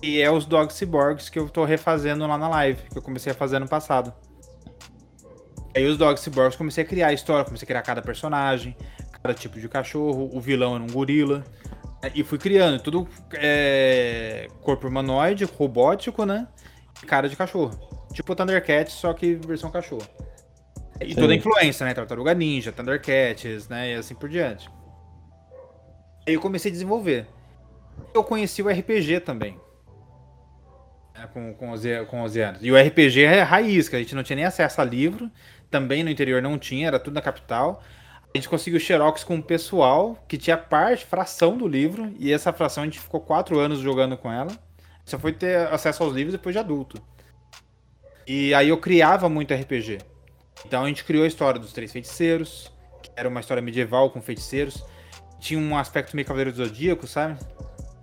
E 0.02 0.22
é 0.22 0.32
os 0.32 0.46
Dog 0.46 0.74
Cyborgs 0.74 1.30
que 1.30 1.38
eu 1.38 1.50
tô 1.50 1.66
refazendo 1.66 2.26
lá 2.26 2.38
na 2.38 2.48
live, 2.48 2.84
que 2.90 2.98
eu 2.98 3.02
comecei 3.02 3.34
a 3.34 3.36
fazer 3.36 3.60
no 3.60 3.68
passado. 3.68 4.14
Aí 5.76 5.86
os 5.86 5.98
Dog 5.98 6.20
Cyborgs 6.20 6.58
comecei 6.58 6.84
a 6.84 6.88
criar 6.88 7.08
a 7.08 7.14
história, 7.14 7.46
comecei 7.46 7.66
a 7.66 7.68
criar 7.68 7.82
cada 7.82 8.02
personagem, 8.02 8.76
cada 9.12 9.34
tipo 9.34 9.60
de 9.60 9.70
cachorro, 9.70 10.30
o 10.34 10.40
vilão 10.40 10.76
era 10.76 10.84
um 10.84 10.88
gorila. 10.88 11.44
E 12.16 12.24
fui 12.24 12.38
criando 12.38 12.82
tudo 12.82 13.08
é, 13.34 14.48
corpo 14.62 14.88
humanoide, 14.88 15.46
robótico, 15.46 16.26
né? 16.26 16.48
E 17.02 17.06
cara 17.06 17.30
de 17.30 17.36
cachorro. 17.36 17.72
Tipo 18.12 18.36
Thundercats, 18.36 18.94
só 18.94 19.14
que 19.14 19.36
versão 19.36 19.70
cachorro. 19.70 20.08
E 21.00 21.14
Sim. 21.14 21.22
toda 21.22 21.34
a 21.34 21.36
influência, 21.36 21.86
né? 21.86 21.94
Tartaruga 21.94 22.34
Ninja, 22.34 22.72
Thundercats, 22.72 23.70
né? 23.70 23.92
E 23.92 23.94
assim 23.96 24.16
por 24.16 24.30
diante. 24.30 24.70
Aí 26.28 26.34
eu 26.34 26.42
comecei 26.42 26.70
a 26.70 26.74
desenvolver. 26.74 27.28
Eu 28.14 28.24
conheci 28.24 28.62
o 28.62 28.70
RPG 28.70 29.22
também. 29.22 29.60
Né, 31.22 31.30
com, 31.32 31.54
com, 31.54 31.72
os, 31.72 31.82
com 32.10 32.24
os 32.24 32.36
anos. 32.36 32.60
E 32.64 32.72
o 32.72 32.76
RPG 32.76 33.24
é 33.24 33.42
raiz, 33.44 33.88
que 33.88 33.96
a 33.96 34.00
gente 34.00 34.16
não 34.16 34.24
tinha 34.24 34.36
nem 34.38 34.46
acesso 34.46 34.82
a 34.82 34.84
livro 34.84 35.30
também 35.70 36.04
no 36.04 36.10
interior 36.10 36.42
não 36.42 36.60
tinha, 36.60 36.88
era 36.88 37.00
tudo 37.00 37.14
na 37.14 37.22
capital. 37.22 37.82
A 38.34 38.38
gente 38.38 38.50
conseguiu 38.50 38.80
xerox 38.80 39.24
com 39.24 39.38
o 39.38 39.44
pessoal 39.44 40.22
que 40.28 40.38
tinha 40.38 40.58
parte, 40.58 41.06
fração 41.06 41.58
do 41.58 41.68
livro, 41.68 42.14
e 42.20 42.32
essa 42.32 42.52
fração 42.52 42.84
a 42.84 42.86
gente 42.86 43.00
ficou 43.00 43.22
quatro 43.22 43.58
anos 43.60 43.80
jogando 43.80 44.18
com 44.18 44.32
ela. 44.32 44.52
Só 45.06 45.18
foi 45.18 45.32
ter 45.32 45.68
acesso 45.68 46.04
aos 46.04 46.14
livros 46.14 46.34
depois 46.34 46.54
de 46.54 46.60
adulto. 46.60 47.02
E 48.28 48.54
aí 48.54 48.70
eu 48.70 48.78
criava 48.78 49.30
muito 49.30 49.54
RPG. 49.54 50.00
Então 50.66 50.84
a 50.84 50.88
gente 50.88 51.04
criou 51.04 51.24
a 51.24 51.28
história 51.28 51.60
dos 51.60 51.74
Três 51.74 51.92
Feiticeiros, 51.92 52.72
que 53.02 53.12
era 53.16 53.28
uma 53.28 53.40
história 53.40 53.62
medieval 53.62 54.10
com 54.10 54.22
feiticeiros. 54.22 54.84
Tinha 55.40 55.60
um 55.60 55.78
aspecto 55.78 56.16
meio 56.16 56.28
Cavaleiro 56.28 56.52
do 56.52 56.64
Zodíaco, 56.64 57.08
sabe? 57.08 57.40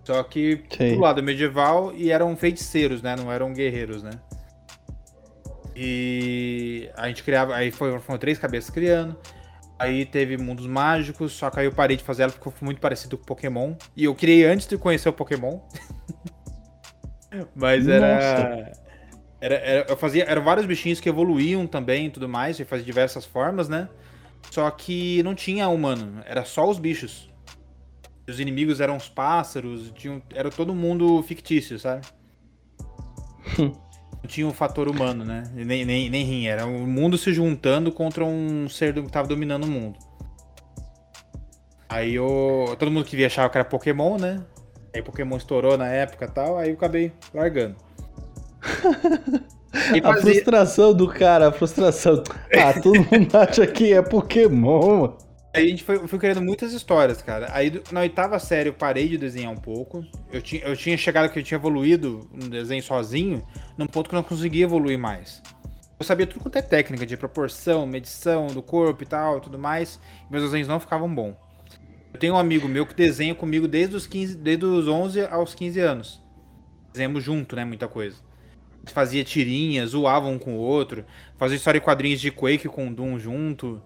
Só 0.09 0.23
que 0.23 0.65
Sim. 0.71 0.95
do 0.95 1.01
lado 1.01 1.23
medieval 1.23 1.93
e 1.95 2.11
eram 2.11 2.35
feiticeiros, 2.35 3.03
né? 3.03 3.15
Não 3.15 3.31
eram 3.31 3.53
guerreiros, 3.53 4.03
né? 4.03 4.13
E 5.77 6.89
a 6.97 7.09
gente 7.09 7.23
criava. 7.23 7.55
Aí 7.55 7.71
foi, 7.71 7.99
foram 8.01 8.19
três 8.19 8.39
cabeças 8.39 8.71
criando. 8.71 9.15
Aí 9.79 10.07
teve 10.07 10.39
Mundos 10.39 10.67
Mágicos, 10.67 11.33
só 11.33 11.51
que 11.51 11.61
aí 11.61 11.67
eu 11.67 11.73
parei 11.73 11.95
de 11.95 12.03
fazer 12.03 12.23
ela 12.23 12.33
porque 12.33 12.51
foi 12.59 12.65
muito 12.65 12.81
parecido 12.81 13.19
com 13.19 13.25
Pokémon. 13.25 13.75
E 13.95 14.05
eu 14.05 14.15
criei 14.15 14.47
antes 14.47 14.67
de 14.67 14.79
conhecer 14.79 15.11
o 15.11 15.13
Pokémon. 15.13 15.61
Mas 17.55 17.87
era, 17.87 18.73
era, 19.43 19.57
era. 19.57 19.87
Eu 19.91 19.97
fazia. 19.99 20.25
Eram 20.25 20.43
vários 20.43 20.65
bichinhos 20.65 21.01
que 21.01 21.09
evoluíam 21.11 21.67
também 21.67 22.07
e 22.07 22.11
tudo 22.11 22.27
mais. 22.27 22.59
E 22.59 22.65
fazia 22.65 22.87
diversas 22.87 23.27
formas, 23.27 23.69
né? 23.69 23.91
Só 24.51 24.71
que 24.71 25.23
não 25.23 25.35
tinha 25.35 25.69
humano, 25.69 26.23
era 26.25 26.47
só 26.47 26.67
os 26.67 26.79
bichos. 26.79 27.28
Os 28.29 28.39
inimigos 28.39 28.81
eram 28.81 28.97
os 28.97 29.09
pássaros, 29.09 29.91
tinham, 29.95 30.23
era 30.35 30.51
todo 30.51 30.75
mundo 30.75 31.23
fictício, 31.23 31.79
sabe? 31.79 32.07
não 33.59 33.73
tinha 34.27 34.47
o 34.47 34.51
um 34.51 34.53
fator 34.53 34.89
humano, 34.89 35.25
né? 35.25 35.45
Nem, 35.55 35.85
nem, 35.85 36.11
nem 36.11 36.25
rim. 36.25 36.47
Era 36.47 36.67
o 36.67 36.87
mundo 36.87 37.17
se 37.17 37.33
juntando 37.33 37.91
contra 37.91 38.25
um 38.25 38.69
ser 38.69 38.93
que 38.93 39.03
tava 39.11 39.29
dominando 39.29 39.65
o 39.65 39.69
mundo. 39.69 39.99
Aí 41.89 42.15
eu. 42.15 42.77
Todo 42.79 42.91
mundo 42.91 43.05
que 43.05 43.25
achava 43.25 43.49
que 43.49 43.57
era 43.57 43.65
Pokémon, 43.65 44.19
né? 44.19 44.43
Aí 44.95 45.03
Pokémon 45.03 45.37
estourou 45.37 45.79
na 45.79 45.89
época 45.89 46.27
e 46.27 46.29
tal, 46.29 46.59
aí 46.59 46.71
eu 46.71 46.75
acabei 46.75 47.13
largando. 47.33 47.77
Fazia... 49.71 50.09
A 50.09 50.17
frustração 50.17 50.95
do 50.95 51.09
cara, 51.09 51.49
a 51.49 51.53
frustração. 51.53 52.23
Ah, 52.55 52.73
todo 52.81 52.95
mundo 52.95 53.37
acha 53.37 53.67
que 53.67 53.93
é 53.93 54.03
Pokémon. 54.03 55.11
Aí 55.11 55.28
a 55.53 55.61
gente 55.61 55.83
foi, 55.83 56.07
foi 56.07 56.19
criando 56.19 56.43
muitas 56.43 56.73
histórias, 56.73 57.23
cara. 57.23 57.49
Aí 57.53 57.83
na 57.91 58.01
oitava 58.01 58.39
série 58.39 58.69
eu 58.69 58.75
parei 58.75 59.09
de 59.09 59.17
desenhar 59.17 59.53
um 59.53 59.57
pouco. 59.57 60.05
Eu 60.31 60.43
tinha, 60.43 60.63
eu 60.63 60.77
tinha 60.77 60.97
chegado 60.97 61.31
que 61.31 61.39
eu 61.39 61.43
tinha 61.43 61.57
evoluído 61.57 62.29
no 62.33 62.49
desenho 62.49 62.83
sozinho, 62.83 63.47
num 63.77 63.87
ponto 63.87 64.09
que 64.09 64.15
eu 64.15 64.19
não 64.19 64.25
conseguia 64.25 64.65
evoluir 64.65 64.99
mais. 64.99 65.43
Eu 65.99 66.05
sabia 66.05 66.27
tudo 66.27 66.43
quanto 66.43 66.57
é 66.57 66.63
técnica 66.63 67.05
de 67.05 67.17
proporção, 67.17 67.87
medição 67.87 68.47
do 68.49 68.63
corpo 68.63 69.03
e 69.03 69.07
tal, 69.07 69.41
tudo 69.41 69.59
mais. 69.59 69.99
Meus 70.31 70.45
desenhos 70.45 70.69
não 70.69 70.79
ficavam 70.79 71.13
bons. 71.13 71.35
Eu 72.13 72.21
tenho 72.21 72.35
um 72.35 72.39
amigo 72.39 72.69
meu 72.69 72.87
que 72.87 72.95
desenha 72.95 73.35
comigo 73.35 73.67
desde 73.67 73.97
os 73.97 74.07
15, 74.07 74.37
desde 74.37 74.65
os 74.65 74.87
11 74.87 75.27
aos 75.27 75.55
15 75.55 75.81
anos. 75.81 76.23
Desenhamos 76.93 77.25
junto, 77.25 77.57
né, 77.57 77.65
muita 77.65 77.89
coisa. 77.89 78.17
Fazia 78.87 79.25
tirinhas, 79.25 79.91
zoava 79.91 80.27
um 80.27 80.39
com 80.39 80.55
o 80.55 80.61
outro, 80.61 81.05
fazia 81.37 81.57
história 81.57 81.79
e 81.79 81.81
quadrinhos 81.81 82.21
de 82.21 82.31
Quake 82.31 82.69
com 82.69 82.89
o 82.89 82.95
Doom 82.95 83.19
junto. 83.19 83.83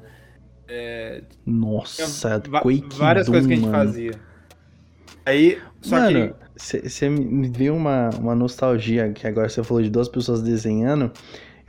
É... 0.75 1.23
Nossa, 1.45 2.41
Quake 2.41 2.97
Várias 2.97 3.27
Doom, 3.27 3.33
coisas 3.33 3.47
que 3.47 3.53
a 3.53 3.57
gente 3.57 3.69
mano. 3.69 3.85
fazia. 3.85 4.13
Aí, 5.27 5.59
só 5.83 5.97
mano, 5.97 6.35
você 6.57 7.11
me 7.11 7.47
deu 7.51 7.77
uma, 7.77 8.09
uma 8.19 8.35
nostalgia 8.35 9.13
que 9.13 9.27
agora 9.27 9.51
você 9.51 9.63
falou 9.63 9.83
de 9.83 9.91
duas 9.91 10.09
pessoas 10.09 10.41
desenhando. 10.41 11.13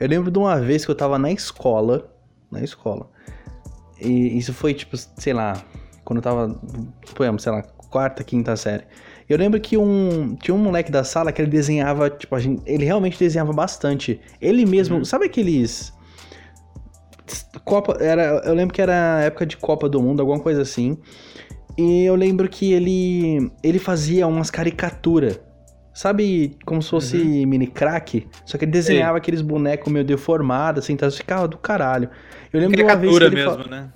Eu 0.00 0.08
lembro 0.08 0.30
de 0.30 0.38
uma 0.38 0.58
vez 0.58 0.86
que 0.86 0.90
eu 0.90 0.94
tava 0.94 1.18
na 1.18 1.30
escola, 1.30 2.10
na 2.50 2.64
escola, 2.64 3.10
e 4.00 4.38
isso 4.38 4.54
foi 4.54 4.72
tipo, 4.72 4.96
sei 4.96 5.34
lá, 5.34 5.62
quando 6.02 6.18
eu 6.18 6.22
tava, 6.22 6.60
suponhamos, 7.04 7.42
sei 7.42 7.52
lá, 7.52 7.62
quarta, 7.62 8.24
quinta 8.24 8.56
série. 8.56 8.84
Eu 9.28 9.36
lembro 9.36 9.60
que 9.60 9.76
um 9.76 10.34
tinha 10.36 10.54
um 10.54 10.58
moleque 10.58 10.90
da 10.90 11.04
sala 11.04 11.30
que 11.30 11.42
ele 11.42 11.50
desenhava, 11.50 12.08
tipo, 12.08 12.38
gente, 12.38 12.62
ele 12.64 12.86
realmente 12.86 13.18
desenhava 13.18 13.52
bastante. 13.52 14.18
Ele 14.40 14.64
mesmo, 14.64 14.96
uhum. 14.96 15.04
sabe 15.04 15.26
aqueles 15.26 15.92
Copa, 17.64 17.96
era, 18.00 18.42
eu 18.44 18.54
lembro 18.54 18.74
que 18.74 18.82
era 18.82 19.22
época 19.22 19.46
de 19.46 19.56
Copa 19.56 19.88
do 19.88 20.00
Mundo, 20.02 20.20
alguma 20.20 20.40
coisa 20.40 20.62
assim. 20.62 20.98
E 21.76 22.04
eu 22.04 22.14
lembro 22.14 22.48
que 22.48 22.72
ele 22.72 23.50
ele 23.62 23.78
fazia 23.78 24.26
umas 24.26 24.50
caricaturas. 24.50 25.40
Sabe 25.92 26.56
como 26.66 26.82
se 26.82 26.90
fosse 26.90 27.16
uhum. 27.16 27.46
mini 27.46 27.68
crack? 27.68 28.26
Só 28.44 28.58
que 28.58 28.64
ele 28.64 28.72
desenhava 28.72 29.16
Sim. 29.16 29.18
aqueles 29.18 29.40
bonecos 29.40 29.92
meio 29.92 30.04
deformados, 30.04 30.84
assim, 30.84 30.94
então 30.94 31.08
ficava 31.10 31.46
do 31.46 31.56
caralho. 31.56 32.10
Eu 32.52 32.60
lembro 32.60 32.76
Caricatura 32.76 33.30
de 33.30 33.36
uma 33.36 33.44
vez 33.44 33.54
que 33.54 33.54
ele 33.54 33.58
mesmo, 33.58 33.70
né? 33.70 33.92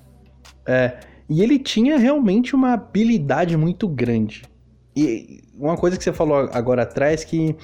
É. 0.65 1.01
E 1.29 1.43
ele 1.43 1.59
tinha 1.59 1.99
realmente 1.99 2.55
uma 2.55 2.73
habilidade 2.73 3.57
muito 3.57 3.89
grande. 3.89 4.43
E 4.97 5.41
uma 5.59 5.77
coisa 5.77 5.97
que 5.97 6.05
você 6.05 6.13
falou 6.13 6.49
agora 6.53 6.83
atrás 6.83 7.25
que 7.25 7.57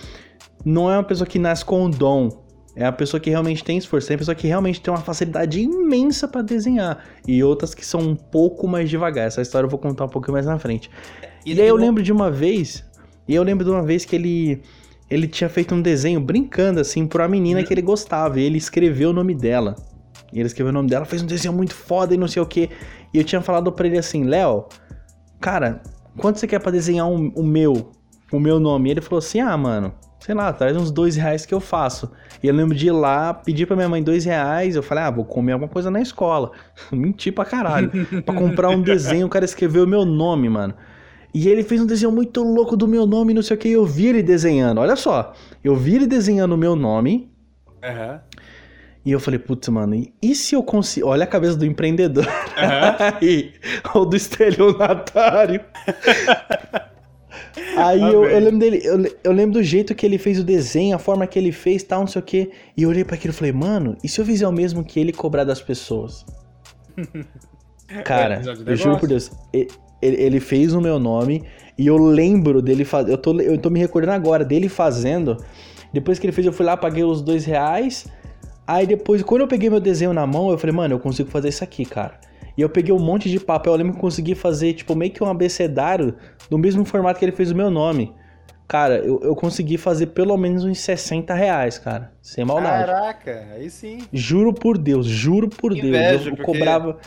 não 0.64 0.90
é 0.90 0.96
uma 0.96 1.04
pessoa 1.04 1.26
que 1.26 1.38
nasce 1.38 1.64
com 1.64 1.84
o 1.84 1.88
dom. 1.88 2.43
É 2.76 2.84
a 2.84 2.92
pessoa 2.92 3.20
que 3.20 3.30
realmente 3.30 3.62
tem 3.62 3.78
esforço, 3.78 4.10
é 4.10 4.16
a 4.16 4.18
pessoa 4.18 4.34
que 4.34 4.48
realmente 4.48 4.80
tem 4.80 4.92
uma 4.92 5.00
facilidade 5.00 5.60
imensa 5.60 6.26
para 6.26 6.42
desenhar. 6.42 7.04
E 7.26 7.42
outras 7.42 7.74
que 7.74 7.86
são 7.86 8.00
um 8.00 8.16
pouco 8.16 8.66
mais 8.66 8.90
devagar. 8.90 9.26
Essa 9.26 9.42
história 9.42 9.66
eu 9.66 9.70
vou 9.70 9.78
contar 9.78 10.04
um 10.04 10.08
pouco 10.08 10.32
mais 10.32 10.46
na 10.46 10.58
frente. 10.58 10.90
E, 11.46 11.54
e 11.54 11.60
aí 11.60 11.68
eu 11.68 11.76
lembro 11.76 12.02
de 12.02 12.10
uma 12.10 12.30
vez. 12.30 12.84
E 13.28 13.34
eu 13.34 13.42
lembro 13.42 13.64
de 13.64 13.70
uma 13.70 13.82
vez 13.82 14.04
que 14.04 14.16
ele. 14.16 14.62
Ele 15.08 15.28
tinha 15.28 15.48
feito 15.48 15.74
um 15.74 15.82
desenho 15.82 16.18
brincando, 16.18 16.80
assim, 16.80 17.06
pra 17.06 17.24
uma 17.24 17.28
menina 17.28 17.62
que 17.62 17.72
ele 17.72 17.82
gostava. 17.82 18.40
E 18.40 18.42
ele 18.42 18.58
escreveu 18.58 19.10
o 19.10 19.12
nome 19.12 19.34
dela. 19.34 19.76
E 20.32 20.40
ele 20.40 20.48
escreveu 20.48 20.70
o 20.70 20.74
nome 20.74 20.88
dela, 20.88 21.04
fez 21.04 21.22
um 21.22 21.26
desenho 21.26 21.54
muito 21.54 21.74
foda 21.74 22.12
e 22.12 22.16
não 22.16 22.26
sei 22.26 22.42
o 22.42 22.46
que. 22.46 22.68
E 23.12 23.18
eu 23.18 23.22
tinha 23.22 23.40
falado 23.40 23.70
pra 23.70 23.86
ele 23.86 23.96
assim, 23.96 24.24
Léo, 24.24 24.66
cara, 25.40 25.80
quanto 26.18 26.40
você 26.40 26.46
quer 26.48 26.58
pra 26.58 26.72
desenhar 26.72 27.06
um, 27.06 27.30
o 27.36 27.44
meu? 27.44 27.92
O 28.32 28.40
meu 28.40 28.58
nome? 28.58 28.88
E 28.88 28.92
ele 28.92 29.00
falou 29.00 29.18
assim, 29.18 29.38
ah, 29.38 29.56
mano, 29.56 29.94
sei 30.18 30.34
lá, 30.34 30.52
traz 30.52 30.76
uns 30.76 30.90
dois 30.90 31.14
reais 31.14 31.46
que 31.46 31.54
eu 31.54 31.60
faço. 31.60 32.10
E 32.44 32.46
eu 32.46 32.52
lembro 32.52 32.76
de 32.76 32.88
ir 32.88 32.90
lá, 32.90 33.32
pedir 33.32 33.64
pra 33.64 33.74
minha 33.74 33.88
mãe 33.88 34.02
dois 34.02 34.26
reais, 34.26 34.76
eu 34.76 34.82
falei, 34.82 35.04
ah, 35.04 35.10
vou 35.10 35.24
comer 35.24 35.52
alguma 35.52 35.66
coisa 35.66 35.90
na 35.90 36.02
escola. 36.02 36.52
Menti 36.92 37.32
pra 37.32 37.42
caralho. 37.42 37.90
pra 38.22 38.34
comprar 38.34 38.68
um 38.68 38.82
desenho, 38.82 39.26
o 39.26 39.30
cara 39.30 39.46
escreveu 39.46 39.84
o 39.84 39.86
meu 39.86 40.04
nome, 40.04 40.50
mano. 40.50 40.74
E 41.32 41.48
ele 41.48 41.62
fez 41.62 41.80
um 41.80 41.86
desenho 41.86 42.12
muito 42.12 42.42
louco 42.42 42.76
do 42.76 42.86
meu 42.86 43.06
nome, 43.06 43.32
não 43.32 43.40
sei 43.40 43.56
o 43.56 43.58
que, 43.58 43.70
eu 43.70 43.86
vi 43.86 44.08
ele 44.08 44.22
desenhando. 44.22 44.76
Olha 44.76 44.94
só, 44.94 45.32
eu 45.64 45.74
vi 45.74 45.94
ele 45.94 46.06
desenhando 46.06 46.52
o 46.52 46.58
meu 46.58 46.76
nome. 46.76 47.32
Uhum. 47.82 48.20
E 49.06 49.10
eu 49.10 49.18
falei, 49.18 49.40
putz, 49.40 49.66
mano, 49.70 50.06
e, 50.22 50.34
se 50.34 50.54
eu 50.54 50.62
consigo. 50.62 51.08
Olha 51.08 51.24
a 51.24 51.26
cabeça 51.26 51.56
do 51.56 51.64
empreendedor. 51.64 52.26
Uhum. 52.26 53.52
Ou 53.94 54.04
do 54.04 54.16
estelionatário. 54.16 55.62
Aí 57.76 58.00
eu, 58.00 58.24
eu, 58.24 58.40
lembro 58.40 58.58
dele, 58.58 58.80
eu, 58.82 59.16
eu, 59.22 59.32
lembro 59.32 59.54
do 59.54 59.62
jeito 59.62 59.94
que 59.94 60.04
ele 60.04 60.18
fez 60.18 60.38
o 60.38 60.44
desenho, 60.44 60.96
a 60.96 60.98
forma 60.98 61.26
que 61.26 61.38
ele 61.38 61.52
fez, 61.52 61.82
tal, 61.82 62.00
não 62.00 62.06
sei 62.06 62.20
o 62.20 62.24
quê. 62.24 62.50
E 62.76 62.82
eu 62.82 62.88
olhei 62.88 63.04
para 63.04 63.14
aquilo 63.14 63.32
e 63.32 63.36
falei, 63.36 63.52
mano, 63.52 63.96
e 64.02 64.08
se 64.08 64.20
eu 64.20 64.24
fizer 64.24 64.46
o 64.46 64.52
mesmo 64.52 64.84
que 64.84 64.98
ele 64.98 65.12
cobrar 65.12 65.44
das 65.44 65.60
pessoas? 65.62 66.24
Cara, 68.04 68.40
é, 68.40 68.70
eu 68.72 68.76
juro 68.76 68.98
por 68.98 69.08
Deus, 69.08 69.30
ele, 69.52 69.68
ele, 70.00 70.40
fez 70.40 70.72
o 70.74 70.80
meu 70.80 70.98
nome 70.98 71.44
e 71.78 71.86
eu 71.86 71.96
lembro 71.96 72.60
dele 72.62 72.84
fazer. 72.84 73.12
Eu 73.12 73.18
tô, 73.18 73.38
eu 73.40 73.58
tô 73.58 73.70
me 73.70 73.78
recordando 73.78 74.14
agora 74.14 74.44
dele 74.44 74.68
fazendo. 74.68 75.36
Depois 75.92 76.18
que 76.18 76.26
ele 76.26 76.32
fez, 76.32 76.46
eu 76.46 76.52
fui 76.52 76.64
lá, 76.66 76.76
paguei 76.76 77.04
os 77.04 77.22
dois 77.22 77.44
reais. 77.44 78.06
Aí 78.66 78.86
depois, 78.86 79.22
quando 79.22 79.42
eu 79.42 79.48
peguei 79.48 79.68
meu 79.68 79.80
desenho 79.80 80.12
na 80.12 80.26
mão, 80.26 80.50
eu 80.50 80.58
falei, 80.58 80.74
mano, 80.74 80.94
eu 80.94 80.98
consigo 80.98 81.30
fazer 81.30 81.48
isso 81.48 81.62
aqui, 81.62 81.84
cara. 81.84 82.18
E 82.56 82.62
eu 82.62 82.68
peguei 82.68 82.94
um 82.94 82.98
monte 82.98 83.30
de 83.30 83.40
papel, 83.40 83.72
eu 83.72 83.78
lembro 83.78 83.94
que 83.94 84.00
consegui 84.00 84.34
fazer, 84.34 84.74
tipo, 84.74 84.94
meio 84.94 85.10
que 85.12 85.22
um 85.22 85.28
abecedário 85.28 86.14
no 86.50 86.58
mesmo 86.58 86.84
formato 86.84 87.18
que 87.18 87.24
ele 87.24 87.32
fez 87.32 87.50
o 87.50 87.54
meu 87.54 87.70
nome. 87.70 88.14
Cara, 88.66 88.96
eu, 88.96 89.20
eu 89.22 89.36
consegui 89.36 89.76
fazer 89.76 90.06
pelo 90.06 90.36
menos 90.36 90.64
uns 90.64 90.78
60 90.78 91.34
reais, 91.34 91.78
cara. 91.78 92.12
Sem 92.22 92.44
maldade. 92.44 92.86
Caraca, 92.86 93.48
aí 93.54 93.68
sim. 93.68 93.98
Juro 94.12 94.54
por 94.54 94.78
Deus, 94.78 95.06
juro 95.06 95.48
por 95.48 95.76
Inveja, 95.76 96.10
Deus. 96.10 96.26
Eu, 96.26 96.30
eu 96.32 96.36
porque... 96.36 96.52
cobrava. 96.52 96.98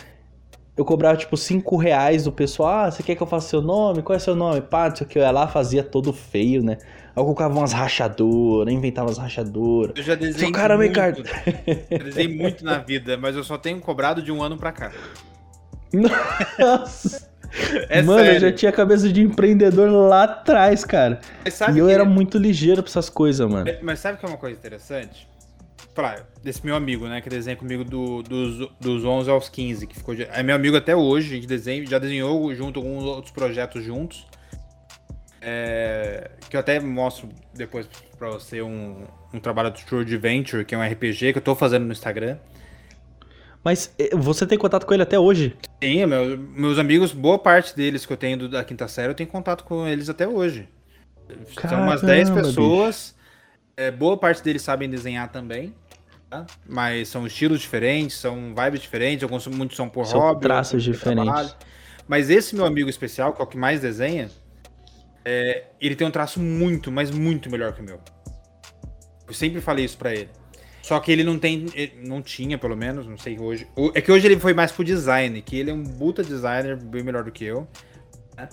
Eu 0.77 0.85
cobrava, 0.85 1.17
tipo, 1.17 1.35
5 1.35 1.75
reais 1.75 2.25
do 2.25 2.31
pessoal. 2.31 2.85
Ah, 2.85 2.91
você 2.91 3.01
quer 3.01 3.15
que 3.15 3.23
eu 3.23 3.27
faça 3.27 3.49
seu 3.49 3.61
nome? 3.61 4.03
Qual 4.03 4.15
é 4.15 4.19
seu 4.19 4.35
nome? 4.35 4.61
Pá, 4.61 4.89
não 4.89 4.95
sei 4.95 5.07
o 5.07 5.09
que. 5.09 5.17
Eu 5.17 5.23
ia 5.23 5.31
lá, 5.31 5.47
fazia 5.47 5.81
todo 5.81 6.13
feio, 6.13 6.63
né? 6.63 6.77
Eu 7.15 7.23
colocava 7.23 7.51
umas 7.57 7.73
rachaduras, 7.73 8.71
inventava 8.71 9.07
umas 9.07 9.17
rachaduras. 9.17 9.93
Eu 9.97 10.03
já 10.03 10.13
desenhei 10.13 10.51
cara, 10.51 10.77
muito. 10.77 10.89
Ricardo. 10.89 11.23
Eu 11.89 11.97
desenhei 12.05 12.37
muito 12.37 12.63
na 12.63 12.77
vida, 12.77 13.17
mas 13.17 13.35
eu 13.35 13.43
só 13.43 13.57
tenho 13.57 13.79
cobrado 13.79 14.21
de 14.21 14.31
um 14.31 14.43
ano 14.43 14.55
pra 14.55 14.71
cá. 14.71 14.91
Nossa! 15.91 17.27
É 17.89 18.01
Mano, 18.01 18.19
sério. 18.19 18.35
eu 18.35 18.39
já 18.41 18.51
tinha 18.51 18.71
cabeça 18.73 19.07
de 19.07 19.21
empreendedor 19.21 19.89
lá 19.89 20.23
atrás, 20.25 20.83
cara. 20.83 21.21
e 21.73 21.79
eu 21.79 21.89
era 21.89 22.03
muito 22.03 22.37
ligeiro 22.37 22.83
pra 22.83 22.89
essas 22.89 23.09
coisas, 23.09 23.49
mano. 23.49 23.71
Mas 23.81 23.99
sabe 23.99 24.17
que 24.17 24.25
é 24.25 24.29
uma 24.29 24.37
coisa 24.37 24.55
interessante? 24.55 25.27
Pra, 25.97 26.27
desse 26.43 26.63
meu 26.63 26.75
amigo, 26.75 27.07
né? 27.07 27.21
Que 27.21 27.27
desenha 27.27 27.55
comigo 27.55 27.83
do, 27.83 28.21
dos, 28.21 28.69
dos 28.79 29.03
11 29.03 29.31
aos 29.31 29.49
15, 29.49 29.87
que 29.87 29.95
ficou. 29.95 30.13
É 30.13 30.43
meu 30.43 30.55
amigo 30.55 30.77
até 30.77 30.95
hoje, 30.95 31.31
a 31.31 31.35
gente 31.37 31.47
desenha, 31.47 31.83
já 31.87 31.97
desenhou 31.97 32.53
junto 32.53 32.79
alguns 32.79 33.03
outros 33.03 33.31
projetos 33.31 33.83
juntos. 33.83 34.27
É, 35.41 36.29
que 36.47 36.55
eu 36.55 36.59
até 36.59 36.79
mostro 36.79 37.27
depois 37.51 37.89
pra 38.15 38.29
você 38.29 38.61
um, 38.61 39.07
um 39.33 39.39
trabalho 39.39 39.71
do 39.71 39.79
True 39.79 40.01
Adventure, 40.01 40.63
que 40.63 40.75
é 40.75 40.77
um 40.77 40.87
RPG 40.87 41.31
que 41.31 41.39
eu 41.39 41.41
tô 41.41 41.55
fazendo 41.55 41.87
no 41.87 41.91
Instagram. 41.91 42.37
Mas 43.63 43.91
eh, 43.97 44.15
você 44.15 44.45
tem 44.45 44.55
contato 44.55 44.85
com 44.85 44.93
ele 44.93 45.01
até 45.01 45.17
hoje? 45.17 45.57
Sim, 45.83 46.05
meu, 46.05 46.37
meus 46.37 46.77
amigos, 46.77 47.11
boa 47.11 47.39
parte 47.39 47.75
deles 47.75 48.05
que 48.05 48.13
eu 48.13 48.17
tenho 48.17 48.47
da 48.47 48.63
quinta 48.63 48.87
série, 48.87 49.09
eu 49.09 49.15
tenho 49.15 49.27
contato 49.27 49.63
com 49.63 49.87
eles 49.87 50.09
até 50.09 50.27
hoje. 50.27 50.69
Caramba, 51.55 51.75
São 51.75 51.81
umas 51.81 52.01
10 52.03 52.29
pessoas. 52.29 53.15
É, 53.75 53.89
boa 53.89 54.15
parte 54.15 54.43
deles 54.43 54.61
sabem 54.61 54.87
desenhar 54.87 55.31
também. 55.31 55.73
Tá? 56.29 56.45
Mas 56.67 57.07
são 57.07 57.25
estilos 57.25 57.61
diferentes, 57.61 58.17
são 58.17 58.53
vibes 58.53 58.81
diferentes, 58.81 59.23
alguns 59.23 59.47
muitos 59.47 59.77
são 59.77 59.87
por 59.87 60.05
são 60.05 60.19
hobby. 60.19 60.41
traços 60.41 60.83
diferentes. 60.83 61.55
Mas 62.07 62.29
esse 62.29 62.55
meu 62.55 62.65
amigo 62.65 62.89
especial, 62.89 63.33
que 63.33 63.41
é 63.41 63.43
o 63.43 63.47
que 63.47 63.57
mais 63.57 63.81
desenha, 63.81 64.29
é, 65.23 65.65
ele 65.79 65.95
tem 65.95 66.07
um 66.07 66.11
traço 66.11 66.39
muito, 66.39 66.91
mas 66.91 67.11
muito 67.11 67.49
melhor 67.49 67.73
que 67.73 67.81
o 67.81 67.83
meu. 67.83 67.99
Eu 69.27 69.33
sempre 69.33 69.61
falei 69.61 69.85
isso 69.85 69.97
para 69.97 70.13
ele. 70.13 70.29
Só 70.81 70.99
que 71.01 71.11
ele 71.11 71.23
não 71.23 71.37
tem. 71.37 71.65
Não 72.05 72.21
tinha, 72.21 72.57
pelo 72.57 72.77
menos, 72.77 73.05
não 73.05 73.17
sei 73.17 73.37
hoje. 73.37 73.67
É 73.93 73.99
que 73.99 74.09
hoje 74.09 74.25
ele 74.25 74.39
foi 74.39 74.53
mais 74.53 74.71
pro 74.71 74.85
design, 74.85 75.41
que 75.41 75.57
ele 75.57 75.69
é 75.69 75.73
um 75.73 75.83
puta 75.83 76.23
designer 76.23 76.77
bem 76.77 77.03
melhor 77.03 77.25
do 77.25 77.31
que 77.31 77.43
eu. 77.43 77.67
Né? 78.37 78.47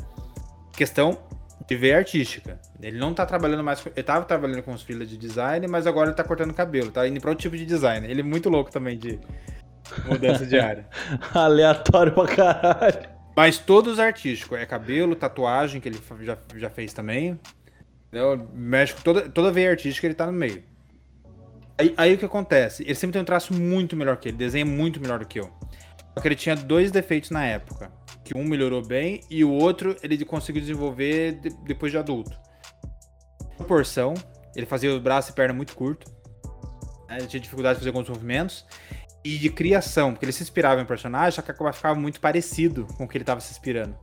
Questão 0.77 1.17
ver 1.71 1.95
artística. 1.95 2.59
Ele 2.83 2.99
não 2.99 3.15
tá 3.15 3.25
trabalhando 3.25 3.65
mais. 3.65 3.85
Ele 3.87 4.03
tava 4.03 4.25
trabalhando 4.25 4.63
com 4.63 4.73
os 4.73 4.83
filas 4.83 5.09
de 5.09 5.17
design, 5.17 5.67
mas 5.67 5.87
agora 5.87 6.09
ele 6.11 6.17
tá 6.17 6.25
cortando 6.25 6.53
cabelo, 6.53 6.91
tá 6.91 7.07
indo 7.09 7.21
pra 7.21 7.31
outro 7.31 7.43
tipo 7.43 7.57
de 7.57 7.65
design. 7.65 8.07
Ele 8.07 8.21
é 8.21 8.25
muito 8.25 8.51
louco 8.51 8.71
também 8.71 8.99
de 8.99 9.19
mudança 10.07 10.45
de 10.45 10.59
área. 10.59 10.87
Aleatório 11.33 12.13
pra 12.13 12.27
caralho. 12.27 13.09
Mas 13.37 13.59
todos 13.59 13.99
artísticos. 13.99 14.59
É 14.59 14.67
cabelo, 14.67 15.17
tatuagem, 15.17 15.81
que 15.81 15.89
ele 15.89 15.99
já, 16.21 16.37
já 16.57 16.71
fez 16.71 16.93
também. 16.93 17.39
Entendeu? 18.09 18.49
Mexe 18.53 18.95
com 18.95 19.01
toda, 19.01 19.29
toda 19.29 19.51
veia 19.51 19.71
artística, 19.71 20.07
ele 20.07 20.15
tá 20.15 20.27
no 20.27 20.33
meio. 20.33 20.63
Aí, 21.77 21.93
aí, 21.97 22.15
o 22.15 22.19
que 22.19 22.25
acontece? 22.25 22.85
Ele 22.85 22.95
sempre 22.95 23.15
tem 23.15 23.23
um 23.23 23.25
traço 23.25 23.53
muito 23.53 23.97
melhor 23.97 24.17
que 24.19 24.29
ele, 24.29 24.37
desenha 24.37 24.65
muito 24.65 25.01
melhor 25.01 25.19
do 25.19 25.27
que 25.27 25.41
eu. 25.41 25.51
Só 26.15 26.21
que 26.21 26.29
ele 26.29 26.37
tinha 26.37 26.55
dois 26.55 26.93
defeitos 26.93 27.31
na 27.31 27.45
época. 27.45 27.91
Que 28.25 28.37
um 28.37 28.45
melhorou 28.45 28.83
bem 28.85 29.21
e 29.29 29.45
o 29.45 29.51
outro 29.53 29.97
ele 30.03 30.25
conseguiu 30.25 30.61
desenvolver 30.61 31.33
de, 31.41 31.51
depois 31.65 31.93
de 31.93 31.99
adulto. 31.99 32.37
Proporção, 33.57 34.15
ele 34.57 34.67
fazia 34.67 34.95
o 34.95 35.01
braço 35.01 35.31
e 35.31 35.35
perna 35.35 35.55
muito 35.55 35.75
curto. 35.75 36.11
Né? 37.09 37.19
Ele 37.19 37.27
tinha 37.27 37.41
dificuldade 37.41 37.75
de 37.75 37.81
fazer 37.81 37.91
alguns 37.91 38.09
movimentos. 38.09 38.65
e 39.25 39.39
de 39.39 39.49
criação, 39.49 40.13
porque 40.13 40.27
ele 40.27 40.33
se 40.33 40.43
inspirava 40.43 40.83
em 40.83 40.85
personagem, 40.85 41.33
só 41.33 41.41
que 41.41 41.53
ficava 41.73 41.99
muito 41.99 42.21
parecido 42.21 42.87
com 42.97 43.05
o 43.05 43.09
que 43.09 43.17
ele 43.17 43.23
estava 43.23 43.41
se 43.41 43.53
inspirando. 43.53 43.97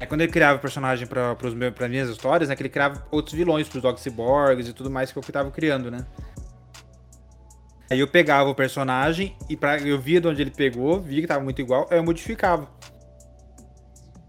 É 0.00 0.06
quando 0.06 0.22
ele 0.22 0.32
criava 0.32 0.58
personagem 0.58 1.06
para 1.06 1.32
as 1.32 1.90
minhas 1.90 2.08
histórias, 2.08 2.48
né? 2.48 2.56
Que 2.56 2.62
ele 2.62 2.70
criava 2.70 3.06
outros 3.10 3.34
vilões 3.34 3.68
pros 3.68 3.82
Dog 3.82 4.00
Cyborgs 4.00 4.66
e 4.70 4.72
tudo 4.72 4.90
mais 4.90 5.12
que 5.12 5.18
eu 5.18 5.22
tava 5.22 5.50
criando, 5.50 5.90
né? 5.90 6.06
Aí 7.90 7.98
eu 7.98 8.06
pegava 8.06 8.48
o 8.48 8.54
personagem 8.54 9.36
e 9.48 9.56
pra, 9.56 9.78
eu 9.78 9.98
via 9.98 10.20
de 10.20 10.28
onde 10.28 10.40
ele 10.40 10.52
pegou, 10.52 11.00
via 11.00 11.20
que 11.20 11.26
tava 11.26 11.42
muito 11.42 11.60
igual, 11.60 11.88
aí 11.90 11.98
eu 11.98 12.04
modificava. 12.04 12.70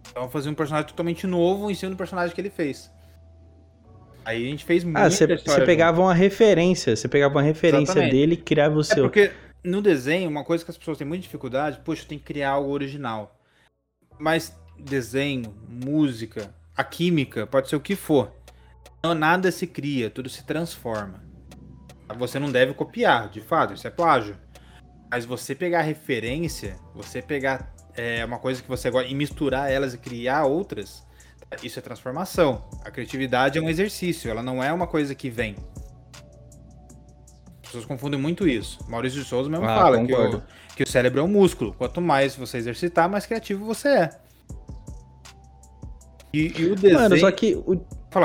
Então 0.09 0.23
eu 0.23 0.29
fazia 0.29 0.51
um 0.51 0.55
personagem 0.55 0.89
totalmente 0.89 1.27
novo 1.27 1.69
em 1.69 1.75
cima 1.75 1.91
do 1.91 1.97
personagem 1.97 2.33
que 2.33 2.41
ele 2.41 2.49
fez. 2.49 2.91
Aí 4.25 4.47
a 4.47 4.49
gente 4.49 4.65
fez 4.65 4.83
muito. 4.83 4.97
Ah, 4.97 5.09
você 5.09 5.27
pegava 5.65 6.01
uma 6.01 6.13
referência, 6.13 6.95
você 6.95 7.07
pegava 7.07 7.35
uma 7.35 7.41
referência 7.41 7.93
Exatamente. 7.93 8.11
dele 8.11 8.33
e 8.33 8.37
criava 8.37 8.75
o 8.75 8.81
é 8.81 8.83
seu. 8.83 9.03
Porque 9.03 9.31
no 9.63 9.81
desenho, 9.81 10.29
uma 10.29 10.43
coisa 10.43 10.65
que 10.65 10.71
as 10.71 10.77
pessoas 10.77 10.97
têm 10.97 11.07
muita 11.07 11.23
dificuldade, 11.23 11.79
poxa, 11.85 12.05
tem 12.07 12.17
que 12.17 12.25
criar 12.25 12.51
algo 12.51 12.71
original. 12.71 13.39
Mas 14.19 14.55
desenho, 14.77 15.53
música, 15.69 16.53
a 16.75 16.83
química, 16.83 17.45
pode 17.45 17.69
ser 17.69 17.75
o 17.75 17.79
que 17.79 17.95
for. 17.95 18.31
Não, 19.03 19.13
nada 19.13 19.51
se 19.51 19.67
cria, 19.67 20.09
tudo 20.09 20.29
se 20.29 20.43
transforma. 20.45 21.30
Você 22.13 22.39
não 22.39 22.51
deve 22.51 22.73
copiar, 22.73 23.29
de 23.29 23.41
fato, 23.41 23.73
isso 23.73 23.87
é 23.87 23.89
plágio. 23.89 24.37
Mas 25.09 25.25
você 25.25 25.53
pegar 25.53 25.81
referência, 25.81 26.77
você 26.95 27.21
pegar 27.21 27.73
é, 27.95 28.23
uma 28.23 28.39
coisa 28.39 28.61
que 28.61 28.67
você 28.67 28.89
gosta 28.89 29.09
e 29.09 29.15
misturar 29.15 29.69
elas 29.69 29.93
e 29.93 29.97
criar 29.97 30.45
outras, 30.45 31.05
isso 31.61 31.77
é 31.77 31.81
transformação. 31.81 32.63
A 32.85 32.89
criatividade 32.89 33.59
é 33.59 33.61
um 33.61 33.69
exercício, 33.69 34.31
ela 34.31 34.41
não 34.41 34.63
é 34.63 34.71
uma 34.71 34.87
coisa 34.87 35.13
que 35.13 35.29
vem. 35.29 35.55
As 37.63 37.67
pessoas 37.67 37.85
confundem 37.85 38.19
muito 38.19 38.47
isso. 38.47 38.79
Maurício 38.89 39.21
de 39.21 39.27
Souza 39.27 39.49
mesmo 39.49 39.65
ah, 39.65 39.75
fala 39.75 40.05
que 40.05 40.13
o, 40.13 40.43
que 40.75 40.83
o 40.83 40.87
cérebro 40.87 41.19
é 41.19 41.23
um 41.23 41.27
músculo. 41.27 41.73
Quanto 41.73 42.01
mais 42.01 42.35
você 42.35 42.57
exercitar, 42.57 43.09
mais 43.09 43.25
criativo 43.25 43.65
você 43.65 43.87
é. 43.89 44.09
E, 46.33 46.53
e 46.57 46.65
o 46.71 46.75
desenho. 46.75 46.99
Mano, 46.99 47.17
só 47.17 47.29
que 47.31 47.61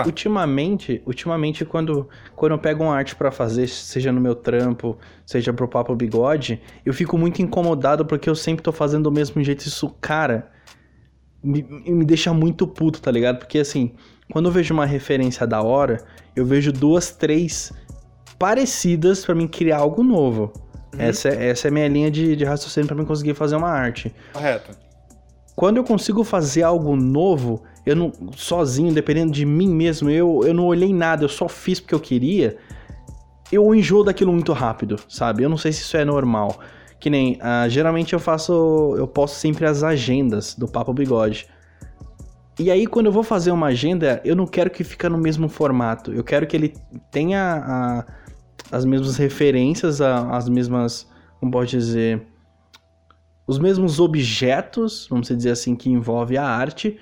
ultimamente, 0.04 1.02
ultimamente 1.06 1.64
quando, 1.64 2.08
quando 2.34 2.52
eu 2.52 2.58
pego 2.58 2.84
uma 2.84 2.96
arte 2.96 3.14
para 3.14 3.30
fazer, 3.30 3.68
seja 3.68 4.10
no 4.10 4.20
meu 4.20 4.34
trampo, 4.34 4.98
seja 5.24 5.52
pro 5.52 5.68
Papo 5.68 5.94
Bigode, 5.94 6.60
eu 6.84 6.92
fico 6.92 7.16
muito 7.16 7.40
incomodado 7.40 8.04
porque 8.04 8.28
eu 8.28 8.34
sempre 8.34 8.62
tô 8.62 8.72
fazendo 8.72 9.04
do 9.04 9.12
mesmo 9.12 9.42
jeito. 9.42 9.60
Isso, 9.60 9.88
cara, 10.00 10.50
me, 11.42 11.62
me 11.62 12.04
deixa 12.04 12.32
muito 12.32 12.66
puto, 12.66 13.00
tá 13.00 13.10
ligado? 13.10 13.38
Porque 13.38 13.58
assim, 13.58 13.94
quando 14.32 14.46
eu 14.46 14.52
vejo 14.52 14.74
uma 14.74 14.86
referência 14.86 15.46
da 15.46 15.62
hora, 15.62 16.04
eu 16.34 16.44
vejo 16.44 16.72
duas, 16.72 17.10
três 17.12 17.72
parecidas 18.38 19.24
para 19.24 19.34
mim 19.34 19.46
criar 19.46 19.78
algo 19.78 20.02
novo. 20.02 20.52
Uhum. 20.92 21.00
Essa, 21.00 21.28
é, 21.28 21.48
essa 21.48 21.68
é 21.68 21.70
a 21.70 21.72
minha 21.72 21.88
linha 21.88 22.10
de, 22.10 22.34
de 22.34 22.44
raciocínio 22.44 22.88
para 22.88 22.96
mim 22.96 23.04
conseguir 23.04 23.34
fazer 23.34 23.56
uma 23.56 23.70
arte. 23.70 24.14
Correto. 24.32 24.70
Quando 25.54 25.78
eu 25.78 25.84
consigo 25.84 26.22
fazer 26.22 26.62
algo 26.64 26.94
novo, 26.96 27.62
eu 27.86 27.94
não 27.94 28.12
sozinho, 28.36 28.92
dependendo 28.92 29.32
de 29.32 29.46
mim 29.46 29.68
mesmo, 29.68 30.10
eu, 30.10 30.42
eu 30.44 30.52
não 30.52 30.66
olhei 30.66 30.92
nada, 30.92 31.24
eu 31.24 31.28
só 31.28 31.48
fiz 31.48 31.78
porque 31.78 31.94
eu 31.94 32.00
queria, 32.00 32.58
eu 33.52 33.72
enjoo 33.72 34.02
daquilo 34.02 34.32
muito 34.32 34.52
rápido, 34.52 34.96
sabe? 35.08 35.44
Eu 35.44 35.48
não 35.48 35.56
sei 35.56 35.72
se 35.72 35.82
isso 35.82 35.96
é 35.96 36.04
normal. 36.04 36.58
Que 36.98 37.08
nem, 37.08 37.34
uh, 37.34 37.68
geralmente 37.68 38.12
eu 38.12 38.18
faço, 38.18 38.94
eu 38.98 39.06
posto 39.06 39.36
sempre 39.36 39.66
as 39.66 39.84
agendas 39.84 40.54
do 40.54 40.66
Papo 40.66 40.92
Bigode. 40.92 41.46
E 42.58 42.70
aí, 42.70 42.86
quando 42.86 43.06
eu 43.06 43.12
vou 43.12 43.22
fazer 43.22 43.50
uma 43.52 43.66
agenda, 43.66 44.20
eu 44.24 44.34
não 44.34 44.46
quero 44.46 44.70
que 44.70 44.82
fique 44.82 45.06
no 45.08 45.18
mesmo 45.18 45.48
formato. 45.48 46.12
Eu 46.12 46.24
quero 46.24 46.46
que 46.46 46.56
ele 46.56 46.74
tenha 47.12 47.62
a, 47.64 48.06
as 48.72 48.84
mesmas 48.84 49.16
referências, 49.16 50.00
a, 50.00 50.30
as 50.34 50.48
mesmas, 50.48 51.06
como 51.38 51.52
pode 51.52 51.70
dizer, 51.70 52.26
os 53.46 53.58
mesmos 53.58 54.00
objetos, 54.00 55.06
vamos 55.08 55.28
dizer 55.28 55.50
assim, 55.50 55.76
que 55.76 55.90
envolve 55.90 56.36
a 56.36 56.44
arte, 56.44 56.98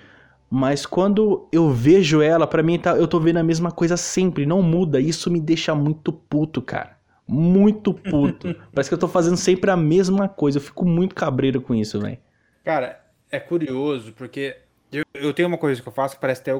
mas 0.51 0.87
quando 0.87 1.49
eu 1.51 1.71
vejo 1.71 2.23
ela, 2.23 2.47
para 2.47 2.63
mim 2.63 2.79
tá, 2.79 2.97
eu 2.97 3.09
tô 3.09 3.19
vendo 3.19 3.39
a 3.39 3.43
mesma 3.43 3.73
coisa 3.73 3.97
sempre, 3.97 4.47
não 4.47 4.63
muda. 4.63 5.01
Isso 5.01 5.31
me 5.31 5.41
deixa 5.41 5.75
muito 5.75 6.13
puto, 6.13 6.63
cara. 6.63 6.97
Muito 7.27 7.93
puto. 7.93 8.55
Parece 8.73 8.91
que 8.91 8.95
eu 8.95 8.99
tô 8.99 9.09
fazendo 9.09 9.37
sempre 9.37 9.71
a 9.71 9.77
mesma 9.77 10.29
coisa. 10.29 10.59
Eu 10.59 10.63
fico 10.63 10.85
muito 10.85 11.15
cabreiro 11.15 11.61
com 11.61 11.75
isso, 11.75 12.01
velho. 12.01 12.19
Cara, 12.65 13.01
é 13.31 13.41
curioso, 13.41 14.13
porque 14.13 14.57
eu, 14.93 15.05
eu, 15.15 15.35
tenho 15.35 15.49
uma 15.49 15.59
coisa 15.59 15.83
que 15.83 15.89
eu 15.89 15.93
faço 15.93 16.15
que 16.15 16.21
parece 16.21 16.43
ter 16.43 16.55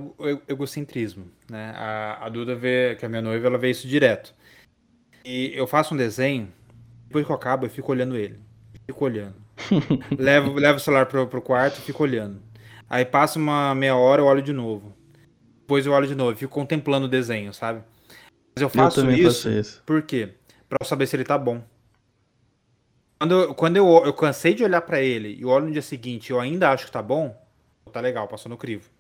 egocentrismo, 0.49 1.27
né? 1.49 1.73
A, 1.77 2.27
a 2.27 2.29
Duda 2.29 2.57
vê, 2.57 2.97
que 2.97 3.05
é 3.05 3.09
minha 3.09 3.23
noiva, 3.23 3.47
ela 3.47 3.59
vê 3.59 3.71
isso 3.71 3.87
direto. 3.87 4.35
E 5.25 5.53
eu 5.55 5.67
faço 5.67 5.95
um 5.95 5.97
desenho, 5.97 6.53
depois 7.07 7.25
que 7.25 7.31
eu 7.31 7.37
acabo, 7.37 7.67
eu 7.67 7.71
fico 7.71 7.93
olhando 7.93 8.17
ele. 8.17 8.41
Fico 8.87 9.05
olhando. 9.05 9.37
levo, 10.19 10.55
levo 10.55 10.79
o 10.79 10.81
celular 10.81 11.07
pro, 11.07 11.29
pro 11.29 11.41
quarto 11.41 11.79
e 11.79 11.83
fico 11.83 12.03
olhando. 12.03 12.43
Aí 12.89 13.05
passa 13.05 13.39
uma 13.39 13.75
meia 13.75 13.97
hora, 13.97 14.21
eu 14.21 14.27
olho 14.27 14.43
de 14.43 14.53
novo. 14.53 14.97
Depois 15.61 15.87
eu 15.87 15.93
olho 15.93 16.07
de 16.07 16.15
novo, 16.15 16.37
fico 16.37 16.53
contemplando 16.53 17.07
o 17.07 17.09
desenho, 17.09 17.53
sabe? 17.53 17.83
Mas 18.55 18.63
eu 18.63 18.69
faço 18.69 19.01
eu 19.01 19.11
isso, 19.11 19.25
faço 19.25 19.51
isso. 19.51 19.83
Por 19.85 20.03
quê? 20.03 20.35
Pra 20.69 20.79
eu 20.81 20.87
saber 20.87 21.07
se 21.07 21.17
ele 21.17 21.25
tá 21.25 21.39
bom. 21.39 21.63
Quando, 23.19 23.55
quando 23.55 23.77
eu, 23.77 23.87
eu 24.05 24.13
cansei 24.13 24.55
de 24.55 24.63
olhar 24.63 24.83
para 24.83 25.01
ele 25.01 25.35
e 25.35 25.45
olho 25.45 25.67
no 25.67 25.73
dia 25.73 25.83
seguinte 25.83 26.29
e 26.29 26.33
eu 26.33 26.41
ainda 26.41 26.71
acho 26.71 26.85
que 26.87 26.93
tá 26.93 27.03
bom, 27.03 27.35
tá 27.91 28.01
legal, 28.01 28.29
passou 28.29 28.51
no 28.51 28.59
crivo. 28.59 28.91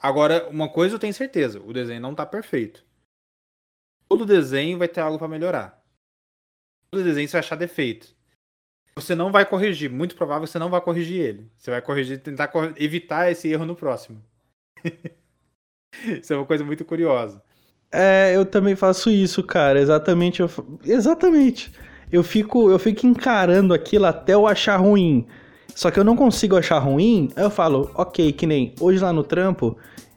Agora, 0.00 0.48
uma 0.48 0.68
coisa 0.68 0.94
eu 0.94 0.98
tenho 0.98 1.12
certeza, 1.12 1.60
o 1.60 1.72
desenho 1.72 2.00
não 2.00 2.14
tá 2.14 2.24
perfeito. 2.24 2.84
Todo 4.08 4.26
desenho 4.26 4.78
vai 4.78 4.88
ter 4.88 5.00
algo 5.00 5.18
para 5.18 5.26
melhorar. 5.26 5.82
Todo 6.90 7.02
desenho 7.02 7.26
você 7.26 7.32
vai 7.32 7.40
achar 7.40 7.56
defeito 7.56 8.14
você 8.94 9.14
não 9.14 9.32
vai 9.32 9.44
corrigir. 9.44 9.90
Muito 9.90 10.14
provável 10.14 10.46
você 10.46 10.58
não 10.58 10.70
vai 10.70 10.80
corrigir 10.80 11.20
ele. 11.20 11.50
Você 11.56 11.70
vai 11.70 11.80
corrigir, 11.80 12.18
tentar 12.20 12.50
evitar 12.76 13.30
esse 13.30 13.48
erro 13.48 13.64
no 13.64 13.74
próximo. 13.74 14.22
isso 16.20 16.32
é 16.32 16.36
uma 16.36 16.46
coisa 16.46 16.64
muito 16.64 16.84
curiosa. 16.84 17.42
É, 17.90 18.32
eu 18.34 18.44
também 18.44 18.74
faço 18.74 19.10
isso, 19.10 19.42
cara. 19.42 19.80
Exatamente. 19.80 20.40
Eu, 20.40 20.50
exatamente. 20.84 21.72
Eu 22.10 22.22
fico, 22.22 22.70
eu 22.70 22.78
fico 22.78 23.06
encarando 23.06 23.72
aquilo 23.72 24.06
até 24.06 24.34
eu 24.34 24.46
achar 24.46 24.76
ruim. 24.76 25.26
Só 25.74 25.90
que 25.90 25.98
eu 25.98 26.04
não 26.04 26.16
consigo 26.16 26.56
achar 26.56 26.78
ruim. 26.78 27.30
Eu 27.36 27.50
falo, 27.50 27.90
ok, 27.94 28.32
que 28.32 28.46
nem 28.46 28.74
hoje 28.80 29.02
lá 29.02 29.12
no 29.12 29.24
trampo, 29.24 29.76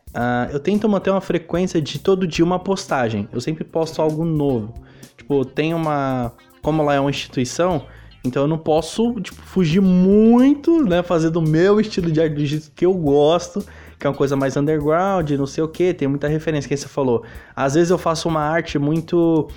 uh, 0.10 0.52
eu 0.52 0.60
tento 0.60 0.88
manter 0.90 1.12
uma 1.12 1.22
frequência 1.22 1.82
de 1.82 2.00
todo 2.00 2.28
dia 2.28 2.44
uma 2.44 2.60
postagem. 2.60 3.28
Eu 3.32 3.40
sempre 3.40 3.64
posto 3.64 4.02
algo 4.02 4.26
novo. 4.26 4.74
Tipo, 5.18 5.46
tem 5.46 5.74
uma. 5.74 6.34
Como 6.62 6.84
lá 6.84 6.96
é 6.96 7.00
uma 7.00 7.12
instituição, 7.12 7.86
então 8.26 8.44
eu 8.44 8.48
não 8.48 8.58
posso, 8.58 9.14
tipo, 9.22 9.42
fugir 9.42 9.82
muito, 9.82 10.84
né? 10.84 11.04
Fazer 11.04 11.30
do 11.30 11.42
meu 11.42 11.80
estilo 11.80 12.12
de 12.12 12.22
arte 12.22 12.46
jeito 12.46 12.72
que 12.76 12.86
eu 12.86 12.94
gosto, 12.94 13.64
que 14.00 14.06
é 14.06 14.10
uma 14.10 14.16
coisa 14.16 14.36
mais 14.36 14.58
underground, 14.58 15.30
não 15.32 15.46
sei 15.46 15.64
o 15.64 15.68
que, 15.68 15.94
tem 15.94 16.08
muita 16.08 16.28
referência 16.28 16.68
que 16.68 16.76
você 16.76 16.88
falou. 16.88 17.24
Às 17.56 17.76
vezes 17.76 17.90
eu 17.90 17.98
faço 17.98 18.28
uma 18.28 18.42
arte 18.42 18.80
muito. 18.80 19.48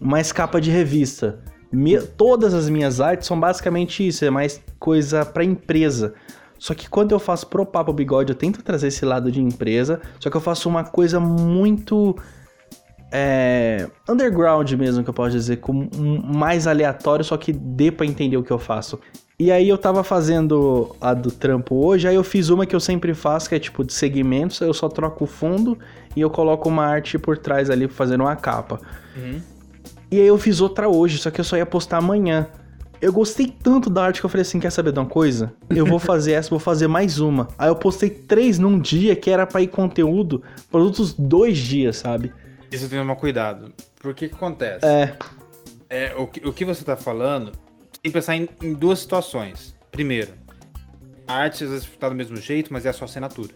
mais 0.00 0.32
capa 0.32 0.60
de 0.60 0.70
revista. 0.70 1.40
Me, 1.70 2.00
todas 2.00 2.54
as 2.54 2.68
minhas 2.68 3.00
artes 3.00 3.26
são 3.26 3.38
basicamente 3.38 4.06
isso, 4.06 4.24
é 4.24 4.30
mais 4.30 4.60
coisa 4.78 5.24
para 5.24 5.44
empresa. 5.44 6.14
Só 6.58 6.74
que 6.74 6.88
quando 6.88 7.12
eu 7.12 7.18
faço 7.18 7.46
pro 7.46 7.64
Papo 7.64 7.92
Bigode, 7.92 8.32
eu 8.32 8.36
tento 8.36 8.62
trazer 8.62 8.88
esse 8.88 9.04
lado 9.04 9.30
de 9.30 9.40
empresa, 9.40 10.00
só 10.18 10.28
que 10.28 10.36
eu 10.36 10.40
faço 10.40 10.68
uma 10.68 10.82
coisa 10.82 11.20
muito 11.20 12.16
é, 13.10 13.88
underground 14.08 14.70
mesmo, 14.72 15.02
que 15.02 15.10
eu 15.10 15.14
posso 15.14 15.30
dizer, 15.30 15.56
com 15.58 15.88
um, 15.96 16.20
mais 16.22 16.66
aleatório, 16.66 17.24
só 17.24 17.36
que 17.36 17.52
dê 17.52 17.90
pra 17.90 18.06
entender 18.06 18.36
o 18.36 18.42
que 18.42 18.50
eu 18.50 18.58
faço. 18.58 18.98
E 19.38 19.52
aí 19.52 19.68
eu 19.68 19.78
tava 19.78 20.02
fazendo 20.02 20.96
a 21.00 21.14
do 21.14 21.30
trampo 21.30 21.76
hoje, 21.76 22.08
aí 22.08 22.16
eu 22.16 22.24
fiz 22.24 22.48
uma 22.48 22.66
que 22.66 22.74
eu 22.74 22.80
sempre 22.80 23.14
faço, 23.14 23.48
que 23.48 23.54
é 23.54 23.58
tipo 23.58 23.84
de 23.84 23.92
segmentos, 23.92 24.60
eu 24.60 24.74
só 24.74 24.88
troco 24.88 25.24
o 25.24 25.26
fundo 25.26 25.78
e 26.16 26.20
eu 26.20 26.28
coloco 26.28 26.68
uma 26.68 26.84
arte 26.84 27.18
por 27.18 27.38
trás 27.38 27.70
ali 27.70 27.86
fazendo 27.86 28.22
uma 28.22 28.34
capa. 28.34 28.80
Uhum. 29.16 29.40
E 30.10 30.20
aí 30.20 30.26
eu 30.26 30.36
fiz 30.38 30.60
outra 30.60 30.88
hoje, 30.88 31.18
só 31.18 31.30
que 31.30 31.40
eu 31.40 31.44
só 31.44 31.56
ia 31.56 31.66
postar 31.66 31.98
amanhã. 31.98 32.48
Eu 33.00 33.12
gostei 33.12 33.46
tanto 33.46 33.88
da 33.88 34.04
arte 34.04 34.18
que 34.20 34.26
eu 34.26 34.30
falei 34.30 34.42
assim, 34.42 34.58
quer 34.58 34.70
saber 34.70 34.90
de 34.90 34.98
uma 34.98 35.06
coisa? 35.06 35.52
Eu 35.70 35.86
vou 35.86 36.00
fazer 36.00 36.32
essa, 36.32 36.50
vou 36.50 36.58
fazer 36.58 36.88
mais 36.88 37.20
uma. 37.20 37.46
Aí 37.56 37.68
eu 37.68 37.76
postei 37.76 38.10
três 38.10 38.58
num 38.58 38.76
dia, 38.76 39.14
que 39.14 39.30
era 39.30 39.46
pra 39.46 39.62
ir 39.62 39.68
conteúdo 39.68 40.42
para 40.68 40.80
outros 40.80 41.12
dois 41.12 41.58
dias, 41.58 41.98
sabe? 41.98 42.32
Isso 42.70 42.88
tem 42.88 42.90
que 42.90 42.96
tomar 42.96 43.16
cuidado. 43.16 43.72
Por 44.00 44.14
que 44.14 44.28
que 44.28 44.34
acontece? 44.34 44.84
É. 44.84 45.16
é 45.88 46.14
o, 46.16 46.26
que, 46.26 46.46
o 46.46 46.52
que 46.52 46.64
você 46.64 46.84
tá 46.84 46.96
falando, 46.96 47.52
tem 48.02 48.10
que 48.10 48.12
pensar 48.12 48.36
em, 48.36 48.48
em 48.62 48.74
duas 48.74 48.98
situações. 48.98 49.74
Primeiro, 49.90 50.32
a 51.26 51.34
arte 51.34 51.64
às 51.64 51.70
vezes 51.70 51.88
tá 51.98 52.08
do 52.08 52.14
mesmo 52.14 52.36
jeito, 52.36 52.72
mas 52.72 52.86
é 52.86 52.90
a 52.90 52.92
sua 52.92 53.06
assinatura. 53.06 53.54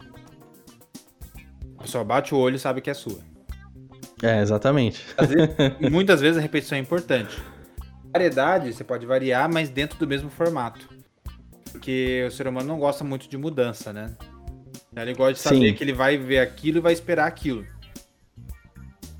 A 1.79 1.83
pessoa 1.83 2.05
bate 2.05 2.35
o 2.35 2.39
olho 2.39 2.57
e 2.57 2.59
sabe 2.59 2.81
que 2.81 2.91
é 2.91 2.95
sua. 2.95 3.21
É, 4.23 4.41
exatamente. 4.41 5.05
Vezes, 5.19 5.37
muitas 5.91 6.21
vezes 6.21 6.39
a 6.39 6.41
repetição 6.41 6.79
é 6.79 6.81
importante. 6.81 7.37
Variedade 8.13 8.73
você 8.73 8.85
pode 8.85 9.05
variar, 9.05 9.51
mas 9.53 9.69
dentro 9.69 9.99
do 9.99 10.07
mesmo 10.07 10.31
formato. 10.31 10.89
Porque 11.71 12.25
o 12.29 12.31
ser 12.31 12.47
humano 12.47 12.69
não 12.69 12.79
gosta 12.79 13.03
muito 13.03 13.29
de 13.29 13.37
mudança, 13.37 13.93
né? 13.93 14.15
Ele 14.95 15.15
gosta 15.15 15.33
de 15.33 15.41
saber 15.41 15.69
Sim. 15.71 15.75
que 15.75 15.83
ele 15.83 15.93
vai 15.93 16.19
ver 16.19 16.39
aquilo 16.39 16.79
e 16.79 16.81
vai 16.81 16.93
esperar 16.93 17.27
aquilo. 17.27 17.67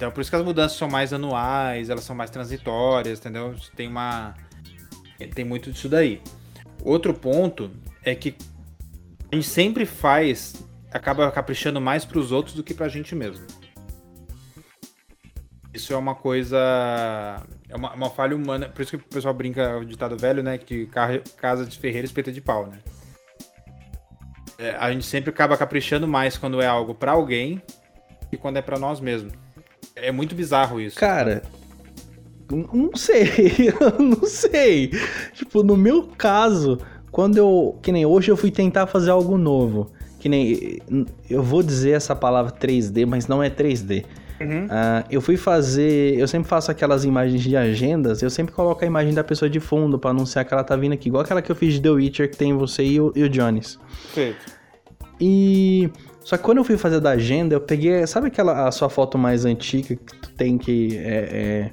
Então 0.03 0.11
por 0.11 0.21
isso 0.21 0.31
que 0.31 0.37
as 0.37 0.43
mudanças 0.43 0.77
são 0.77 0.91
mais 0.91 1.13
anuais, 1.13 1.89
elas 1.89 2.03
são 2.03 2.17
mais 2.17 2.29
transitórias, 2.29 3.21
entendeu? 3.21 3.55
Tem 3.77 3.87
uma. 3.87 4.35
Tem 5.33 5.45
muito 5.45 5.71
disso 5.71 5.89
daí. 5.89 6.21
Outro 6.83 7.15
ponto 7.15 7.71
é 8.03 8.13
que 8.13 8.35
a 9.31 9.37
gente 9.37 9.47
sempre 9.47 9.87
faz, 9.87 10.55
acaba 10.91 11.31
caprichando 11.31 11.81
mais 11.81 12.05
para 12.05 12.19
os 12.19 12.33
outros 12.33 12.57
do 12.57 12.65
que 12.65 12.75
para 12.75 12.87
a 12.87 12.89
gente 12.89 13.15
mesmo. 13.15 13.47
Isso 15.73 15.93
é 15.93 15.97
uma 15.97 16.17
coisa. 16.17 16.59
É 17.69 17.77
uma, 17.77 17.95
uma, 17.95 18.11
falha 18.11 18.35
humana. 18.35 18.69
Por 18.69 18.83
isso 18.83 18.99
que 18.99 19.05
o 19.05 19.09
pessoal 19.09 19.33
brinca 19.33 19.79
o 19.79 19.85
ditado 19.85 20.19
velho, 20.19 20.43
né? 20.43 20.59
Que 20.59 20.89
casa 21.37 21.65
de 21.65 21.79
ferreira 21.79 22.07
espeta 22.07 22.33
de 22.33 22.41
pau, 22.41 22.67
né? 22.67 22.81
É, 24.59 24.71
a 24.71 24.91
gente 24.91 25.07
sempre 25.07 25.31
acaba 25.31 25.57
caprichando 25.57 26.09
mais 26.09 26.37
quando 26.37 26.61
é 26.61 26.67
algo 26.67 26.93
para 26.93 27.13
alguém 27.13 27.63
e 28.33 28.37
quando 28.37 28.57
é 28.57 28.63
para 28.63 28.81
nós 28.81 28.99
mesmos. 28.99 29.33
É 29.95 30.11
muito 30.11 30.35
bizarro 30.35 30.81
isso. 30.81 30.99
Cara, 30.99 31.43
não 32.51 32.91
sei, 32.95 33.73
não 33.99 34.27
sei. 34.27 34.91
Tipo, 35.35 35.63
no 35.63 35.77
meu 35.77 36.09
caso, 36.17 36.79
quando 37.11 37.37
eu. 37.37 37.79
Que 37.83 37.93
nem 37.93 38.05
hoje 38.05 38.31
eu 38.31 38.37
fui 38.37 38.51
tentar 38.51 38.87
fazer 38.87 39.11
algo 39.11 39.37
novo. 39.39 39.91
Que 40.19 40.29
nem. 40.29 40.81
Eu 41.29 41.43
vou 41.43 41.63
dizer 41.63 41.91
essa 41.91 42.15
palavra 42.15 42.53
3D, 42.53 43.07
mas 43.07 43.27
não 43.27 43.43
é 43.43 43.51
3D. 43.51 44.05
Uhum. 44.41 44.65
Uh, 44.67 45.05
eu 45.11 45.21
fui 45.21 45.37
fazer. 45.37 46.19
Eu 46.19 46.27
sempre 46.27 46.49
faço 46.49 46.71
aquelas 46.71 47.05
imagens 47.05 47.43
de 47.43 47.57
agendas. 47.57 48.23
Eu 48.23 48.31
sempre 48.31 48.53
coloco 48.53 48.83
a 48.83 48.87
imagem 48.87 49.15
da 49.15 49.23
pessoa 49.23 49.49
de 49.49 49.61
fundo 49.61 49.99
para 49.99 50.11
anunciar 50.11 50.45
que 50.45 50.53
ela 50.53 50.65
tá 50.65 50.75
vindo 50.77 50.93
aqui. 50.93 51.09
Igual 51.09 51.23
aquela 51.23 51.41
que 51.41 51.51
eu 51.51 51.57
fiz 51.57 51.75
de 51.75 51.81
The 51.81 51.91
Witcher, 51.91 52.31
que 52.31 52.37
tem 52.37 52.53
você 52.57 52.83
e 52.83 53.01
o, 53.01 53.13
e 53.15 53.23
o 53.23 53.29
Jones. 53.29 53.79
Feito. 54.13 54.45
E. 55.21 55.91
Só 56.25 56.37
que 56.37 56.43
quando 56.43 56.59
eu 56.59 56.65
fui 56.65 56.77
fazer 56.77 57.01
da 57.01 57.11
agenda, 57.11 57.55
eu 57.55 57.61
peguei. 57.61 58.07
Sabe 58.07 58.29
aquela 58.29 58.69
a 58.69 58.73
sua 58.73 58.89
foto 58.89 59.19
mais 59.19 59.45
antiga 59.45 59.97
que 59.97 59.97
tu 59.97 60.31
tem 60.37 60.57
que. 60.59 60.97
É, 60.99 61.71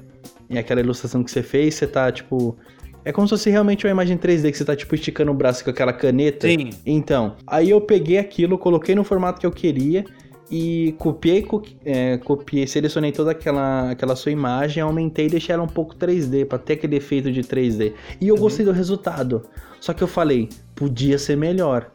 é, 0.50 0.56
é 0.56 0.58
aquela 0.58 0.80
ilustração 0.80 1.22
que 1.22 1.30
você 1.30 1.42
fez, 1.42 1.74
você 1.74 1.86
tá 1.86 2.10
tipo. 2.10 2.56
É 3.04 3.12
como 3.12 3.26
se 3.26 3.30
fosse 3.30 3.48
realmente 3.48 3.86
uma 3.86 3.90
imagem 3.90 4.18
3D 4.18 4.50
que 4.50 4.58
você 4.58 4.64
tá 4.64 4.76
tipo 4.76 4.94
esticando 4.94 5.30
o 5.30 5.34
braço 5.34 5.64
com 5.64 5.70
aquela 5.70 5.92
caneta. 5.92 6.46
Sim. 6.46 6.70
Então, 6.84 7.36
aí 7.46 7.70
eu 7.70 7.80
peguei 7.80 8.18
aquilo, 8.18 8.58
coloquei 8.58 8.94
no 8.94 9.04
formato 9.04 9.40
que 9.40 9.46
eu 9.46 9.50
queria 9.50 10.04
e 10.50 10.94
copiei, 10.98 11.46
é, 11.84 12.18
copiei, 12.18 12.66
selecionei 12.66 13.12
toda 13.12 13.30
aquela, 13.30 13.92
aquela 13.92 14.16
sua 14.16 14.32
imagem, 14.32 14.82
aumentei 14.82 15.26
e 15.26 15.30
deixei 15.30 15.54
ela 15.54 15.62
um 15.62 15.68
pouco 15.68 15.94
3D 15.94 16.44
para 16.44 16.58
ter 16.58 16.72
aquele 16.74 16.96
efeito 16.96 17.30
de 17.30 17.42
3D. 17.42 17.92
E 18.20 18.28
eu 18.28 18.34
uhum. 18.34 18.40
gostei 18.40 18.66
do 18.66 18.72
resultado. 18.72 19.46
Só 19.80 19.94
que 19.94 20.02
eu 20.02 20.08
falei, 20.08 20.48
podia 20.74 21.18
ser 21.18 21.36
melhor. 21.36 21.90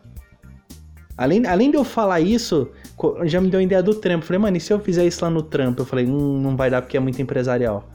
Além, 1.17 1.45
além 1.45 1.71
de 1.71 1.77
eu 1.77 1.83
falar 1.83 2.19
isso, 2.19 2.69
já 3.23 3.39
me 3.39 3.49
deu 3.49 3.59
a 3.59 3.63
ideia 3.63 3.81
do 3.81 3.95
trampo. 3.95 4.25
Falei, 4.25 4.39
mano, 4.39 4.57
e 4.57 4.59
se 4.59 4.73
eu 4.73 4.79
fizer 4.79 5.05
isso 5.05 5.23
lá 5.23 5.31
no 5.31 5.41
trampo? 5.41 5.81
Eu 5.81 5.85
falei, 5.85 6.05
hum, 6.05 6.41
não 6.41 6.57
vai 6.57 6.69
dar 6.69 6.81
porque 6.81 6.97
é 6.97 6.99
muito 6.99 7.21
empresarial. 7.21 7.89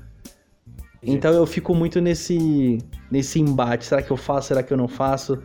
Então 1.02 1.32
eu 1.32 1.46
fico 1.46 1.74
muito 1.74 2.00
nesse, 2.00 2.78
nesse 3.10 3.40
embate. 3.40 3.84
Será 3.84 4.02
que 4.02 4.10
eu 4.10 4.16
faço? 4.16 4.48
Será 4.48 4.62
que 4.62 4.72
eu 4.72 4.76
não 4.76 4.88
faço? 4.88 5.42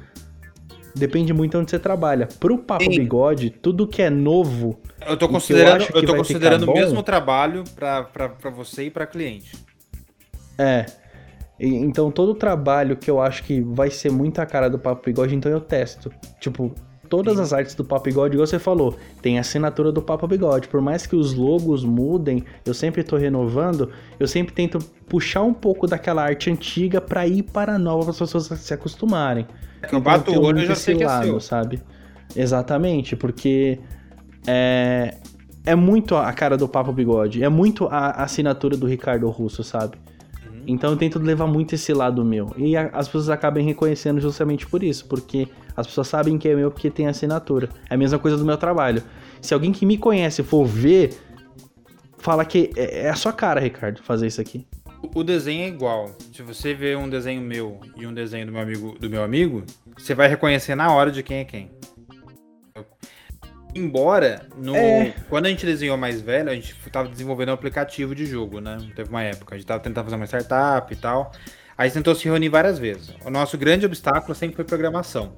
Depende 0.96 1.34
muito 1.34 1.58
onde 1.58 1.70
você 1.70 1.80
trabalha. 1.80 2.28
Pro 2.40 2.58
Papo 2.58 2.86
Sim. 2.86 2.92
Bigode, 2.92 3.50
tudo 3.50 3.86
que 3.86 4.02
é 4.02 4.10
novo. 4.10 4.80
Eu 5.06 5.18
tô 5.18 5.28
considerando, 5.28 5.82
eu, 5.94 6.02
eu 6.02 6.06
tô 6.06 6.16
considerando 6.16 6.72
o 6.72 6.74
mesmo 6.74 7.04
trabalho 7.04 7.64
para 7.76 8.50
você 8.52 8.86
e 8.86 8.90
para 8.90 9.06
cliente. 9.06 9.58
É. 10.58 10.86
Então 11.60 12.12
todo 12.12 12.34
trabalho 12.34 12.96
que 12.96 13.10
eu 13.10 13.22
acho 13.22 13.44
que 13.44 13.62
vai 13.62 13.90
ser 13.90 14.12
muito 14.12 14.40
a 14.40 14.46
cara 14.46 14.70
do 14.70 14.80
Papo 14.80 15.06
Bigode, 15.06 15.36
então 15.36 15.52
eu 15.52 15.60
testo. 15.62 16.12
Tipo, 16.40 16.74
todas 17.10 17.40
as 17.40 17.54
artes 17.54 17.76
do 17.76 17.84
Papo 17.84 18.06
Bigode, 18.06 18.34
igual 18.34 18.48
você 18.48 18.60
falou, 18.60 18.96
tem 19.22 19.38
a 19.38 19.42
assinatura 19.42 19.92
do 19.92 20.02
Papo 20.02 20.28
Bigode. 20.28 20.68
Por 20.68 20.82
mais 20.82 21.06
que 21.06 21.16
os 21.16 21.34
logos 21.34 21.84
mudem, 21.84 22.44
eu 22.66 22.74
sempre 22.74 23.02
estou 23.02 23.18
renovando, 23.18 23.90
eu 24.20 24.28
sempre 24.28 24.54
tento 24.54 24.80
puxar 25.08 25.44
um 25.44 25.54
pouco 25.54 25.88
daquela 25.88 26.24
arte 26.24 26.50
antiga 26.50 27.00
para 27.00 27.26
ir 27.28 27.44
para 27.44 27.76
a 27.76 27.80
nova 27.80 28.04
para 28.04 28.12
as 28.12 28.20
pessoas 28.20 28.46
se 28.46 28.74
acostumarem. 28.74 29.46
É 29.82 29.88
que 29.88 29.96
eu 29.96 30.02
bato 30.02 30.32
o 30.32 30.44
olho 30.44 30.60
e 30.60 30.66
já 30.66 30.76
sei 30.76 30.96
que 30.96 31.04
é 31.04 31.24
seu. 31.24 31.40
sabe? 31.40 31.82
Exatamente, 32.36 33.16
porque 33.16 33.80
é, 34.48 35.16
é 35.66 35.76
muito 35.76 36.16
a 36.16 36.32
cara 36.34 36.58
do 36.58 36.68
Papo 36.68 36.92
Bigode, 36.92 37.44
é 37.44 37.50
muito 37.50 37.88
a 37.88 38.24
assinatura 38.24 38.76
do 38.76 38.88
Ricardo 38.88 39.30
Russo, 39.30 39.64
sabe? 39.64 39.98
Então 40.68 40.92
eu 40.92 40.98
tento 40.98 41.20
levar 41.20 41.48
muito 41.48 41.76
esse 41.76 41.94
lado 41.94 42.24
meu. 42.24 42.54
E 42.58 42.76
a, 42.76 42.90
as 42.94 43.08
pessoas 43.08 43.30
acabam 43.30 43.64
reconhecendo 43.64 44.20
justamente 44.20 44.66
por 44.66 44.84
isso, 44.84 45.06
porque 45.08 45.48
as 45.76 45.88
pessoas 45.88 46.08
sabem 46.08 46.38
que 46.38 46.48
é 46.48 46.56
meu 46.56 46.72
porque 46.72 46.90
tem 46.90 47.08
assinatura. 47.08 47.70
É 47.90 47.96
a 47.96 47.98
mesma 47.98 48.18
coisa 48.20 48.38
do 48.38 48.46
meu 48.46 48.58
trabalho. 48.58 49.04
Se 49.42 49.54
alguém 49.54 49.72
que 49.72 49.86
me 49.86 49.98
conhece 49.98 50.42
for 50.44 50.66
ver, 50.66 51.18
fala 52.18 52.44
que 52.46 52.72
é, 52.76 53.02
é 53.02 53.10
a 53.10 53.16
sua 53.16 53.34
cara, 53.34 53.60
Ricardo, 53.60 54.02
fazer 54.02 54.28
isso 54.28 54.42
aqui. 54.42 54.66
O 55.14 55.24
desenho 55.24 55.66
é 55.66 55.68
igual. 55.68 56.16
Se 56.34 56.42
você 56.42 56.74
vê 56.74 56.96
um 56.96 57.08
desenho 57.08 57.42
meu 57.42 57.80
e 57.96 58.08
um 58.08 58.14
desenho 58.14 58.48
do 58.48 58.52
meu 58.52 58.62
amigo, 58.62 58.98
do 59.00 59.10
meu 59.10 59.24
amigo, 59.24 59.64
você 59.96 60.16
vai 60.16 60.28
reconhecer 60.28 60.76
na 60.76 60.92
hora 60.92 61.12
de 61.12 61.22
quem 61.22 61.38
é 61.38 61.46
quem. 61.46 61.70
Embora, 63.76 64.48
no, 64.56 64.74
é. 64.74 65.14
quando 65.28 65.48
a 65.48 65.50
gente 65.50 65.66
desenhou 65.66 65.98
mais 65.98 66.22
velho, 66.22 66.50
a 66.50 66.56
gente 66.56 66.74
estava 66.88 67.10
desenvolvendo 67.10 67.50
um 67.50 67.54
aplicativo 67.54 68.16
de 68.16 68.26
jogo, 68.26 68.62
né? 68.62 68.78
Teve 68.96 69.10
uma 69.10 69.22
época, 69.22 69.54
a 69.54 69.58
gente 69.58 69.66
estava 69.66 69.84
tentando 69.84 70.06
fazer 70.06 70.16
uma 70.16 70.26
startup 70.26 70.94
e 70.94 70.96
tal. 70.96 71.34
Aí 71.78 71.92
tentou 71.92 72.16
se 72.16 72.24
reunir 72.24 72.48
várias 72.48 72.80
vezes. 72.80 73.14
O 73.26 73.30
nosso 73.30 73.58
grande 73.58 73.86
obstáculo 73.86 74.34
sempre 74.34 74.56
foi 74.56 74.64
programação. 74.64 75.34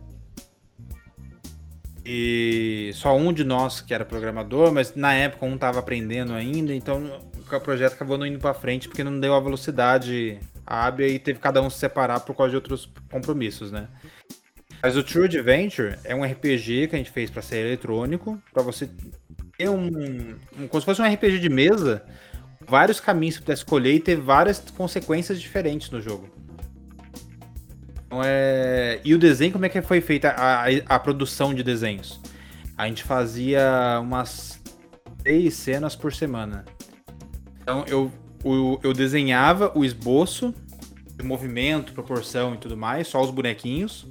E 2.06 2.92
só 2.94 3.18
um 3.18 3.34
de 3.34 3.44
nós 3.44 3.82
que 3.82 3.92
era 3.92 4.06
programador, 4.06 4.72
mas 4.72 4.96
na 4.96 5.16
época 5.16 5.46
um 5.46 5.56
estava 5.56 5.80
aprendendo 5.80 6.34
ainda, 6.34 6.74
então 6.74 7.20
o 7.52 7.60
projeto 7.60 7.94
acabou 7.94 8.20
não 8.20 8.26
indo 8.26 8.40
para 8.40 8.54
frente 8.54 8.88
porque 8.88 9.04
não 9.04 9.20
deu 9.20 9.34
a 9.34 9.40
velocidade 9.40 10.40
hábil 10.66 11.08
e 11.08 11.18
teve 11.18 11.40
cada 11.40 11.62
um 11.62 11.70
se 11.70 11.80
separar 11.80 12.20
por 12.20 12.36
causa 12.36 12.52
de 12.52 12.56
outros 12.56 12.90
compromissos, 13.12 13.72
né? 13.72 13.88
Mas 14.88 14.96
o 14.96 15.04
True 15.04 15.26
Adventure 15.26 15.98
é 16.06 16.16
um 16.16 16.24
RPG 16.24 16.88
que 16.88 16.96
a 16.96 16.98
gente 16.98 17.12
fez 17.12 17.30
para 17.30 17.42
ser 17.42 17.58
eletrônico, 17.58 18.42
para 18.54 18.64
você 18.64 18.90
ter 19.58 19.68
um, 19.68 19.86
um, 19.86 20.68
como 20.70 20.80
se 20.80 20.86
fosse 20.86 21.02
um 21.02 21.14
RPG 21.14 21.40
de 21.40 21.50
mesa, 21.50 22.06
vários 22.66 22.98
caminhos 22.98 23.38
pudesse 23.38 23.64
escolher 23.64 23.96
e 23.96 24.00
ter 24.00 24.16
várias 24.16 24.62
consequências 24.62 25.42
diferentes 25.42 25.90
no 25.90 26.02
jogo. 26.02 26.30
Então, 28.06 28.22
é... 28.24 29.02
E 29.04 29.14
o 29.14 29.20
desenho, 29.20 29.52
como 29.52 29.66
é 29.66 29.70
que 29.70 29.82
foi 29.82 30.00
feita 30.00 30.30
a, 30.30 30.68
a, 30.86 30.98
produção 30.98 31.54
de 31.54 31.64
desenhos? 31.64 32.22
A 32.78 32.88
gente 32.88 33.04
fazia 33.04 34.00
umas 34.02 34.58
três 35.22 35.54
cenas 35.56 35.98
por 35.98 36.14
semana. 36.14 36.64
Então 37.62 37.84
eu, 37.90 38.10
eu, 38.42 38.80
eu 38.82 38.94
desenhava 38.94 39.70
o 39.76 39.84
esboço, 39.84 40.56
de 41.18 41.26
movimento, 41.26 41.92
proporção 41.92 42.54
e 42.54 42.58
tudo 42.58 42.78
mais, 42.78 43.10
só 43.10 43.22
os 43.22 43.32
bonequinhos 43.32 44.08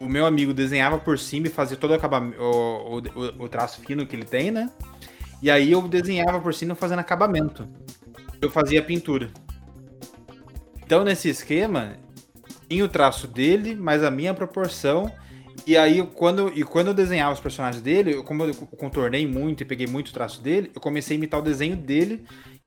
o 0.00 0.08
meu 0.08 0.26
amigo 0.26 0.54
desenhava 0.54 0.98
por 0.98 1.18
cima 1.18 1.46
e 1.46 1.50
fazia 1.50 1.76
todo 1.76 1.90
o, 1.90 1.94
acabamento, 1.94 2.40
o, 2.40 2.98
o, 2.98 3.44
o, 3.44 3.48
traço 3.48 3.80
fino 3.80 4.06
que 4.06 4.14
ele 4.14 4.24
tem, 4.24 4.50
né? 4.50 4.70
E 5.42 5.50
aí 5.50 5.72
eu 5.72 5.86
desenhava 5.86 6.40
por 6.40 6.54
cima 6.54 6.74
fazendo 6.74 7.00
acabamento. 7.00 7.68
Eu 8.40 8.50
fazia 8.50 8.82
pintura. 8.82 9.30
Então 10.84 11.04
nesse 11.04 11.28
esquema, 11.28 11.96
tinha 12.68 12.84
o 12.84 12.88
traço 12.88 13.26
dele, 13.26 13.74
mas 13.74 14.04
a 14.04 14.10
minha 14.10 14.34
proporção. 14.34 15.10
E 15.66 15.76
aí, 15.76 16.06
quando, 16.14 16.52
e 16.54 16.62
quando 16.62 16.88
eu 16.88 16.94
desenhava 16.94 17.34
os 17.34 17.40
personagens 17.40 17.82
dele, 17.82 18.14
eu, 18.14 18.24
como 18.24 18.44
eu 18.44 18.54
contornei 18.54 19.26
muito 19.26 19.62
e 19.62 19.66
peguei 19.66 19.86
muito 19.86 20.08
o 20.08 20.12
traço 20.12 20.40
dele, 20.40 20.70
eu 20.74 20.80
comecei 20.80 21.16
a 21.16 21.18
imitar 21.18 21.40
o 21.40 21.42
desenho 21.42 21.76
dele, 21.76 22.24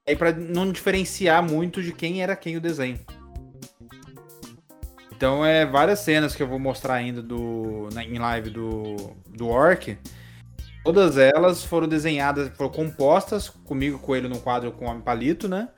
aí 0.08 0.16
para 0.16 0.34
não 0.34 0.72
diferenciar 0.72 1.42
muito 1.42 1.82
de 1.82 1.94
quem 1.94 2.22
era 2.22 2.36
quem 2.36 2.58
o 2.58 2.62
desenho. 2.62 3.00
Então 5.22 5.46
é 5.46 5.68
várias 5.68 6.00
cenas 6.00 6.36
que 6.36 6.42
eu 6.42 6.48
vou 6.48 6.58
mostrar 6.58 6.96
ainda 6.96 7.22
do, 7.22 7.90
na, 7.94 8.04
em 8.04 8.18
live 8.18 8.50
do, 8.50 8.96
do 9.30 9.48
Orc. 9.48 9.96
Todas 10.84 11.16
elas 11.16 11.64
foram 11.64 11.88
desenhadas, 11.88 12.50
foram 12.58 12.72
compostas 12.72 13.48
comigo, 13.48 14.00
com 14.00 14.16
ele 14.16 14.28
no 14.28 14.40
quadro 14.40 14.72
com 14.72 14.88
o 14.88 15.00
palito, 15.00 15.48
né? 15.48 15.70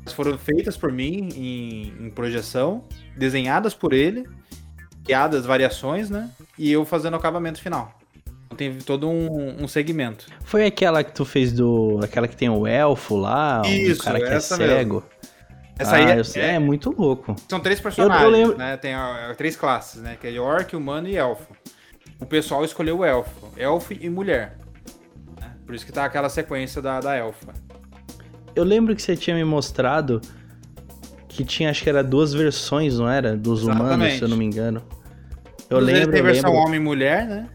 Elas 0.00 0.14
foram 0.14 0.38
feitas 0.38 0.78
por 0.78 0.90
mim 0.90 1.28
em, 1.36 2.06
em 2.06 2.10
projeção, 2.10 2.84
desenhadas 3.14 3.74
por 3.74 3.92
ele, 3.92 4.26
criadas 5.04 5.44
variações, 5.44 6.08
né? 6.08 6.30
E 6.58 6.72
eu 6.72 6.82
fazendo 6.86 7.12
o 7.12 7.16
acabamento 7.18 7.60
final. 7.60 7.98
Então, 8.46 8.56
tem 8.56 8.78
todo 8.78 9.10
um, 9.10 9.62
um, 9.62 9.68
segmento. 9.68 10.26
Foi 10.42 10.64
aquela 10.64 11.04
que 11.04 11.12
tu 11.12 11.26
fez 11.26 11.52
do. 11.52 12.00
aquela 12.02 12.26
que 12.26 12.36
tem 12.36 12.48
o 12.48 12.66
elfo 12.66 13.14
lá, 13.16 13.60
Isso, 13.66 14.00
o 14.00 14.04
cara 14.04 14.20
que 14.20 14.24
é 14.24 14.40
cego. 14.40 14.94
Mesmo. 14.94 15.02
Essa 15.78 15.96
ah, 15.96 15.98
aí 15.98 16.04
é, 16.04 16.40
é, 16.40 16.54
é, 16.54 16.58
muito 16.58 16.94
louco. 16.96 17.36
São 17.48 17.60
três 17.60 17.78
personagens, 17.80 18.22
eu, 18.22 18.30
eu 18.30 18.36
lembro... 18.36 18.56
né? 18.56 18.76
Tem 18.76 18.96
ó, 18.96 19.34
três 19.34 19.56
classes, 19.56 20.00
né? 20.00 20.16
Que 20.18 20.28
é 20.28 20.40
orc, 20.40 20.74
humano 20.74 21.06
e 21.08 21.16
elfo. 21.16 21.54
O 22.18 22.24
pessoal 22.24 22.64
escolheu 22.64 22.98
o 22.98 23.04
elfo. 23.04 23.52
Elfo 23.56 23.92
e 23.92 24.08
mulher. 24.08 24.56
Né? 25.38 25.50
Por 25.66 25.74
isso 25.74 25.84
que 25.84 25.92
tá 25.92 26.04
aquela 26.04 26.30
sequência 26.30 26.80
da, 26.80 27.00
da 27.00 27.14
elfa. 27.14 27.52
Eu 28.54 28.64
lembro 28.64 28.96
que 28.96 29.02
você 29.02 29.14
tinha 29.14 29.36
me 29.36 29.44
mostrado 29.44 30.22
que 31.28 31.44
tinha, 31.44 31.68
acho 31.68 31.82
que 31.82 31.90
era 31.90 32.02
duas 32.02 32.32
versões, 32.32 32.98
não 32.98 33.08
era? 33.08 33.36
Dos 33.36 33.60
Exatamente. 33.60 33.94
humanos, 33.94 34.12
se 34.14 34.22
eu 34.22 34.28
não 34.28 34.36
me 34.38 34.46
engano. 34.46 34.82
Eu 35.68 35.78
Dos 35.78 35.86
lembro. 35.86 36.12
Tem 36.12 36.22
versão 36.22 36.50
lembro... 36.50 36.66
homem 36.66 36.80
e 36.80 36.82
mulher, 36.82 37.26
né? 37.26 37.48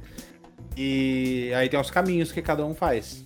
E 0.77 1.51
aí 1.55 1.67
tem 1.67 1.79
os 1.79 1.89
caminhos 1.89 2.31
que 2.31 2.41
cada 2.41 2.63
um 2.63 2.75
faz. 2.75 3.25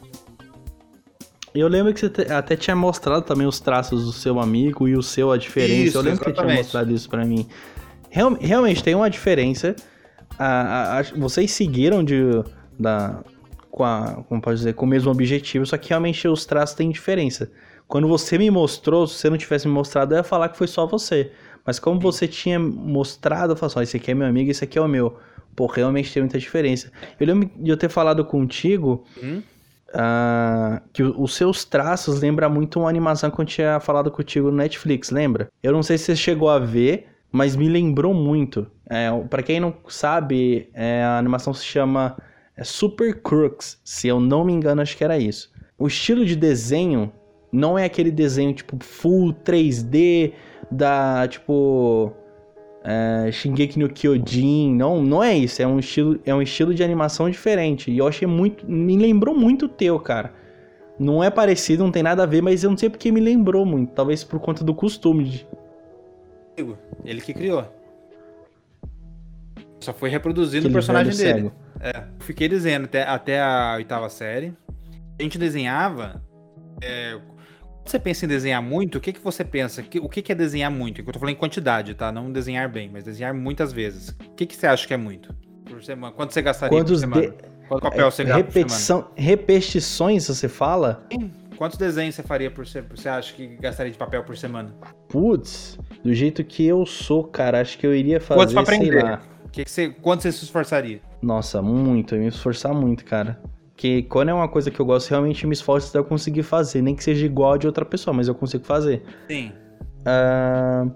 Eu 1.56 1.68
lembro 1.70 1.93
que 1.93 2.01
você 2.01 2.32
até 2.32 2.56
tinha 2.56 2.76
mostrado 2.76 3.24
também 3.24 3.47
os 3.47 3.60
traços 3.60 4.06
do 4.06 4.12
seu 4.12 4.39
amigo 4.39 4.88
e 4.88 4.95
o 4.95 5.01
seu, 5.01 5.32
a 5.32 5.38
diferença. 5.38 5.88
Isso, 5.89 5.97
eu 5.97 6.01
lembro 6.01 6.30
exatamente. 6.30 6.36
que 6.36 6.41
você 6.41 6.47
tinha 6.47 6.64
mostrado 6.64 6.93
isso 6.93 7.10
para 7.10 7.26
mim. 7.26 7.47
Real, 8.10 8.38
realmente 8.39 8.84
tem 8.84 8.93
uma 8.93 9.10
diferença. 9.10 9.76
A, 10.38 10.45
a, 10.45 10.99
a, 10.99 11.03
vocês 11.16 11.51
seguiram 11.51 12.03
de, 12.03 12.22
da, 12.78 13.24
com 13.72 13.84
a, 13.84 14.24
como 14.28 14.41
pode 14.41 14.58
dizer, 14.58 14.74
com 14.74 14.86
o 14.86 14.89
mesmo 14.89 15.12
objetivo, 15.12 15.66
só 15.66 15.78
que 15.78 15.89
realmente 15.89 16.28
os 16.28 16.45
traços 16.45 16.76
têm 16.76 16.89
diferença. 16.89 17.49
Quando 17.88 18.08
você 18.08 18.38
me 18.38 18.49
mostrou, 18.49 19.08
se 19.08 19.16
você 19.16 19.30
não 19.30 19.38
tivesse 19.38 19.68
me 19.68 19.74
mostrado, 19.74 20.14
eu 20.14 20.18
ia 20.18 20.24
falar 20.24 20.49
que 20.49 20.58
foi 20.58 20.68
só 20.68 20.86
você. 20.86 21.32
Mas 21.66 21.80
como 21.80 21.99
você 21.99 22.28
tinha 22.28 22.60
mostrado, 22.60 23.53
eu 23.53 23.58
falei 23.58 23.72
assim, 23.74 23.84
esse 23.84 23.97
aqui 23.97 24.12
é 24.12 24.14
meu 24.14 24.28
amigo, 24.28 24.51
esse 24.51 24.64
aqui 24.64 24.78
é 24.78 24.82
o 24.82 24.88
meu. 24.88 25.18
Pô, 25.56 25.68
realmente 25.68 26.12
tem 26.12 26.22
muita 26.22 26.38
diferença. 26.38 26.91
Eu 27.20 27.28
lembro 27.28 27.49
de 27.56 27.70
eu 27.70 27.78
ter 27.78 27.89
falado 27.89 28.26
contigo 28.26 29.06
hum? 29.22 29.41
Uh, 29.96 30.82
que 30.93 31.02
os 31.02 31.34
seus 31.34 31.64
traços 31.66 32.20
lembram 32.20 32.50
muito 32.50 32.80
uma 32.80 32.89
animação 32.89 33.32
que 33.32 33.39
eu 33.39 33.46
tinha 33.46 33.80
falado 33.80 34.12
contigo 34.12 34.52
no 34.52 34.58
Netflix, 34.58 35.10
lembra? 35.10 35.50
Eu 35.64 35.72
não 35.72 35.82
sei 35.82 35.98
se 35.98 36.06
você 36.06 36.16
chegou 36.16 36.50
a 36.50 36.60
ver, 36.60 37.08
mas 37.32 37.56
me 37.56 37.68
lembrou 37.68 38.14
muito. 38.14 38.68
É, 38.89 39.10
para 39.30 39.41
quem 39.41 39.60
não 39.60 39.74
sabe, 39.88 40.70
é, 40.74 41.04
a 41.04 41.18
animação 41.18 41.54
se 41.54 41.66
chama 41.66 42.18
é 42.58 42.64
Super 42.64 43.22
Crooks, 43.22 43.80
se 43.84 44.08
eu 44.08 44.20
não 44.20 44.46
me 44.46 44.54
engano, 44.54 44.82
acho 44.82 44.96
que 44.96 45.04
era 45.04 45.18
isso. 45.18 45.52
O 45.78 45.88
estilo 45.88 46.26
de 46.26 46.36
desenho 46.36 47.12
não 47.52 47.78
é 47.78 47.84
aquele 47.86 48.12
desenho 48.12 48.54
tipo 48.54 48.78
full 48.82 49.34
3D 49.34 50.34
da 50.72 51.28
tipo 51.28 52.14
é, 52.88 53.31
Shingeki 53.31 53.79
no 53.79 53.89
Kyojin, 53.89 54.75
não, 54.75 55.01
não 55.01 55.23
é 55.23 55.36
isso, 55.36 55.59
é 55.59 55.65
um 55.65 55.79
estilo, 55.79 56.19
é 56.23 56.36
um 56.36 56.41
estilo 56.41 56.71
de 56.71 56.83
animação 56.83 57.27
diferente. 57.27 57.89
E 57.89 57.97
eu 57.97 58.07
achei 58.07 58.27
muito, 58.27 58.69
me 58.69 58.95
lembrou 58.95 59.36
muito 59.36 59.65
o 59.65 59.69
teu, 59.69 59.99
cara. 59.99 60.31
Não 60.99 61.23
é 61.23 61.31
parecido, 61.31 61.83
não 61.83 61.91
tem 61.91 62.03
nada 62.03 62.23
a 62.23 62.25
ver, 62.27 62.41
mas 62.41 62.63
eu 62.63 62.69
não 62.69 62.77
sei 62.77 62.89
porque 62.89 63.11
me 63.11 63.19
lembrou 63.19 63.65
muito, 63.65 63.91
talvez 63.93 64.23
por 64.23 64.39
conta 64.39 64.63
do 64.63 64.73
costume 64.73 65.23
de 65.23 65.47
ele 67.03 67.21
que 67.21 67.33
criou. 67.33 67.65
Só 69.81 69.91
foi 69.91 70.09
reproduzindo 70.09 70.67
o 70.69 70.71
personagem 70.71 71.15
dele. 71.15 71.51
É, 71.79 72.03
fiquei 72.19 72.47
desenhando 72.47 72.86
até, 72.86 73.03
até 73.03 73.41
a 73.41 73.73
oitava 73.77 74.09
série. 74.09 74.53
A 75.19 75.23
gente 75.23 75.38
desenhava. 75.38 76.23
É, 76.81 77.19
você 77.91 77.99
pensa 77.99 78.25
em 78.25 78.27
desenhar 78.27 78.61
muito, 78.61 78.97
o 78.97 79.01
que, 79.01 79.13
que 79.13 79.19
você 79.19 79.43
pensa? 79.43 79.81
O 80.01 80.09
que, 80.09 80.21
que 80.21 80.31
é 80.31 80.36
desenhar 80.36 80.71
muito? 80.71 81.01
Eu 81.01 81.05
tô 81.05 81.19
falando 81.19 81.36
em 81.36 81.38
quantidade, 81.38 81.93
tá? 81.93 82.11
Não 82.11 82.31
desenhar 82.31 82.69
bem, 82.69 82.89
mas 82.91 83.03
desenhar 83.03 83.33
muitas 83.33 83.71
vezes. 83.71 84.09
O 84.09 84.36
que, 84.36 84.45
que 84.45 84.55
você 84.55 84.67
acha 84.67 84.88
que 84.88 84.93
é 84.93 84.97
muito? 84.97 85.33
Por 85.65 85.83
semana? 85.83 86.13
Quanto 86.13 86.33
você 86.33 86.41
gastaria 86.41 86.77
Quantos 86.77 86.91
por 86.93 86.99
semana? 86.99 87.21
De... 87.21 87.55
Quanto 87.67 87.81
papel 87.81 88.11
você 88.11 88.23
gasta 88.23 88.38
repetição, 88.38 89.01
por 89.01 89.15
semana? 89.15 89.29
Repetições, 89.29 90.27
você 90.27 90.47
fala? 90.47 91.05
Sim. 91.11 91.31
Quantos 91.57 91.77
desenhos 91.77 92.15
você 92.15 92.23
faria 92.23 92.51
por 92.51 92.67
semana? 92.67 92.95
Você 92.95 93.09
acha 93.09 93.33
que 93.33 93.47
gastaria 93.57 93.91
de 93.91 93.97
papel 93.97 94.23
por 94.23 94.38
semana? 94.38 94.73
Putz, 95.07 95.77
do 96.03 96.13
jeito 96.13 96.43
que 96.43 96.65
eu 96.65 96.86
sou, 96.86 97.23
cara, 97.23 97.61
acho 97.61 97.77
que 97.77 97.88
eu 97.88 97.95
iria 97.95 98.19
fazer, 98.19 98.39
Quantos 98.39 98.53
pra 98.53 98.63
aprender? 98.63 98.91
sei 98.91 99.03
lá. 99.03 99.21
Que 99.51 99.63
que 99.63 99.71
você, 99.71 99.89
quanto 99.89 100.21
você 100.23 100.31
se 100.33 100.43
esforçaria? 100.43 100.99
Nossa, 101.21 101.61
muito, 101.61 102.13
eu 102.13 102.17
ia 102.17 102.23
me 102.23 102.29
esforçar 102.29 102.73
muito, 102.73 103.05
cara. 103.05 103.39
Que 103.76 104.03
quando 104.03 104.30
é 104.30 104.34
uma 104.34 104.47
coisa 104.47 104.71
que 104.71 104.80
eu 104.80 104.86
gosto, 104.86 105.09
realmente 105.09 105.45
me 105.45 105.53
esforço 105.53 105.89
até 105.89 105.97
eu 105.97 106.05
conseguir 106.05 106.43
fazer. 106.43 106.82
Nem 106.82 106.95
que 106.95 107.03
seja 107.03 107.26
igual 107.26 107.57
de 107.57 107.67
outra 107.67 107.84
pessoa, 107.84 108.13
mas 108.13 108.28
eu 108.28 108.36
consigo 108.36 108.63
fazer. 108.63 109.03
Sim. 109.28 109.51
Uh, 110.01 110.91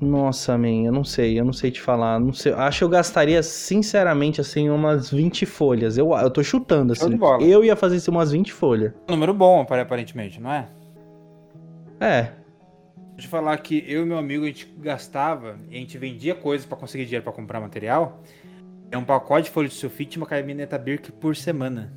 nossa, 0.00 0.56
man, 0.56 0.84
eu 0.84 0.92
não 0.92 1.04
sei, 1.04 1.38
eu 1.38 1.44
não 1.44 1.52
sei 1.52 1.70
te 1.70 1.80
falar. 1.80 2.20
Não 2.20 2.32
sei, 2.32 2.52
acho 2.52 2.78
que 2.78 2.84
eu 2.84 2.88
gastaria, 2.88 3.42
sinceramente, 3.42 4.40
assim, 4.40 4.70
umas 4.70 5.10
20 5.10 5.44
folhas. 5.46 5.98
Eu, 5.98 6.12
eu 6.12 6.30
tô 6.30 6.42
chutando, 6.42 6.92
assim. 6.92 7.18
Eu 7.40 7.64
ia 7.64 7.74
fazer 7.74 7.96
assim, 7.96 8.10
umas 8.10 8.30
20 8.30 8.52
folhas. 8.52 8.92
Um 9.08 9.12
número 9.12 9.34
bom, 9.34 9.60
aparentemente, 9.60 10.40
não 10.40 10.52
é? 10.52 10.68
É, 12.00 12.32
de 13.20 13.28
falar 13.28 13.56
que 13.58 13.84
eu 13.86 14.02
e 14.02 14.06
meu 14.06 14.18
amigo 14.18 14.44
a 14.44 14.46
gente 14.46 14.66
gastava 14.78 15.58
e 15.70 15.76
a 15.76 15.78
gente 15.78 15.96
vendia 15.98 16.34
coisas 16.34 16.66
para 16.66 16.76
conseguir 16.76 17.04
dinheiro 17.04 17.22
para 17.22 17.32
comprar 17.32 17.60
material. 17.60 18.20
É 18.90 18.98
um 18.98 19.04
pacote 19.04 19.44
de 19.44 19.50
folha 19.50 19.68
de 19.68 19.74
sulfite 19.74 20.16
e 20.16 20.20
uma 20.20 20.26
caminhoneta 20.26 20.76
Birk 20.76 21.12
por 21.12 21.36
semana. 21.36 21.92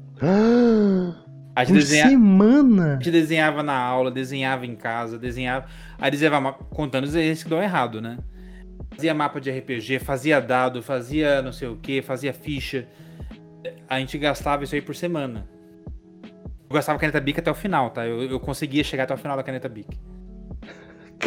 a 1.55 1.63
gente 1.63 1.73
por 1.73 1.79
desenha... 1.79 2.07
semana? 2.07 2.91
A 2.91 2.95
gente 2.95 3.11
desenhava 3.11 3.63
na 3.63 3.75
aula, 3.75 4.11
desenhava 4.11 4.65
em 4.65 4.75
casa, 4.75 5.17
desenhava. 5.17 5.65
Aí 5.97 6.11
desenhava 6.11 6.53
contando 6.53 7.05
os 7.05 7.15
erros 7.15 7.43
que 7.43 7.49
dão 7.49 7.61
errado, 7.61 7.99
né? 7.99 8.17
Fazia 8.91 9.13
mapa 9.13 9.41
de 9.41 9.49
RPG, 9.49 9.99
fazia 9.99 10.39
dado, 10.39 10.83
fazia 10.83 11.41
não 11.41 11.51
sei 11.51 11.67
o 11.67 11.77
que, 11.77 12.01
fazia 12.01 12.31
ficha. 12.31 12.87
A 13.89 13.99
gente 13.99 14.17
gastava 14.19 14.63
isso 14.63 14.75
aí 14.75 14.81
por 14.81 14.95
semana. 14.95 15.47
Eu 16.69 16.75
gastava 16.75 16.99
caneta 16.99 17.19
Bic 17.19 17.39
até 17.39 17.49
o 17.49 17.55
final, 17.55 17.89
tá? 17.89 18.05
Eu, 18.05 18.23
eu 18.23 18.39
conseguia 18.39 18.83
chegar 18.83 19.03
até 19.03 19.13
o 19.13 19.17
final 19.17 19.35
da 19.35 19.43
caneta 19.43 19.67
Bic. 19.67 19.99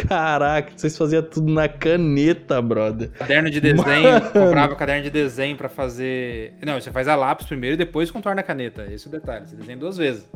Caraca, 0.07 0.71
vocês 0.75 0.97
faziam 0.97 1.21
tudo 1.21 1.51
na 1.51 1.67
caneta, 1.67 2.61
brother. 2.61 3.09
Caderno 3.11 3.49
de 3.49 3.59
desenho, 3.59 4.11
Mano. 4.11 4.31
comprava 4.31 4.75
caderno 4.75 5.03
de 5.03 5.09
desenho 5.09 5.57
para 5.57 5.69
fazer. 5.69 6.53
Não, 6.65 6.79
você 6.79 6.91
faz 6.91 7.07
a 7.07 7.15
lápis 7.15 7.45
primeiro 7.47 7.75
e 7.75 7.77
depois 7.77 8.09
contorna 8.09 8.41
a 8.41 8.43
caneta. 8.43 8.87
Esse 8.91 9.07
é 9.07 9.09
o 9.09 9.11
detalhe, 9.11 9.47
você 9.47 9.55
desenha 9.55 9.77
duas 9.77 9.97
vezes. 9.97 10.27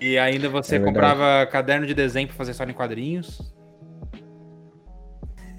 E 0.00 0.18
ainda 0.18 0.48
você 0.48 0.76
é 0.76 0.80
comprava 0.80 1.46
caderno 1.46 1.86
de 1.86 1.94
desenho 1.94 2.26
para 2.26 2.36
fazer 2.36 2.50
história 2.50 2.72
em 2.72 2.74
quadrinhos. 2.74 3.40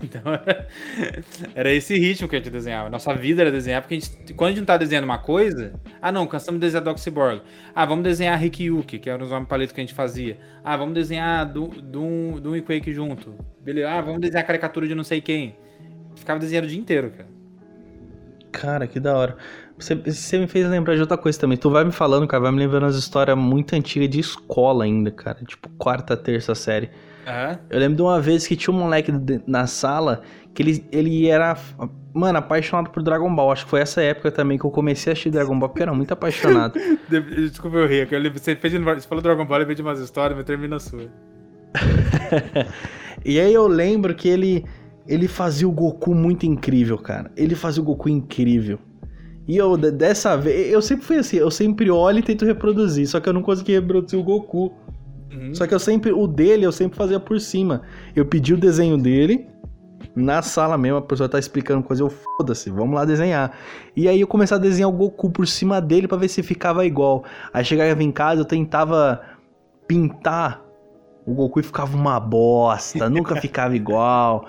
Então, 0.01 0.21
era 1.55 1.71
esse 1.71 1.97
ritmo 1.97 2.27
que 2.27 2.35
a 2.35 2.39
gente 2.39 2.49
desenhava. 2.49 2.89
Nossa 2.89 3.13
vida 3.13 3.41
era 3.41 3.51
desenhar, 3.51 3.81
porque 3.81 3.95
a 3.95 3.99
gente, 3.99 4.33
quando 4.33 4.47
a 4.47 4.51
gente 4.51 4.59
não 4.59 4.65
tá 4.65 4.77
desenhando 4.77 5.05
uma 5.05 5.17
coisa, 5.17 5.73
ah 6.01 6.11
não, 6.11 6.27
cansamos 6.27 6.59
de 6.59 6.67
desenhar 6.67 6.83
Doc 6.83 6.97
Cyborg. 6.97 7.41
Ah, 7.73 7.85
vamos 7.85 8.03
desenhar 8.03 8.39
Rick 8.39 8.63
Yuki, 8.63 8.99
que 8.99 9.09
era 9.09 9.23
os 9.23 9.29
nomes 9.29 9.47
palitos 9.47 9.73
que 9.73 9.81
a 9.81 9.83
gente 9.83 9.93
fazia. 9.93 10.37
Ah, 10.63 10.75
vamos 10.75 10.93
desenhar 10.93 11.45
Doom, 11.51 12.39
Doom 12.39 12.55
e 12.55 12.61
Quake 12.61 12.93
junto. 12.93 13.35
Beleza. 13.61 13.89
Ah, 13.89 14.01
vamos 14.01 14.21
desenhar 14.21 14.45
caricatura 14.45 14.87
de 14.87 14.95
não 14.95 15.03
sei 15.03 15.21
quem. 15.21 15.55
Ficava 16.15 16.39
desenhando 16.39 16.65
o 16.65 16.67
dia 16.67 16.79
inteiro, 16.79 17.11
cara. 17.11 17.35
Cara, 18.51 18.87
que 18.87 18.99
da 18.99 19.15
hora. 19.17 19.37
Você, 19.77 19.93
você 19.95 20.37
me 20.37 20.47
fez 20.47 20.65
lembrar 20.67 20.95
de 20.95 21.01
outra 21.01 21.17
coisa 21.17 21.37
também. 21.37 21.57
Tu 21.57 21.69
vai 21.69 21.83
me 21.83 21.91
falando, 21.91 22.25
cara, 22.25 22.43
vai 22.43 22.51
me 22.51 22.59
lembrando 22.59 22.83
umas 22.83 22.95
histórias 22.95 23.37
muito 23.37 23.75
antigas 23.75 24.09
de 24.09 24.19
escola 24.19 24.85
ainda, 24.85 25.11
cara. 25.11 25.39
Tipo, 25.45 25.67
quarta, 25.77 26.15
terça 26.15 26.55
série. 26.55 26.89
Uhum. 27.25 27.57
Eu 27.69 27.79
lembro 27.79 27.95
de 27.95 28.01
uma 28.01 28.21
vez 28.21 28.45
que 28.45 28.55
tinha 28.55 28.73
um 28.73 28.79
moleque 28.79 29.11
na 29.47 29.65
sala 29.65 30.21
que 30.53 30.63
ele, 30.63 30.85
ele 30.91 31.27
era, 31.27 31.57
mano, 32.13 32.37
apaixonado 32.37 32.89
por 32.89 33.03
Dragon 33.03 33.33
Ball. 33.35 33.51
Acho 33.51 33.65
que 33.65 33.69
foi 33.69 33.81
essa 33.81 34.01
época 34.01 34.31
também 34.31 34.57
que 34.57 34.65
eu 34.65 34.71
comecei 34.71 35.11
a 35.11 35.13
assistir 35.13 35.29
Dragon 35.29 35.57
Ball, 35.59 35.69
porque 35.69 35.81
eu 35.81 35.85
era 35.85 35.93
muito 35.93 36.11
apaixonado. 36.13 36.79
Desculpa 37.09 37.77
eu 37.77 37.87
rir, 37.87 38.07
você, 38.31 38.55
fez, 38.55 38.73
você 38.73 39.07
falou 39.07 39.21
Dragon 39.21 39.45
Ball, 39.45 39.61
eu 39.61 39.67
vejo 39.67 39.83
umas 39.83 39.99
histórias, 39.99 40.37
mas 40.37 40.45
termina 40.45 40.77
a 40.77 40.79
sua. 40.79 41.11
e 43.25 43.39
aí 43.39 43.53
eu 43.53 43.67
lembro 43.67 44.15
que 44.15 44.29
ele, 44.29 44.65
ele 45.05 45.27
fazia 45.27 45.67
o 45.67 45.71
Goku 45.71 46.15
muito 46.15 46.45
incrível, 46.45 46.97
cara. 46.97 47.29
Ele 47.35 47.53
fazia 47.53 47.81
o 47.81 47.85
Goku 47.85 48.07
incrível. 48.07 48.79
E 49.47 49.57
eu, 49.57 49.77
dessa 49.77 50.35
vez, 50.35 50.71
eu 50.71 50.81
sempre 50.81 51.05
fui 51.05 51.17
assim, 51.17 51.37
eu 51.37 51.51
sempre 51.51 51.91
olho 51.91 52.19
e 52.19 52.23
tento 52.23 52.45
reproduzir, 52.45 53.07
só 53.07 53.19
que 53.19 53.29
eu 53.29 53.33
não 53.33 53.43
consegui 53.43 53.73
reproduzir 53.73 54.17
o 54.17 54.23
Goku. 54.23 54.73
Uhum. 55.35 55.53
Só 55.53 55.67
que 55.67 55.73
eu 55.73 55.79
sempre, 55.79 56.11
o 56.11 56.25
dele 56.27 56.65
eu 56.65 56.71
sempre 56.71 56.97
fazia 56.97 57.19
por 57.19 57.39
cima. 57.39 57.81
Eu 58.15 58.25
pedi 58.25 58.53
o 58.53 58.57
desenho 58.57 58.97
dele, 58.97 59.47
na 60.15 60.41
sala 60.41 60.77
mesmo, 60.77 60.97
a 60.97 61.01
pessoa 61.01 61.27
tá 61.27 61.37
explicando 61.37 61.83
coisa, 61.83 62.03
eu 62.03 62.09
foda-se, 62.09 62.69
vamos 62.69 62.95
lá 62.95 63.05
desenhar. 63.05 63.51
E 63.95 64.07
aí 64.07 64.21
eu 64.21 64.27
comecei 64.27 64.55
a 64.55 64.59
desenhar 64.59 64.89
o 64.89 64.93
Goku 64.93 65.29
por 65.29 65.47
cima 65.47 65.81
dele 65.81 66.07
para 66.07 66.17
ver 66.17 66.29
se 66.29 66.41
ficava 66.41 66.85
igual. 66.85 67.23
Aí 67.53 67.65
chegava 67.65 68.01
em 68.01 68.11
casa, 68.11 68.41
eu 68.41 68.45
tentava 68.45 69.21
pintar 69.87 70.63
o 71.25 71.33
Goku 71.33 71.59
e 71.59 71.63
ficava 71.63 71.95
uma 71.97 72.19
bosta, 72.19 73.09
nunca 73.09 73.35
ficava 73.35 73.75
igual. 73.75 74.47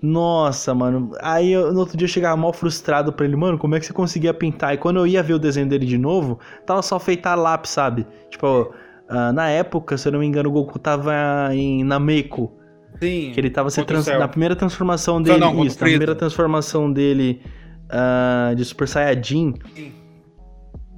Nossa, 0.00 0.74
mano. 0.74 1.12
Aí 1.20 1.52
eu, 1.52 1.72
no 1.72 1.80
outro 1.80 1.96
dia 1.96 2.06
eu 2.06 2.10
chegava 2.10 2.36
mal 2.36 2.52
frustrado 2.52 3.12
pra 3.12 3.24
ele, 3.24 3.36
mano, 3.36 3.56
como 3.58 3.74
é 3.74 3.80
que 3.80 3.86
você 3.86 3.92
conseguia 3.92 4.34
pintar? 4.34 4.74
E 4.74 4.78
quando 4.78 4.98
eu 4.98 5.06
ia 5.06 5.22
ver 5.22 5.34
o 5.34 5.38
desenho 5.38 5.68
dele 5.68 5.86
de 5.86 5.96
novo, 5.96 6.40
tava 6.66 6.82
só 6.82 6.98
feita 6.98 7.30
a 7.30 7.34
lápis, 7.34 7.70
sabe? 7.70 8.06
Tipo, 8.28 8.72
Uh, 9.12 9.32
na 9.32 9.50
época, 9.50 9.98
se 9.98 10.08
eu 10.08 10.12
não 10.12 10.20
me 10.20 10.26
engano, 10.26 10.48
o 10.48 10.52
Goku 10.52 10.78
tava 10.78 11.12
em 11.52 11.84
Nameku. 11.84 12.50
Sim. 12.98 13.32
Que 13.34 13.40
ele 13.40 13.50
tava 13.50 13.68
se 13.68 13.84
trans... 13.84 14.06
na 14.06 14.26
primeira 14.26 14.56
transformação 14.56 15.20
dele. 15.20 15.38
Não, 15.38 15.62
isso, 15.64 15.76
na 15.78 15.86
primeira 15.86 16.14
transformação 16.14 16.90
dele 16.90 17.42
uh, 17.90 18.54
de 18.54 18.64
Super 18.64 18.88
Saiyajin. 18.88 19.54
Sim. 19.74 19.92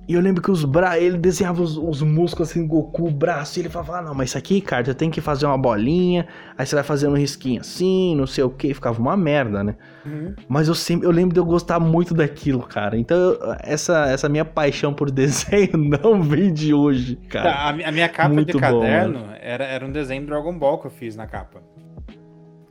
E 0.07 0.15
eu 0.15 0.21
lembro 0.21 0.43
que 0.43 0.51
os 0.51 0.65
bra... 0.65 0.99
ele 0.99 1.17
desenhava 1.17 1.63
os, 1.63 1.77
os 1.77 2.03
músculos 2.03 2.51
assim, 2.51 2.67
Goku, 2.67 3.09
o 3.09 3.11
braço, 3.11 3.59
e 3.59 3.63
ele 3.63 3.69
falava, 3.69 3.99
ah, 3.99 4.03
não, 4.03 4.15
mas 4.15 4.31
isso 4.31 4.39
aqui, 4.39 4.61
cara, 4.61 4.85
você 4.85 4.95
tem 4.95 5.11
que 5.11 5.21
fazer 5.21 5.47
uma 5.47 5.57
bolinha, 5.57 6.27
aí 6.59 6.67
você 6.67 6.75
vai 6.75 6.85
fazendo 6.85 7.13
um 7.13 7.17
risquinho 7.17 7.61
assim, 7.61 8.15
não 8.15 8.27
sei 8.27 8.45
o 8.45 8.51
que, 8.51 8.75
ficava 8.75 9.01
uma 9.01 9.17
merda, 9.17 9.65
né? 9.65 9.77
Uhum. 10.05 10.35
Mas 10.47 10.69
eu 10.69 10.75
sempre, 10.75 11.07
eu 11.07 11.11
lembro 11.11 11.33
de 11.33 11.41
eu 11.41 11.45
gostar 11.45 11.81
muito 11.81 12.13
daquilo, 12.13 12.61
cara. 12.61 12.99
Então, 12.99 13.39
essa, 13.63 14.07
essa 14.11 14.29
minha 14.29 14.45
paixão 14.45 14.93
por 14.93 15.11
desenho 15.13 15.79
não 15.79 16.23
vem 16.23 16.53
de 16.53 16.75
hoje, 16.75 17.17
cara. 17.29 17.51
Tá, 17.51 17.57
a, 17.57 17.89
a, 17.89 17.93
minha 17.93 18.09
capa 18.09 18.29
muito 18.29 18.53
de 18.53 18.59
caderno 18.59 19.21
bom, 19.21 19.29
era, 19.41 19.65
era 19.65 19.87
um 19.87 19.91
desenho 19.91 20.23
do 20.23 20.29
Dragon 20.29 20.59
Ball 20.59 20.79
que 20.79 20.87
eu 20.87 20.91
fiz 20.91 21.17
na 21.17 21.27
capa. 21.27 21.63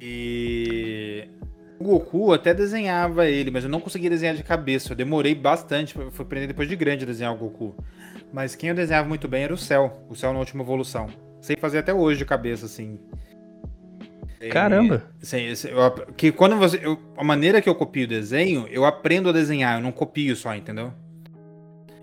E 0.05 0.82
o 1.79 1.83
Goku 1.83 2.33
até 2.33 2.53
desenhava 2.53 3.27
ele, 3.27 3.51
mas 3.51 3.63
eu 3.63 3.69
não 3.69 3.79
conseguia 3.79 4.09
desenhar 4.09 4.35
de 4.35 4.43
cabeça. 4.43 4.91
Eu 4.91 4.95
demorei 4.95 5.35
bastante, 5.35 5.93
fui 5.93 6.25
aprender 6.25 6.47
depois 6.47 6.67
de 6.67 6.75
grande 6.75 7.03
a 7.03 7.07
desenhar 7.07 7.33
o 7.33 7.37
Goku. 7.37 7.75
mas 8.31 8.55
quem 8.55 8.69
eu 8.69 8.75
desenhava 8.75 9.07
muito 9.07 9.27
bem 9.27 9.43
era 9.43 9.53
o 9.53 9.57
Céu, 9.57 10.05
o 10.09 10.15
Céu 10.15 10.33
na 10.33 10.39
última 10.39 10.63
evolução. 10.63 11.07
Sei 11.41 11.55
fazer 11.57 11.79
até 11.79 11.93
hoje 11.93 12.19
de 12.19 12.25
cabeça, 12.25 12.65
assim. 12.65 12.99
Caramba! 14.51 15.03
Sim, 15.21 15.45
que 16.17 16.31
quando 16.31 16.57
você. 16.57 16.79
Eu, 16.81 16.99
a 17.17 17.23
maneira 17.23 17.61
que 17.61 17.69
eu 17.69 17.75
copio 17.75 18.05
o 18.05 18.07
desenho, 18.07 18.67
eu 18.69 18.85
aprendo 18.85 19.29
a 19.29 19.31
desenhar, 19.31 19.77
eu 19.77 19.83
não 19.83 19.91
copio 19.91 20.35
só, 20.35 20.53
entendeu? 20.55 20.93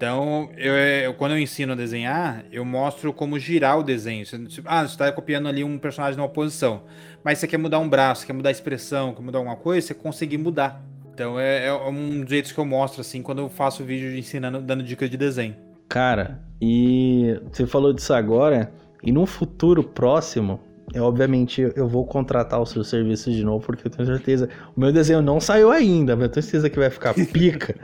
Então, 0.01 0.49
eu, 0.57 0.73
eu, 0.73 1.13
quando 1.13 1.33
eu 1.33 1.39
ensino 1.39 1.75
a 1.75 1.77
desenhar, 1.77 2.43
eu 2.51 2.65
mostro 2.65 3.13
como 3.13 3.39
girar 3.39 3.79
o 3.79 3.83
desenho. 3.83 4.25
Você, 4.25 4.39
ah, 4.65 4.81
você 4.81 4.95
está 4.95 5.13
copiando 5.13 5.47
ali 5.47 5.63
um 5.63 5.77
personagem 5.77 6.17
numa 6.17 6.27
posição, 6.27 6.85
mas 7.23 7.39
você 7.39 7.47
quer 7.47 7.59
mudar 7.59 7.81
um 7.81 7.87
braço, 7.87 8.25
quer 8.25 8.33
mudar 8.33 8.49
a 8.49 8.53
expressão, 8.53 9.13
quer 9.13 9.21
mudar 9.21 9.37
alguma 9.37 9.57
coisa, 9.57 9.89
você 9.89 9.93
conseguir 9.93 10.39
mudar. 10.39 10.83
Então, 11.13 11.39
é, 11.39 11.67
é 11.67 11.73
um 11.75 12.23
dos 12.23 12.31
jeitos 12.31 12.51
que 12.51 12.59
eu 12.59 12.65
mostro, 12.65 13.03
assim, 13.03 13.21
quando 13.21 13.41
eu 13.41 13.51
faço 13.51 13.85
vídeo 13.85 14.17
ensinando, 14.17 14.63
dando 14.63 14.83
dicas 14.83 15.11
de 15.11 15.19
desenho. 15.19 15.55
Cara, 15.87 16.41
e 16.63 17.39
você 17.53 17.67
falou 17.67 17.93
disso 17.93 18.15
agora, 18.15 18.73
e 19.03 19.13
num 19.13 19.27
futuro 19.27 19.85
próximo, 19.85 20.61
eu, 20.95 21.05
obviamente 21.05 21.61
eu 21.77 21.87
vou 21.87 22.07
contratar 22.07 22.59
os 22.59 22.71
seus 22.71 22.89
serviços 22.89 23.35
de 23.35 23.45
novo, 23.45 23.67
porque 23.67 23.87
eu 23.87 23.91
tenho 23.91 24.09
certeza. 24.09 24.49
O 24.75 24.81
meu 24.81 24.91
desenho 24.95 25.21
não 25.21 25.39
saiu 25.39 25.71
ainda, 25.71 26.17
mas 26.17 26.23
eu 26.23 26.31
tenho 26.31 26.43
certeza 26.43 26.71
que 26.71 26.79
vai 26.79 26.89
ficar 26.89 27.13
pica. 27.13 27.77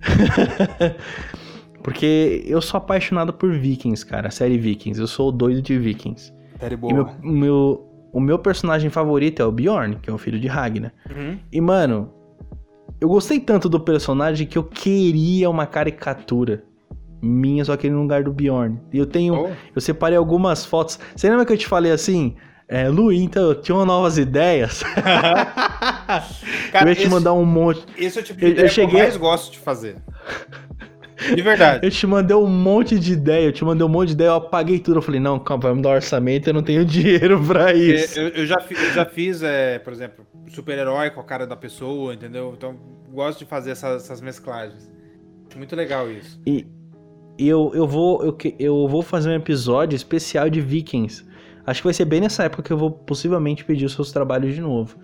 porque 1.82 2.42
eu 2.46 2.60
sou 2.62 2.78
apaixonado 2.78 3.32
por 3.32 3.52
Vikings, 3.52 4.04
cara, 4.06 4.28
a 4.28 4.30
série 4.30 4.58
Vikings. 4.58 5.00
Eu 5.00 5.06
sou 5.06 5.32
doido 5.32 5.60
de 5.60 5.78
Vikings. 5.78 6.32
Série 6.58 6.76
boa. 6.76 6.92
E 6.92 6.94
meu, 6.94 7.08
meu, 7.22 7.92
o 8.12 8.20
meu 8.20 8.38
personagem 8.38 8.90
favorito 8.90 9.42
é 9.42 9.44
o 9.44 9.50
Bjorn, 9.50 9.96
que 9.96 10.08
é 10.08 10.12
o 10.12 10.18
filho 10.18 10.38
de 10.38 10.46
Ragnar. 10.46 10.92
Uhum. 11.10 11.38
E, 11.50 11.60
mano, 11.60 12.12
eu 13.00 13.08
gostei 13.08 13.40
tanto 13.40 13.68
do 13.68 13.80
personagem 13.80 14.46
que 14.46 14.56
eu 14.56 14.64
queria 14.64 15.50
uma 15.50 15.66
caricatura 15.66 16.62
minha, 17.20 17.64
só 17.64 17.76
que 17.76 17.88
no 17.88 18.02
lugar 18.02 18.24
do 18.24 18.32
Bjorn. 18.32 18.80
E 18.92 18.98
eu 18.98 19.06
tenho. 19.06 19.34
Oh. 19.34 19.50
Eu 19.74 19.80
separei 19.80 20.16
algumas 20.16 20.64
fotos. 20.64 20.98
Você 21.14 21.28
lembra 21.28 21.46
que 21.46 21.52
eu 21.52 21.58
te 21.58 21.66
falei 21.66 21.92
assim? 21.92 22.34
É, 22.68 22.88
Lu, 22.88 23.12
então, 23.12 23.42
eu 23.42 23.60
tinha 23.60 23.84
novas 23.84 24.16
ideias. 24.18 24.82
Cara, 24.82 26.24
eu 26.86 26.88
ia 26.88 26.94
te 26.94 27.08
mandar 27.08 27.32
um 27.34 27.44
monte. 27.44 27.84
Esse 27.98 28.18
é 28.18 28.22
o 28.22 28.24
tipo 28.24 28.38
de 28.38 28.46
eu, 28.46 28.50
ideia 28.52 28.64
eu 28.64 28.68
cheguei... 28.70 28.90
que 28.90 28.96
eu 28.96 29.02
mais 29.02 29.16
gosto 29.16 29.52
de 29.52 29.58
fazer. 29.58 29.96
De 31.34 31.42
verdade. 31.42 31.80
eu 31.86 31.90
te 31.90 32.06
mandei 32.06 32.36
um 32.36 32.46
monte 32.46 32.98
de 32.98 33.12
ideia, 33.12 33.46
eu 33.46 33.52
te 33.52 33.64
mandei 33.64 33.86
um 33.86 33.88
monte 33.88 34.08
de 34.08 34.14
ideia, 34.14 34.28
eu 34.28 34.34
apaguei 34.34 34.78
tudo. 34.78 34.98
Eu 34.98 35.02
falei, 35.02 35.20
não, 35.20 35.38
calma, 35.38 35.62
vai 35.62 35.74
me 35.74 35.82
dar 35.82 35.90
um 35.90 35.94
orçamento, 35.94 36.48
eu 36.48 36.54
não 36.54 36.62
tenho 36.62 36.84
dinheiro 36.86 37.42
pra 37.44 37.72
isso. 37.72 38.18
Eu, 38.18 38.28
eu 38.28 38.46
já, 38.46 38.62
eu 38.70 38.92
já 38.92 39.04
fiz, 39.04 39.42
é, 39.42 39.78
por 39.78 39.92
exemplo, 39.92 40.26
super-herói 40.48 41.10
com 41.10 41.20
a 41.20 41.24
cara 41.24 41.46
da 41.46 41.56
pessoa, 41.56 42.14
entendeu? 42.14 42.54
Então, 42.56 42.76
gosto 43.12 43.40
de 43.40 43.44
fazer 43.44 43.70
essas, 43.70 44.04
essas 44.04 44.20
mesclagens. 44.20 44.90
Muito 45.56 45.76
legal 45.76 46.10
isso. 46.10 46.40
E, 46.46 46.66
eu, 47.38 47.72
eu, 47.74 47.86
vou, 47.86 48.24
eu, 48.24 48.36
eu 48.58 48.88
vou 48.88 49.02
fazer 49.02 49.30
um 49.30 49.34
episódio 49.34 49.96
especial 49.96 50.48
de 50.48 50.60
Vikings. 50.60 51.24
Acho 51.66 51.80
que 51.80 51.86
vai 51.86 51.94
ser 51.94 52.04
bem 52.04 52.20
nessa 52.20 52.44
época 52.44 52.62
que 52.62 52.72
eu 52.72 52.76
vou 52.76 52.90
possivelmente 52.90 53.64
pedir 53.64 53.84
os 53.84 53.92
seus 53.92 54.10
trabalhos 54.10 54.54
de 54.54 54.60
novo. 54.60 54.96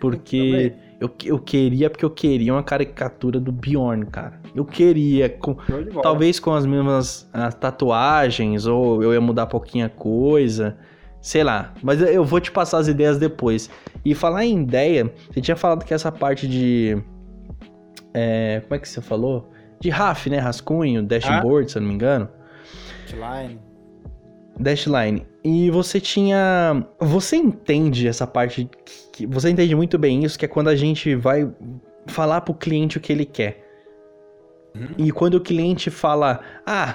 Porque 0.00 0.74
eu, 1.00 1.10
eu 1.24 1.38
queria, 1.38 1.88
porque 1.88 2.04
eu 2.04 2.10
queria 2.10 2.52
uma 2.52 2.62
caricatura 2.62 3.38
do 3.38 3.52
Bjorn, 3.52 4.06
cara. 4.06 4.40
Eu 4.54 4.64
queria, 4.64 5.28
com, 5.28 5.56
talvez 6.02 6.40
com 6.40 6.52
as 6.52 6.66
mesmas 6.66 7.28
as 7.32 7.54
tatuagens, 7.54 8.66
ou 8.66 9.02
eu 9.02 9.12
ia 9.12 9.20
mudar 9.20 9.46
pouquinho 9.46 9.86
a 9.86 9.88
coisa. 9.88 10.76
Sei 11.20 11.42
lá, 11.42 11.74
mas 11.82 12.00
eu 12.00 12.24
vou 12.24 12.40
te 12.40 12.50
passar 12.50 12.78
as 12.78 12.88
ideias 12.88 13.18
depois. 13.18 13.68
E 14.04 14.14
falar 14.14 14.44
em 14.44 14.62
ideia, 14.62 15.12
você 15.30 15.40
tinha 15.40 15.56
falado 15.56 15.84
que 15.84 15.92
essa 15.92 16.12
parte 16.12 16.46
de. 16.46 16.96
É, 18.14 18.60
como 18.62 18.74
é 18.74 18.78
que 18.78 18.88
você 18.88 19.00
falou? 19.00 19.50
de 19.80 19.90
RAF, 19.90 20.28
né? 20.28 20.38
Rascunho, 20.38 21.02
dashboard, 21.02 21.66
ah. 21.66 21.68
se 21.68 21.78
eu 21.78 21.82
não 21.82 21.88
me 21.88 21.94
engano. 21.94 22.28
Dashline. 23.06 23.67
Dashline. 24.58 25.26
E 25.44 25.70
você 25.70 26.00
tinha. 26.00 26.86
Você 26.98 27.36
entende 27.36 28.08
essa 28.08 28.26
parte. 28.26 28.68
Que... 29.12 29.26
Você 29.26 29.50
entende 29.50 29.74
muito 29.74 29.98
bem 29.98 30.24
isso, 30.24 30.38
que 30.38 30.44
é 30.44 30.48
quando 30.48 30.68
a 30.68 30.76
gente 30.76 31.14
vai 31.14 31.50
falar 32.06 32.40
pro 32.40 32.54
cliente 32.54 32.98
o 32.98 33.00
que 33.00 33.12
ele 33.12 33.24
quer. 33.24 33.64
Uhum. 34.74 34.88
E 34.98 35.12
quando 35.12 35.34
o 35.34 35.40
cliente 35.40 35.90
fala, 35.90 36.40
ah, 36.66 36.94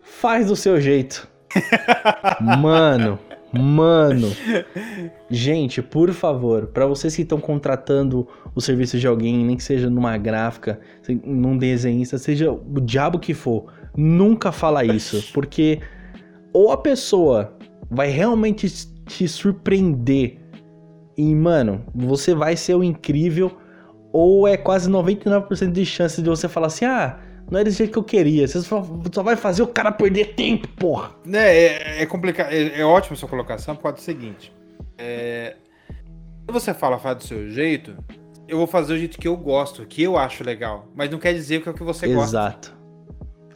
faz 0.00 0.46
do 0.46 0.56
seu 0.56 0.80
jeito. 0.80 1.28
Mano, 2.58 3.18
Mano, 3.52 4.32
gente, 5.30 5.80
por 5.80 6.12
favor, 6.12 6.66
para 6.66 6.86
vocês 6.86 7.14
que 7.14 7.22
estão 7.22 7.40
contratando 7.40 8.26
o 8.54 8.60
serviço 8.60 8.98
de 8.98 9.06
alguém, 9.06 9.44
nem 9.44 9.56
que 9.56 9.62
seja 9.62 9.88
numa 9.88 10.16
gráfica, 10.16 10.80
num 11.24 11.56
desenhista, 11.56 12.18
seja 12.18 12.50
o 12.50 12.80
diabo 12.80 13.18
que 13.18 13.34
for, 13.34 13.72
nunca 13.96 14.52
fala 14.52 14.84
isso, 14.84 15.22
porque 15.32 15.80
ou 16.56 16.72
a 16.72 16.76
pessoa 16.78 17.54
vai 17.90 18.08
realmente 18.08 18.66
te 19.04 19.28
surpreender 19.28 20.38
e, 21.14 21.34
mano, 21.34 21.84
você 21.94 22.34
vai 22.34 22.56
ser 22.56 22.74
o 22.74 22.82
incrível, 22.82 23.58
ou 24.10 24.48
é 24.48 24.56
quase 24.56 24.90
99% 24.90 25.70
de 25.70 25.84
chance 25.84 26.22
de 26.22 26.28
você 26.30 26.48
falar 26.48 26.68
assim: 26.68 26.86
"Ah, 26.86 27.18
não 27.50 27.60
é 27.60 27.64
desse 27.64 27.76
jeito 27.76 27.92
que 27.92 27.98
eu 27.98 28.04
queria. 28.04 28.48
Você 28.48 28.62
só, 28.62 28.82
só 29.12 29.22
vai 29.22 29.36
fazer 29.36 29.62
o 29.62 29.66
cara 29.66 29.92
perder 29.92 30.34
tempo, 30.34 30.66
porra. 30.68 31.10
É, 31.30 31.98
é, 31.98 32.02
é 32.02 32.06
complicado. 32.06 32.50
É, 32.50 32.80
é 32.80 32.84
ótimo 32.84 33.14
a 33.14 33.16
sua 33.18 33.28
colocação 33.28 33.76
por 33.76 33.82
causa 33.82 33.98
do 33.98 34.02
seguinte. 34.02 34.50
É, 34.96 35.56
quando 36.46 36.58
você 36.58 36.72
fala, 36.72 36.98
fala 36.98 37.16
do 37.16 37.24
seu 37.24 37.50
jeito, 37.50 37.94
eu 38.48 38.56
vou 38.56 38.66
fazer 38.66 38.94
o 38.94 38.98
jeito 38.98 39.18
que 39.18 39.28
eu 39.28 39.36
gosto, 39.36 39.84
que 39.84 40.02
eu 40.02 40.16
acho 40.16 40.42
legal. 40.42 40.88
Mas 40.94 41.10
não 41.10 41.18
quer 41.18 41.34
dizer 41.34 41.60
que 41.60 41.68
é 41.68 41.72
o 41.72 41.74
que 41.74 41.84
você 41.84 42.06
Exato. 42.06 42.16
gosta. 42.16 42.38
Exato. 42.38 42.76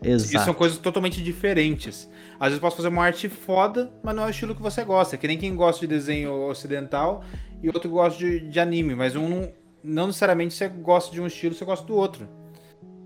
Exato. 0.02 0.36
E 0.36 0.44
são 0.44 0.54
coisas 0.54 0.78
totalmente 0.78 1.22
diferentes. 1.22 2.08
Às 2.40 2.48
vezes 2.48 2.60
posso 2.60 2.76
fazer 2.76 2.88
uma 2.88 3.04
arte 3.04 3.28
foda, 3.28 3.92
mas 4.02 4.16
não 4.16 4.22
é 4.22 4.26
o 4.28 4.30
estilo 4.30 4.54
que 4.54 4.62
você 4.62 4.82
gosta. 4.82 5.14
É 5.14 5.18
que 5.18 5.28
nem 5.28 5.36
quem 5.36 5.54
gosta 5.54 5.82
de 5.82 5.86
desenho 5.86 6.32
ocidental 6.48 7.22
e 7.62 7.68
outro 7.68 7.90
gosta 7.90 8.18
de, 8.18 8.40
de 8.40 8.58
anime. 8.58 8.94
Mas 8.94 9.14
um 9.14 9.28
não, 9.28 9.52
não 9.84 10.06
necessariamente 10.06 10.54
você 10.54 10.66
gosta 10.66 11.12
de 11.12 11.20
um 11.20 11.26
estilo, 11.26 11.54
você 11.54 11.66
gosta 11.66 11.86
do 11.86 11.94
outro. 11.94 12.26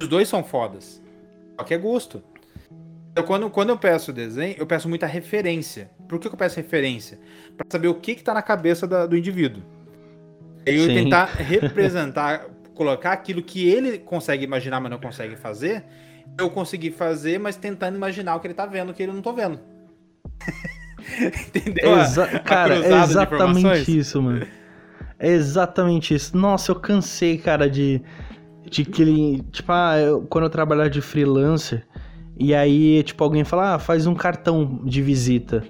Os 0.01 0.07
dois 0.07 0.29
são 0.29 0.45
fodas. 0.45 1.03
Só 1.59 1.65
que 1.65 1.75
é 1.75 1.79
gosto. 1.79 2.23
Então, 3.11 3.25
quando, 3.25 3.51
quando 3.51 3.71
eu 3.71 3.79
peço 3.79 4.13
desenho, 4.13 4.55
eu 4.57 4.67
peço 4.69 4.89
muita 4.89 5.07
referência. 5.07 5.91
Por 6.09 6.21
que, 6.21 6.29
que 6.29 6.35
eu 6.35 6.39
peço 6.39 6.55
referência? 6.57 7.19
Para 7.57 7.67
saber 7.69 7.89
o 7.89 7.95
que, 7.95 8.15
que 8.15 8.23
tá 8.23 8.35
na 8.35 8.43
cabeça 8.43 8.87
da, 8.87 9.05
do 9.05 9.17
indivíduo. 9.17 9.65
E 10.65 10.77
eu 10.77 10.87
Sim. 10.87 10.95
tentar 10.95 11.25
representar, 11.25 12.47
colocar 12.73 13.11
aquilo 13.11 13.43
que 13.43 13.69
ele 13.69 13.99
consegue 13.99 14.45
imaginar, 14.45 14.81
mas 14.81 14.93
não 14.93 14.99
consegue 15.01 15.35
fazer. 15.35 15.85
Eu 16.39 16.51
consegui 16.51 16.91
fazer, 16.91 17.39
mas 17.39 17.57
tentando 17.57 17.97
imaginar 17.97 18.35
o 18.35 18.41
que 18.41 18.47
ele 18.47 18.55
tá 18.55 18.67
vendo, 18.67 18.93
que 18.93 19.03
ele 19.03 19.13
não 19.13 19.23
tô 19.23 19.33
vendo. 19.33 19.61
Entendeu? 21.47 22.01
Exa 22.01 22.25
a, 22.25 22.37
a 22.37 22.41
cara, 22.41 22.75
é 22.75 23.03
exatamente 23.03 23.99
isso, 23.99 24.23
mano. 24.23 24.47
É 25.19 25.29
exatamente 25.29 26.15
isso. 26.15 26.37
Nossa, 26.37 26.73
eu 26.73 26.77
cansei, 26.77 27.39
cara, 27.39 27.71
de 27.71 28.03
de 28.71 28.85
que 28.85 29.03
ele, 29.03 29.43
tipo, 29.53 29.71
ah, 29.71 29.99
eu, 29.99 30.23
quando 30.23 30.45
eu 30.45 30.51
trabalhar 30.51 30.89
de 30.89 31.01
freelancer, 31.01 31.87
e 32.37 32.55
aí, 32.55 33.03
tipo, 33.03 33.23
alguém 33.23 33.45
fala, 33.45 33.75
ah, 33.75 33.79
faz 33.79 34.07
um 34.07 34.15
cartão 34.15 34.81
de 34.85 35.01
visita. 35.03 35.63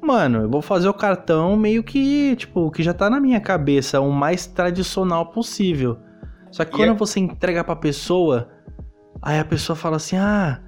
Mano, 0.00 0.42
eu 0.42 0.50
vou 0.50 0.62
fazer 0.62 0.88
o 0.88 0.94
cartão 0.94 1.56
meio 1.56 1.82
que, 1.82 2.34
tipo, 2.36 2.70
que 2.70 2.82
já 2.82 2.94
tá 2.94 3.10
na 3.10 3.20
minha 3.20 3.40
cabeça, 3.40 4.00
o 4.00 4.10
mais 4.10 4.46
tradicional 4.46 5.26
possível. 5.26 5.98
Só 6.50 6.64
que 6.64 6.72
quando 6.72 6.92
é... 6.92 6.94
você 6.94 7.20
entrega 7.20 7.62
pra 7.62 7.76
pessoa, 7.76 8.48
aí 9.22 9.38
a 9.38 9.44
pessoa 9.44 9.76
fala 9.76 9.96
assim, 9.96 10.16
ah, 10.16 10.60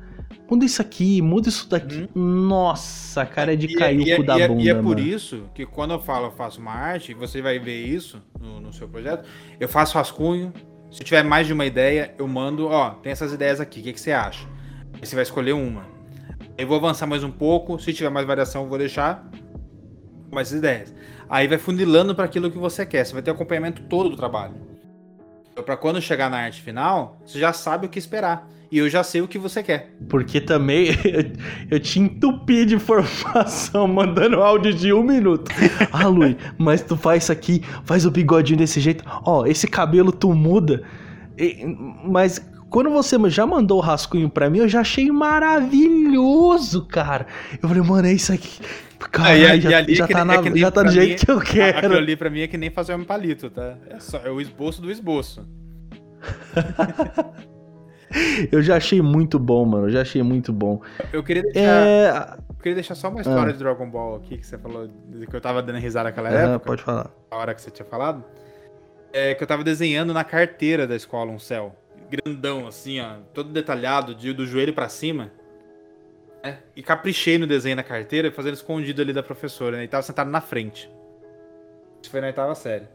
muda 0.49 0.65
isso 0.65 0.83
aqui, 0.83 1.23
muda 1.23 1.49
isso 1.49 1.69
daqui. 1.69 2.09
Uhum. 2.15 2.47
Nossa, 2.47 3.25
cara, 3.25 3.53
é 3.53 3.57
de 3.57 3.75
cair 3.75 4.07
e, 4.07 4.13
o 4.13 4.17
cu 4.17 4.23
da 4.25 4.39
e, 4.39 4.49
bunda. 4.49 4.63
E 4.63 4.69
é 4.69 4.75
por 4.75 4.97
mano. 4.97 5.01
isso 5.01 5.45
que 5.55 5.65
quando 5.65 5.93
eu 5.93 6.01
falo, 6.01 6.27
eu 6.27 6.31
faço 6.33 6.61
uma 6.61 6.73
arte, 6.73 7.15
você 7.15 7.41
vai 7.41 7.59
ver 7.59 7.85
isso 7.87 8.23
no, 8.41 8.61
no 8.61 8.73
seu 8.73 8.89
projeto, 8.89 9.29
eu 9.59 9.69
faço 9.69 9.97
rascunho, 9.97 10.53
se 10.91 11.03
tiver 11.03 11.23
mais 11.23 11.47
de 11.47 11.53
uma 11.53 11.65
ideia, 11.65 12.15
eu 12.19 12.29
mando, 12.29 12.67
ó, 12.67 12.91
tem 12.91 13.13
essas 13.13 13.33
ideias 13.33 13.61
aqui, 13.61 13.81
o 13.81 13.83
que, 13.83 13.93
que 13.95 14.01
você 14.01 14.13
acha? 14.13 14.47
Aí 14.95 15.07
você 15.07 15.15
vai 15.15 15.23
escolher 15.23 15.53
uma. 15.53 15.87
Eu 16.59 16.67
vou 16.67 16.77
avançar 16.77 17.07
mais 17.07 17.25
um 17.25 17.31
pouco, 17.31 17.79
se 17.79 17.95
tiver 17.95 18.11
mais 18.11 18.27
variação, 18.27 18.65
eu 18.65 18.69
vou 18.69 18.79
deixar 18.79 19.27
mais 20.31 20.53
ideias. 20.53 20.95
Aí 21.29 21.49
vai 21.49 21.57
funilando 21.57 22.15
para 22.15 22.27
aquilo 22.27 22.51
que 22.51 22.59
você 22.59 22.85
quer, 22.85 23.07
você 23.07 23.15
vai 23.15 23.23
ter 23.23 23.31
acompanhamento 23.31 23.83
todo 23.85 24.11
do 24.11 24.17
trabalho. 24.17 24.55
Então, 25.63 25.65
para 25.65 25.77
quando 25.77 26.01
chegar 26.01 26.29
na 26.29 26.39
arte 26.39 26.61
final, 26.61 27.21
você 27.25 27.39
já 27.39 27.53
sabe 27.53 27.87
o 27.87 27.89
que 27.89 27.99
esperar. 27.99 28.49
E 28.71 28.79
eu 28.79 28.89
já 28.89 29.05
sei 29.05 29.21
o 29.21 29.29
que 29.29 29.39
você 29.39 29.63
quer. 29.63 29.95
Porque 30.09 30.41
também 30.41 30.89
eu, 31.71 31.79
te 31.79 32.01
entupi 32.01 32.67
de 32.67 32.75
informação 32.75 33.87
mandando 33.87 34.43
áudio 34.43 34.75
de 34.75 34.93
um 34.93 35.03
minuto. 35.03 35.53
ah, 35.93 36.09
Lui, 36.09 36.37
mas 36.59 36.83
tu 36.83 36.97
faz 36.97 37.25
isso 37.25 37.33
aqui, 37.33 37.63
faz 37.85 38.05
o 38.05 38.11
bigodinho 38.11 38.59
desse 38.59 38.81
jeito. 38.81 39.05
Ó, 39.25 39.47
esse 39.47 39.69
cabelo 39.69 40.11
tu 40.11 40.35
muda. 40.35 40.83
E, 41.39 41.65
mas 42.05 42.45
quando 42.69 42.91
você 42.91 43.17
já 43.29 43.47
mandou 43.47 43.79
o 43.79 43.83
rascunho 43.83 44.29
pra 44.29 44.51
mim, 44.51 44.59
eu 44.59 44.69
já 44.69 44.81
achei 44.81 45.13
maravilhoso, 45.13 46.87
cara. 46.87 47.27
Eu 47.63 47.69
falei, 47.69 47.83
mano, 47.85 48.09
é 48.09 48.13
isso 48.13 48.33
aqui. 48.33 48.59
Caralho, 49.11 49.45
é, 49.45 49.61
já, 49.61 49.83
já, 49.83 50.09
tá, 50.09 50.25
na, 50.25 50.35
é 50.35 50.57
já 50.57 50.71
tá 50.71 50.83
do 50.83 50.91
jeito 50.91 51.11
mim, 51.11 51.25
que 51.25 51.31
eu 51.31 51.41
quero. 51.41 51.79
Aquilo 51.79 51.97
ali 51.97 52.17
pra 52.17 52.31
mim 52.31 52.41
é 52.41 52.47
que 52.47 52.57
nem 52.57 52.71
fazer 52.71 52.95
um 52.95 53.05
palito, 53.05 53.51
tá? 53.51 53.77
É, 53.89 53.99
só, 53.99 54.19
é 54.19 54.31
o 54.31 54.41
esboço 54.41 54.81
do 54.81 54.91
esboço. 54.91 55.47
eu 58.53 58.63
já 58.63 58.77
achei 58.77 59.03
muito 59.03 59.39
bom, 59.39 59.65
mano. 59.65 59.87
Eu 59.87 59.91
já 59.91 60.03
achei 60.03 60.23
muito 60.23 60.53
bom. 60.53 60.81
Eu 61.13 61.23
queria 61.23 61.43
deixar, 61.43 61.61
é... 61.61 62.37
eu 62.49 62.55
queria 62.57 62.75
deixar 62.75 62.95
só 62.95 63.09
uma 63.09 63.21
história 63.21 63.51
ah. 63.51 63.53
de 63.53 63.59
Dragon 63.59 63.91
Ball 63.91 64.17
aqui 64.17 64.39
que 64.39 64.47
você 64.47 64.59
falou, 64.59 64.89
que 65.29 65.37
eu 65.37 65.41
tava 65.41 65.63
dando 65.63 65.79
risada 65.79 66.09
naquela 66.09 66.29
ah, 66.29 66.33
época. 66.33 66.61
Pode 66.61 66.83
falar. 66.83 67.11
A 67.31 67.37
hora 67.37 67.55
que 67.55 67.63
você 67.63 67.71
tinha 67.71 67.87
falado. 67.87 68.25
É 69.13 69.35
que 69.35 69.43
eu 69.43 69.47
tava 69.47 69.63
desenhando 69.63 70.15
na 70.15 70.25
carteira 70.25 70.87
da 70.87 70.97
escola 70.97 71.31
um 71.31 71.39
céu. 71.39 71.77
Grandão, 72.11 72.67
assim, 72.67 73.01
ó. 73.01 73.17
Todo 73.35 73.51
detalhado, 73.51 74.15
de, 74.15 74.33
do 74.33 74.47
joelho 74.47 74.73
para 74.73 74.89
cima. 74.89 75.31
É, 76.43 76.57
e 76.75 76.83
caprichei 76.83 77.39
no 77.39 77.47
desenho 77.47 77.77
na 77.77 77.85
carteira, 77.85 78.33
fazendo 78.33 78.55
escondido 78.55 79.01
ali 79.01 79.13
da 79.13 79.23
professora, 79.23 79.77
né? 79.77 79.85
E 79.85 79.89
tava 79.89 80.03
sentado 80.03 80.29
na 80.29 80.41
frente. 80.41 80.91
Isso 82.03 82.11
foi 82.11 82.21
na 82.21 82.27
oitava 82.27 82.55
série. 82.55 82.89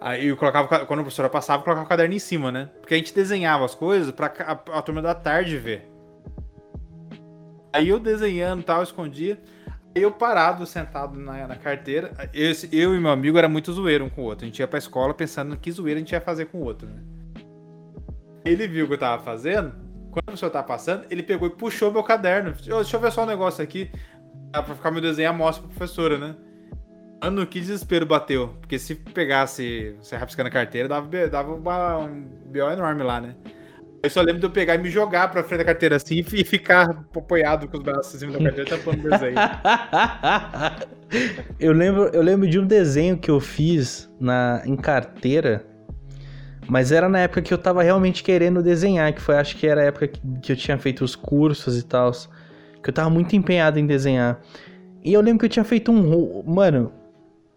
Aí 0.00 0.28
eu 0.28 0.36
colocava, 0.36 0.86
quando 0.86 1.00
a 1.00 1.02
professora 1.02 1.28
passava, 1.28 1.60
eu 1.60 1.64
colocava 1.64 1.84
o 1.84 1.88
caderno 1.88 2.14
em 2.14 2.18
cima, 2.18 2.50
né? 2.50 2.70
Porque 2.80 2.94
a 2.94 2.96
gente 2.96 3.14
desenhava 3.14 3.64
as 3.64 3.74
coisas 3.74 4.10
pra 4.12 4.32
a, 4.38 4.78
a 4.78 4.82
turma 4.82 5.02
da 5.02 5.14
tarde 5.14 5.58
ver. 5.58 5.90
Aí 7.72 7.88
eu 7.88 7.98
desenhando 7.98 8.60
e 8.60 8.64
tal, 8.64 8.82
escondia. 8.82 9.38
Aí 9.94 10.02
eu 10.02 10.10
parado, 10.10 10.64
sentado 10.64 11.18
na, 11.18 11.46
na 11.46 11.56
carteira. 11.56 12.12
Eu, 12.32 12.52
eu, 12.72 12.94
e 12.94 13.00
meu 13.00 13.10
amigo 13.10 13.36
era 13.36 13.48
muito 13.48 13.72
zoeiro 13.72 14.04
um 14.04 14.08
com 14.08 14.22
o 14.22 14.24
outro. 14.24 14.44
A 14.44 14.46
gente 14.46 14.58
ia 14.58 14.68
pra 14.68 14.78
escola 14.78 15.12
pensando 15.12 15.56
que 15.56 15.70
zoeira 15.70 15.98
a 15.98 16.00
gente 16.00 16.12
ia 16.12 16.20
fazer 16.20 16.46
com 16.46 16.58
o 16.58 16.64
outro, 16.64 16.88
né? 16.88 17.02
Ele 18.44 18.66
viu 18.68 18.84
o 18.84 18.88
que 18.88 18.94
eu 18.94 18.98
tava 18.98 19.22
fazendo. 19.22 19.83
Quando 20.14 20.22
o 20.22 20.26
professor 20.26 20.48
tava 20.48 20.64
passando, 20.64 21.06
ele 21.10 21.24
pegou 21.24 21.48
e 21.48 21.50
puxou 21.50 21.90
meu 21.90 22.04
caderno. 22.04 22.52
Deixa 22.52 22.96
eu 22.96 23.00
ver 23.00 23.10
só 23.10 23.24
um 23.24 23.26
negócio 23.26 23.64
aqui. 23.64 23.90
Pra 24.52 24.62
ficar 24.62 24.92
meu 24.92 25.00
desenho, 25.00 25.34
mostra 25.34 25.66
pra 25.66 25.74
professora, 25.74 26.16
né? 26.16 26.36
Mano, 27.20 27.44
que 27.44 27.58
desespero 27.58 28.06
bateu. 28.06 28.54
Porque 28.60 28.78
se 28.78 28.94
pegasse, 28.94 29.96
você 30.00 30.14
rabiscando 30.14 30.48
a 30.48 30.52
carteira, 30.52 30.88
dava, 30.88 31.08
dava 31.28 31.52
uma, 31.52 31.98
um 31.98 32.28
B.O. 32.46 32.70
enorme 32.70 33.02
lá, 33.02 33.20
né? 33.20 33.34
Eu 34.04 34.10
só 34.10 34.20
lembro 34.20 34.38
de 34.38 34.46
eu 34.46 34.50
pegar 34.50 34.76
e 34.76 34.78
me 34.78 34.88
jogar 34.88 35.32
pra 35.32 35.42
frente 35.42 35.58
da 35.58 35.64
carteira 35.64 35.96
assim 35.96 36.24
e 36.32 36.44
ficar 36.44 36.90
apoiado 36.90 37.66
com 37.66 37.78
os 37.78 37.82
braços 37.82 38.14
em 38.14 38.18
cima 38.18 38.32
da 38.34 38.44
carteira 38.44 38.70
tapando 38.70 39.04
o 39.04 39.10
desenho. 39.10 39.34
eu, 41.58 41.72
lembro, 41.72 42.04
eu 42.12 42.22
lembro 42.22 42.48
de 42.48 42.60
um 42.60 42.66
desenho 42.66 43.18
que 43.18 43.30
eu 43.30 43.40
fiz 43.40 44.08
na, 44.20 44.62
em 44.64 44.76
carteira, 44.76 45.66
mas 46.68 46.92
era 46.92 47.08
na 47.08 47.20
época 47.20 47.42
que 47.42 47.52
eu 47.52 47.58
tava 47.58 47.82
realmente 47.82 48.22
querendo 48.22 48.62
desenhar, 48.62 49.12
que 49.12 49.20
foi, 49.20 49.36
acho 49.36 49.56
que 49.56 49.66
era 49.66 49.82
a 49.82 49.84
época 49.84 50.08
que, 50.08 50.20
que 50.42 50.52
eu 50.52 50.56
tinha 50.56 50.78
feito 50.78 51.04
os 51.04 51.14
cursos 51.14 51.78
e 51.78 51.82
tal, 51.82 52.10
que 52.82 52.90
eu 52.90 52.92
tava 52.92 53.10
muito 53.10 53.34
empenhado 53.36 53.78
em 53.78 53.86
desenhar. 53.86 54.40
E 55.04 55.12
eu 55.12 55.20
lembro 55.20 55.40
que 55.40 55.46
eu 55.46 55.50
tinha 55.50 55.64
feito 55.64 55.92
um. 55.92 56.42
Mano, 56.46 56.90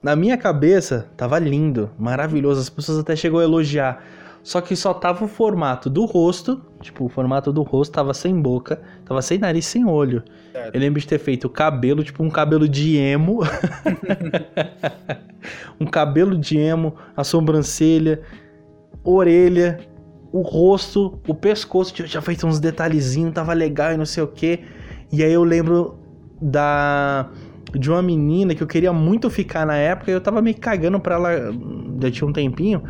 na 0.03 0.15
minha 0.15 0.37
cabeça, 0.37 1.07
tava 1.15 1.39
lindo, 1.39 1.89
maravilhoso. 1.97 2.59
As 2.59 2.69
pessoas 2.69 2.99
até 2.99 3.15
chegou 3.15 3.39
a 3.39 3.43
elogiar. 3.43 4.03
Só 4.43 4.61
que 4.61 4.75
só 4.75 4.93
tava 4.93 5.25
o 5.25 5.27
formato 5.27 5.89
do 5.89 6.05
rosto, 6.05 6.61
tipo, 6.81 7.03
o 7.03 7.09
formato 7.09 7.51
do 7.51 7.63
rosto 7.63 7.91
tava 7.91 8.13
sem 8.13 8.39
boca, 8.39 8.81
tava 9.03 9.21
sem 9.21 9.37
nariz, 9.37 9.65
sem 9.65 9.85
olho. 9.85 10.23
Certo. 10.53 10.73
Eu 10.73 10.79
lembro 10.79 11.01
de 11.01 11.07
ter 11.07 11.19
feito 11.19 11.45
o 11.45 11.49
cabelo, 11.49 12.01
tipo 12.01 12.23
um 12.23 12.29
cabelo 12.29 12.67
de 12.67 12.95
emo. 12.95 13.39
um 15.79 15.85
cabelo 15.85 16.37
de 16.37 16.57
emo, 16.57 16.95
a 17.15 17.25
sobrancelha, 17.25 18.21
orelha, 19.03 19.79
o 20.31 20.41
rosto, 20.41 21.19
o 21.27 21.33
pescoço. 21.33 21.93
Tinha 21.93 22.21
feito 22.21 22.45
uns 22.45 22.59
detalhezinhos, 22.59 23.33
tava 23.33 23.53
legal 23.53 23.93
e 23.93 23.97
não 23.97 24.05
sei 24.05 24.23
o 24.23 24.27
que. 24.27 24.61
E 25.11 25.23
aí 25.23 25.31
eu 25.31 25.43
lembro 25.43 25.99
da 26.41 27.29
de 27.77 27.89
uma 27.89 28.01
menina 28.01 28.55
que 28.55 28.63
eu 28.63 28.67
queria 28.67 28.93
muito 28.93 29.29
ficar 29.29 29.65
na 29.65 29.75
época 29.75 30.09
e 30.09 30.13
eu 30.13 30.21
tava 30.21 30.41
me 30.41 30.53
cagando 30.53 30.99
pra 30.99 31.15
ela, 31.15 31.29
já 32.01 32.11
tinha 32.11 32.27
um 32.27 32.33
tempinho. 32.33 32.81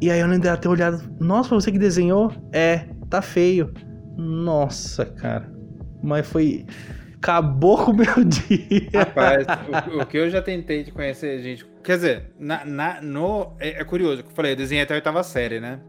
E 0.00 0.10
aí 0.10 0.20
eu 0.20 0.26
lembro 0.26 0.42
dela 0.42 0.56
ter 0.56 0.68
olhado, 0.68 1.02
nossa, 1.20 1.54
você 1.54 1.70
que 1.70 1.78
desenhou? 1.78 2.32
É, 2.52 2.86
tá 3.10 3.20
feio. 3.20 3.72
Nossa, 4.16 5.04
cara. 5.04 5.52
Mas 6.02 6.26
foi. 6.26 6.64
Acabou 7.20 7.84
com 7.84 7.90
o 7.90 7.96
meu 7.96 8.22
dia. 8.24 8.90
Rapaz, 8.94 9.46
o, 9.92 10.02
o, 10.02 10.06
que 10.06 10.16
eu 10.16 10.30
já 10.30 10.40
tentei 10.40 10.84
de 10.84 10.92
conhecer 10.92 11.42
gente. 11.42 11.66
Quer 11.82 11.96
dizer, 11.96 12.32
na, 12.38 12.64
na 12.64 13.02
no, 13.02 13.56
é, 13.58 13.80
é 13.80 13.84
curioso, 13.84 14.22
eu 14.22 14.30
falei, 14.34 14.52
eu 14.52 14.56
desenhei 14.56 14.84
até 14.84 14.94
a 14.94 14.96
oitava 14.96 15.22
série, 15.22 15.60
né? 15.60 15.80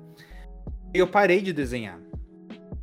Eu 0.94 1.08
parei 1.08 1.42
de 1.42 1.54
desenhar. 1.54 2.00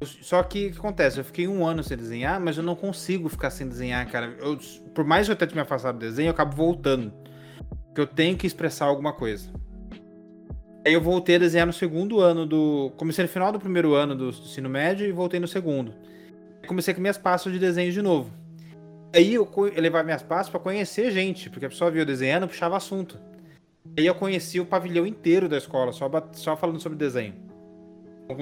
Só 0.02 0.42
que 0.42 0.66
o 0.66 0.72
que 0.72 0.78
acontece? 0.78 1.18
Eu 1.18 1.24
fiquei 1.24 1.48
um 1.48 1.66
ano 1.66 1.82
sem 1.82 1.96
desenhar, 1.96 2.38
mas 2.38 2.56
eu 2.56 2.62
não 2.62 2.76
consigo 2.76 3.28
ficar 3.28 3.50
sem 3.50 3.66
desenhar, 3.66 4.06
cara. 4.10 4.36
Eu, 4.38 4.58
por 4.94 5.04
mais 5.04 5.26
que 5.26 5.32
eu 5.32 5.36
tente 5.36 5.54
me 5.54 5.60
afastar 5.60 5.92
do 5.92 5.98
desenho, 5.98 6.28
eu 6.28 6.32
acabo 6.32 6.54
voltando. 6.54 7.12
Porque 7.86 8.00
eu 8.00 8.06
tenho 8.06 8.36
que 8.36 8.46
expressar 8.46 8.84
alguma 8.84 9.12
coisa. 9.12 9.50
Aí 10.86 10.92
eu 10.92 11.00
voltei 11.00 11.36
a 11.36 11.38
desenhar 11.38 11.66
no 11.66 11.72
segundo 11.72 12.20
ano 12.20 12.46
do. 12.46 12.92
Comecei 12.96 13.24
no 13.24 13.28
final 13.28 13.50
do 13.50 13.58
primeiro 13.58 13.94
ano 13.94 14.14
do, 14.14 14.30
do 14.30 14.38
ensino 14.38 14.68
médio 14.68 15.06
e 15.06 15.12
voltei 15.12 15.40
no 15.40 15.48
segundo. 15.48 15.94
Comecei 16.66 16.92
com 16.92 17.00
minhas 17.00 17.18
pastas 17.18 17.52
de 17.52 17.58
desenho 17.58 17.92
de 17.92 18.02
novo. 18.02 18.30
Aí 19.14 19.34
eu, 19.34 19.48
eu 19.74 19.82
levava 19.82 20.04
minhas 20.04 20.22
pastas 20.22 20.50
para 20.50 20.60
conhecer 20.60 21.10
gente, 21.10 21.48
porque 21.48 21.66
a 21.66 21.68
pessoa 21.68 21.90
via 21.90 22.02
eu 22.02 22.06
desenhando 22.06 22.46
puxava 22.48 22.76
assunto. 22.76 23.18
Aí 23.96 24.04
eu 24.04 24.14
conheci 24.14 24.60
o 24.60 24.66
pavilhão 24.66 25.06
inteiro 25.06 25.48
da 25.48 25.56
escola, 25.56 25.92
só, 25.92 26.10
só 26.32 26.56
falando 26.56 26.80
sobre 26.80 26.98
desenho. 26.98 27.34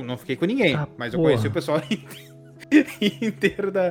Não 0.04 0.16
fiquei 0.16 0.34
com 0.34 0.46
ninguém, 0.46 0.74
ah, 0.74 0.88
mas 0.96 1.12
eu 1.12 1.20
porra. 1.20 1.32
conheci 1.32 1.46
o 1.46 1.52
pessoal 1.52 1.80
inteiro 3.22 3.70
da, 3.70 3.90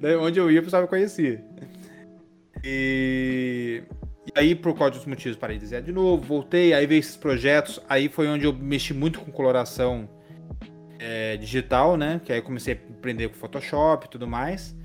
da 0.00 0.18
onde 0.18 0.38
eu 0.38 0.50
ia, 0.50 0.60
o 0.60 0.64
pessoal 0.64 0.82
me 0.82 0.88
conhecia. 0.88 1.42
E, 2.64 3.82
e 4.26 4.38
aí, 4.38 4.54
por 4.54 4.76
causa 4.76 4.96
dos 4.96 5.06
motivos, 5.06 5.38
parei 5.38 5.56
de 5.56 5.62
desenhar 5.62 5.82
de 5.82 5.92
novo, 5.92 6.22
voltei, 6.22 6.74
aí 6.74 6.86
veio 6.86 6.98
esses 6.98 7.16
projetos, 7.16 7.80
aí 7.88 8.08
foi 8.08 8.28
onde 8.28 8.44
eu 8.44 8.52
mexi 8.52 8.92
muito 8.92 9.20
com 9.20 9.30
coloração 9.30 10.08
é, 11.00 11.36
digital, 11.36 11.96
né? 11.96 12.20
Que 12.24 12.32
aí 12.32 12.38
eu 12.38 12.42
comecei 12.42 12.74
a 12.74 12.76
aprender 12.76 13.28
com 13.28 13.34
Photoshop 13.34 14.06
e 14.06 14.10
tudo 14.10 14.28
mais. 14.28 14.76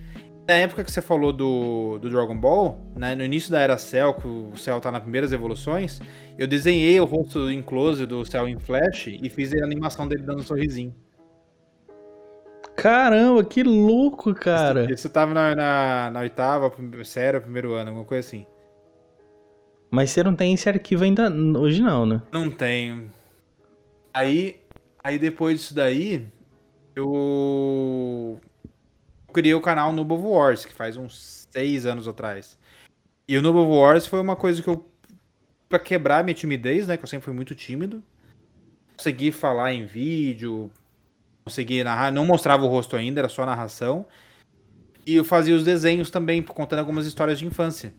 Na 0.47 0.53
época 0.53 0.84
que 0.84 0.91
você 0.91 1.01
falou 1.01 1.34
do, 1.34 1.97
do 1.97 2.09
Dragon 2.09 2.38
Ball, 2.38 2.80
né, 2.95 3.16
no 3.16 3.24
início 3.24 3.51
da 3.51 3.59
era 3.59 3.78
Cell, 3.80 4.13
que 4.13 4.28
o 4.28 4.55
Cell 4.55 4.80
tá 4.80 4.91
nas 4.91 5.01
primeiras 5.01 5.32
evoluções, 5.32 5.99
eu 6.38 6.47
desenhei 6.47 6.99
o 6.99 7.05
rosto 7.05 7.49
em 7.49 7.63
close 7.63 8.05
do 8.05 8.24
Cell 8.24 8.47
em 8.47 8.59
Flash 8.59 9.07
e 9.07 9.28
fiz 9.28 9.51
a 9.53 9.63
animação 9.63 10.07
dele 10.07 10.22
dando 10.22 10.41
um 10.41 10.43
sorrisinho. 10.43 10.93
Caramba, 12.76 13.43
que 13.43 13.63
louco, 13.63 14.36
cara! 14.36 14.91
Isso, 14.91 15.09
tava 15.09 15.34
na, 15.34 15.55
na, 15.55 16.11
na 16.11 16.20
oitava 16.20 16.72
série, 17.03 17.39
primeiro 17.39 17.74
ano, 17.74 17.89
alguma 17.89 18.05
coisa 18.05 18.28
assim. 18.28 18.45
Mas 19.89 20.11
você 20.11 20.22
não 20.24 20.36
tem 20.36 20.53
esse 20.53 20.68
arquivo 20.70 21.03
ainda 21.03 21.32
hoje 21.57 21.82
não, 21.82 22.05
né? 22.05 22.22
Não 22.32 22.51
tenho. 22.51 23.09
Aí, 24.13 24.59
aí 25.06 25.20
depois 25.20 25.60
disso 25.60 25.76
daí, 25.76 26.28
eu 26.95 28.41
criei 29.32 29.53
o 29.53 29.62
canal 29.62 29.93
Noob 29.93 30.16
Wars, 30.16 30.66
que 30.66 30.74
faz 30.74 30.97
uns 30.97 31.45
seis 31.51 31.86
anos 31.86 32.08
atrás. 32.08 32.58
E 33.28 33.38
o 33.38 33.41
Noob 33.41 33.60
Wars 33.72 34.08
foi 34.08 34.20
uma 34.20 34.36
coisa 34.36 34.64
que 34.64 34.68
eu. 34.68 34.84
pra 35.70 35.78
quebrar 35.78 36.24
minha 36.24 36.34
timidez, 36.34 36.88
né? 36.88 36.97
Que 36.97 37.03
eu 37.03 37.08
sempre 37.08 37.26
fui 37.26 37.36
muito 37.36 37.53
tímido. 37.53 38.03
Consegui 38.97 39.32
falar 39.32 39.74
em 39.74 39.86
vídeo, 39.86 40.72
consegui 41.43 41.84
narrar. 41.84 42.12
Não 42.12 42.26
mostrava 42.26 42.66
o 42.66 42.68
rosto 42.68 42.95
ainda, 42.95 43.22
era 43.22 43.30
só 43.30 43.45
narração. 43.45 44.08
E 45.06 45.16
eu 45.16 45.24
fazia 45.24 45.56
os 45.56 45.64
desenhos 45.64 46.10
também, 46.10 46.41
contando 46.41 46.80
algumas 46.80 47.06
histórias 47.06 47.38
de 47.38 47.45
infância. 47.45 47.93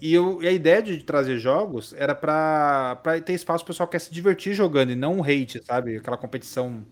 E, 0.00 0.12
eu, 0.12 0.40
a 0.40 0.50
ideia 0.50 0.82
de 0.82 0.98
trazer 1.04 1.38
jogos 1.38 1.94
era 1.96 2.14
pra 2.14 3.00
ter 3.24 3.32
espaço 3.32 3.64
pro 3.64 3.72
pessoal 3.72 3.86
que 3.86 3.92
quer 3.92 4.00
se 4.00 4.12
divertir 4.12 4.52
jogando 4.52 4.90
e 4.90 4.96
não 4.96 5.18
um 5.18 5.22
hate, 5.22 5.62
sabe? 5.64 5.96
Aquela 5.96 6.16
competição 6.16 6.84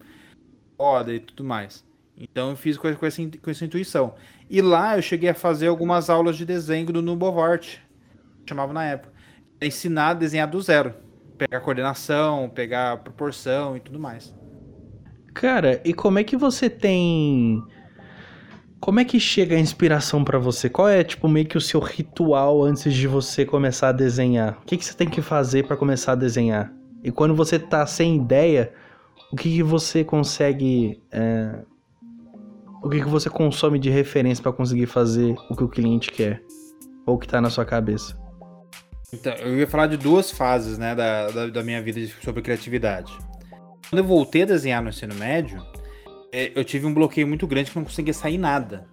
foda 0.76 1.12
e 1.12 1.20
tudo 1.20 1.42
mais. 1.42 1.84
Então 2.16 2.50
eu 2.50 2.56
fiz 2.56 2.78
com, 2.78 2.94
com, 2.94 3.06
essa, 3.06 3.22
com 3.42 3.50
essa 3.50 3.64
intuição. 3.64 4.14
E 4.48 4.62
lá 4.62 4.96
eu 4.96 5.02
cheguei 5.02 5.28
a 5.28 5.34
fazer 5.34 5.66
algumas 5.66 6.08
aulas 6.08 6.36
de 6.36 6.44
desenho 6.44 6.86
do 6.86 7.02
Nubovart, 7.02 7.78
chamava 8.48 8.72
na 8.72 8.84
época. 8.84 9.12
Ensinar 9.60 10.10
a 10.10 10.14
desenhar 10.14 10.48
do 10.48 10.60
zero. 10.60 10.94
Pegar 11.36 11.60
coordenação, 11.60 12.48
pegar 12.48 12.98
proporção 12.98 13.76
e 13.76 13.80
tudo 13.80 13.98
mais. 13.98 14.34
Cara, 15.34 15.82
e 15.84 15.92
como 15.92 16.18
é 16.18 16.24
que 16.24 16.36
você 16.36 16.70
tem. 16.70 17.62
Como 18.86 19.00
é 19.00 19.04
que 19.04 19.18
chega 19.18 19.56
a 19.56 19.58
inspiração 19.58 20.22
para 20.22 20.38
você? 20.38 20.70
Qual 20.70 20.88
é, 20.88 21.02
tipo, 21.02 21.26
meio 21.26 21.44
que 21.44 21.58
o 21.58 21.60
seu 21.60 21.80
ritual 21.80 22.62
antes 22.62 22.94
de 22.94 23.08
você 23.08 23.44
começar 23.44 23.88
a 23.88 23.92
desenhar? 23.92 24.60
O 24.62 24.64
que, 24.64 24.76
que 24.76 24.84
você 24.84 24.94
tem 24.94 25.10
que 25.10 25.20
fazer 25.20 25.66
para 25.66 25.76
começar 25.76 26.12
a 26.12 26.14
desenhar? 26.14 26.72
E 27.02 27.10
quando 27.10 27.34
você 27.34 27.58
tá 27.58 27.84
sem 27.84 28.14
ideia, 28.14 28.72
o 29.32 29.34
que, 29.34 29.56
que 29.56 29.62
você 29.64 30.04
consegue. 30.04 31.02
É 31.10 31.64
o 32.80 32.88
que, 32.88 33.00
que 33.00 33.08
você 33.08 33.28
consome 33.28 33.80
de 33.80 33.90
referência 33.90 34.40
para 34.40 34.52
conseguir 34.52 34.86
fazer 34.86 35.34
o 35.50 35.56
que 35.56 35.64
o 35.64 35.68
cliente 35.68 36.12
quer? 36.12 36.40
Ou 37.04 37.16
o 37.16 37.18
que 37.18 37.26
tá 37.26 37.40
na 37.40 37.50
sua 37.50 37.64
cabeça? 37.64 38.16
Então, 39.12 39.32
eu 39.32 39.58
ia 39.58 39.66
falar 39.66 39.88
de 39.88 39.96
duas 39.96 40.30
fases, 40.30 40.78
né, 40.78 40.94
da, 40.94 41.28
da, 41.32 41.46
da 41.48 41.62
minha 41.64 41.82
vida 41.82 42.00
sobre 42.22 42.40
criatividade. 42.40 43.12
Quando 43.90 43.98
eu 43.98 44.04
voltei 44.04 44.42
a 44.42 44.46
desenhar 44.46 44.80
no 44.80 44.90
ensino 44.90 45.16
médio, 45.16 45.60
é, 46.32 46.52
eu 46.54 46.64
tive 46.64 46.86
um 46.86 46.94
bloqueio 46.94 47.26
muito 47.26 47.46
grande 47.46 47.70
que 47.70 47.76
não 47.76 47.84
conseguia 47.84 48.14
sair 48.14 48.38
nada. 48.38 48.86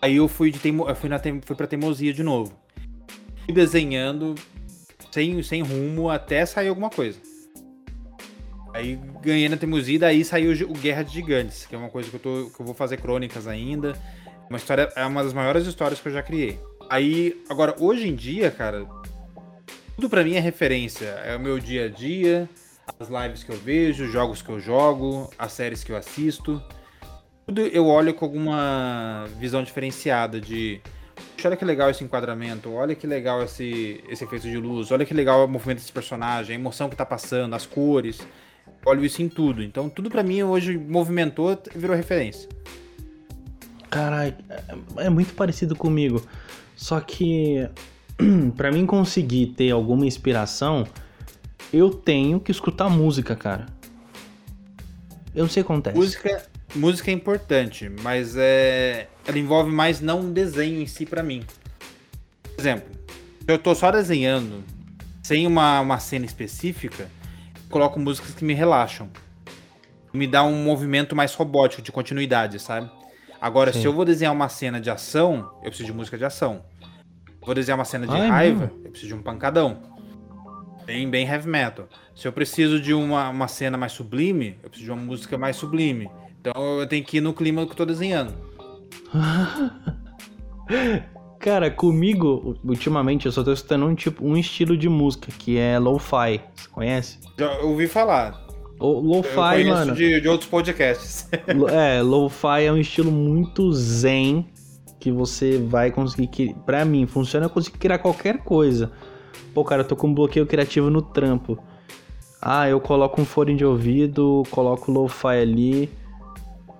Aí 0.00 0.16
eu 0.16 0.28
fui, 0.28 0.50
de 0.50 0.58
teimo, 0.58 0.88
eu 0.88 0.94
fui, 0.94 1.08
na, 1.08 1.18
fui 1.18 1.56
pra 1.56 1.66
teimosia 1.66 2.12
de 2.12 2.22
novo. 2.22 2.52
Fui 3.44 3.54
desenhando 3.54 4.34
sem, 5.10 5.42
sem 5.42 5.62
rumo 5.62 6.08
até 6.08 6.44
sair 6.46 6.68
alguma 6.68 6.90
coisa. 6.90 7.18
Aí 8.74 8.98
ganhei 9.22 9.48
na 9.48 9.56
teimosia 9.56 9.98
daí 9.98 10.24
saiu 10.24 10.52
o 10.68 10.72
Guerra 10.74 11.02
de 11.02 11.14
Gigantes, 11.14 11.66
que 11.66 11.74
é 11.74 11.78
uma 11.78 11.88
coisa 11.88 12.08
que 12.10 12.16
eu, 12.16 12.20
tô, 12.20 12.50
que 12.50 12.60
eu 12.60 12.66
vou 12.66 12.74
fazer 12.74 12.98
crônicas 12.98 13.46
ainda. 13.48 13.98
Uma 14.48 14.58
história, 14.58 14.88
é 14.94 15.04
uma 15.04 15.24
das 15.24 15.32
maiores 15.32 15.66
histórias 15.66 16.00
que 16.00 16.08
eu 16.08 16.12
já 16.12 16.22
criei. 16.22 16.58
Aí, 16.88 17.42
agora, 17.48 17.74
hoje 17.78 18.08
em 18.08 18.14
dia, 18.14 18.50
cara, 18.50 18.86
tudo 19.96 20.08
para 20.08 20.22
mim 20.22 20.34
é 20.34 20.40
referência. 20.40 21.06
É 21.06 21.36
o 21.36 21.40
meu 21.40 21.58
dia 21.58 21.86
a 21.86 21.88
dia, 21.88 22.48
as 22.98 23.08
lives 23.08 23.42
que 23.42 23.50
eu 23.50 23.56
vejo, 23.56 24.04
os 24.04 24.12
jogos 24.12 24.42
que 24.42 24.48
eu 24.48 24.60
jogo, 24.60 25.30
as 25.38 25.52
séries 25.52 25.82
que 25.84 25.92
eu 25.92 25.96
assisto. 25.96 26.62
Tudo 27.46 27.60
eu 27.60 27.86
olho 27.86 28.12
com 28.14 28.24
alguma 28.24 29.26
visão 29.38 29.62
diferenciada 29.62 30.40
de 30.40 30.80
olha 31.44 31.56
que 31.56 31.64
legal 31.64 31.90
esse 31.90 32.04
enquadramento, 32.04 32.72
olha 32.72 32.94
que 32.94 33.06
legal 33.06 33.42
esse, 33.42 34.02
esse 34.08 34.24
efeito 34.24 34.48
de 34.48 34.56
luz, 34.56 34.90
olha 34.90 35.04
que 35.04 35.14
legal 35.14 35.44
o 35.44 35.48
movimento 35.48 35.78
desse 35.78 35.92
personagem, 35.92 36.56
a 36.56 36.58
emoção 36.58 36.88
que 36.88 36.96
tá 36.96 37.06
passando, 37.06 37.54
as 37.54 37.66
cores. 37.66 38.20
Olho 38.84 39.04
isso 39.04 39.22
em 39.22 39.28
tudo. 39.28 39.62
Então 39.62 39.88
tudo 39.88 40.10
para 40.10 40.22
mim 40.22 40.42
hoje 40.42 40.76
movimentou 40.76 41.58
virou 41.74 41.96
referência. 41.96 42.48
Caralho, 43.90 44.34
é, 44.50 45.06
é 45.06 45.10
muito 45.10 45.34
parecido 45.34 45.74
comigo. 45.74 46.22
Só 46.76 47.00
que 47.00 47.68
para 48.56 48.70
mim 48.70 48.84
conseguir 48.86 49.48
ter 49.48 49.70
alguma 49.70 50.06
inspiração, 50.06 50.86
eu 51.72 51.90
tenho 51.90 52.40
que 52.40 52.50
escutar 52.50 52.88
música, 52.88 53.36
cara. 53.36 53.66
Eu 55.34 55.44
não 55.44 55.50
sei 55.50 55.62
o 55.62 55.66
que 55.66 55.72
acontece. 55.72 55.96
Música, 55.96 56.46
música 56.74 57.10
é 57.10 57.14
importante, 57.14 57.88
mas 58.02 58.34
é, 58.36 59.08
ela 59.26 59.38
envolve 59.38 59.70
mais 59.70 60.00
não 60.00 60.20
um 60.20 60.32
desenho 60.32 60.80
em 60.80 60.86
si 60.86 61.04
para 61.04 61.22
mim. 61.22 61.44
Por 62.42 62.60
exemplo, 62.60 62.88
se 63.40 63.52
eu 63.52 63.58
tô 63.58 63.74
só 63.74 63.90
desenhando, 63.90 64.64
sem 65.22 65.46
uma, 65.46 65.80
uma 65.80 65.98
cena 65.98 66.24
específica, 66.24 67.08
coloco 67.70 68.00
músicas 68.00 68.34
que 68.34 68.44
me 68.44 68.54
relaxam. 68.54 69.08
Me 70.12 70.26
dá 70.26 70.42
um 70.42 70.64
movimento 70.64 71.14
mais 71.14 71.34
robótico, 71.34 71.82
de 71.82 71.92
continuidade, 71.92 72.58
sabe? 72.58 72.90
Agora, 73.40 73.72
Sim. 73.72 73.82
se 73.82 73.86
eu 73.86 73.92
vou 73.92 74.04
desenhar 74.04 74.32
uma 74.32 74.48
cena 74.48 74.80
de 74.80 74.90
ação, 74.90 75.50
eu 75.62 75.68
preciso 75.68 75.84
de 75.84 75.92
música 75.92 76.18
de 76.18 76.24
ação. 76.24 76.64
Vou 77.40 77.54
desenhar 77.54 77.78
uma 77.78 77.84
cena 77.84 78.06
de 78.06 78.14
Ai, 78.14 78.28
raiva, 78.28 78.66
mano. 78.66 78.80
eu 78.84 78.90
preciso 78.90 79.14
de 79.14 79.20
um 79.20 79.22
pancadão. 79.22 79.97
Bem, 80.88 81.06
bem 81.06 81.26
heavy 81.26 81.46
metal. 81.46 81.86
Se 82.14 82.26
eu 82.26 82.32
preciso 82.32 82.80
de 82.80 82.94
uma, 82.94 83.28
uma 83.28 83.46
cena 83.46 83.76
mais 83.76 83.92
sublime, 83.92 84.56
eu 84.62 84.70
preciso 84.70 84.86
de 84.86 84.90
uma 84.90 85.02
música 85.02 85.36
mais 85.36 85.54
sublime. 85.54 86.08
Então 86.40 86.80
eu 86.80 86.86
tenho 86.86 87.04
que 87.04 87.18
ir 87.18 87.20
no 87.20 87.34
clima 87.34 87.66
que 87.66 87.72
eu 87.72 87.76
tô 87.76 87.84
desenhando. 87.84 88.32
Cara, 91.38 91.70
comigo, 91.70 92.58
ultimamente, 92.64 93.26
eu 93.26 93.32
só 93.32 93.44
tô 93.44 93.52
escutando 93.52 93.84
um, 93.84 93.94
tipo, 93.94 94.26
um 94.26 94.34
estilo 94.34 94.78
de 94.78 94.88
música, 94.88 95.30
que 95.38 95.58
é 95.58 95.78
lo-fi. 95.78 96.40
Você 96.54 96.68
conhece? 96.72 97.18
Já 97.38 97.58
ouvi 97.58 97.86
falar. 97.86 98.42
Lo-fi, 98.80 99.64
mano. 99.64 99.94
De, 99.94 100.22
de 100.22 100.28
outros 100.28 100.48
podcasts. 100.48 101.28
é, 101.70 102.00
lo-fi 102.00 102.64
é 102.64 102.72
um 102.72 102.78
estilo 102.78 103.12
muito 103.12 103.70
zen 103.74 104.48
que 104.98 105.12
você 105.12 105.58
vai 105.58 105.90
conseguir. 105.90 106.56
Pra 106.64 106.82
mim, 106.86 107.06
funciona 107.06 107.44
eu 107.44 107.50
conseguir 107.50 107.76
criar 107.76 107.98
qualquer 107.98 108.38
coisa. 108.38 108.90
Pô, 109.54 109.64
cara, 109.64 109.82
eu 109.82 109.86
tô 109.86 109.96
com 109.96 110.08
um 110.08 110.14
bloqueio 110.14 110.46
criativo 110.46 110.90
no 110.90 111.02
trampo. 111.02 111.58
Ah, 112.40 112.68
eu 112.68 112.80
coloco 112.80 113.20
um 113.20 113.24
fone 113.24 113.56
de 113.56 113.64
ouvido, 113.64 114.44
coloco 114.50 114.92
lo-fi 114.92 115.38
ali 115.40 115.90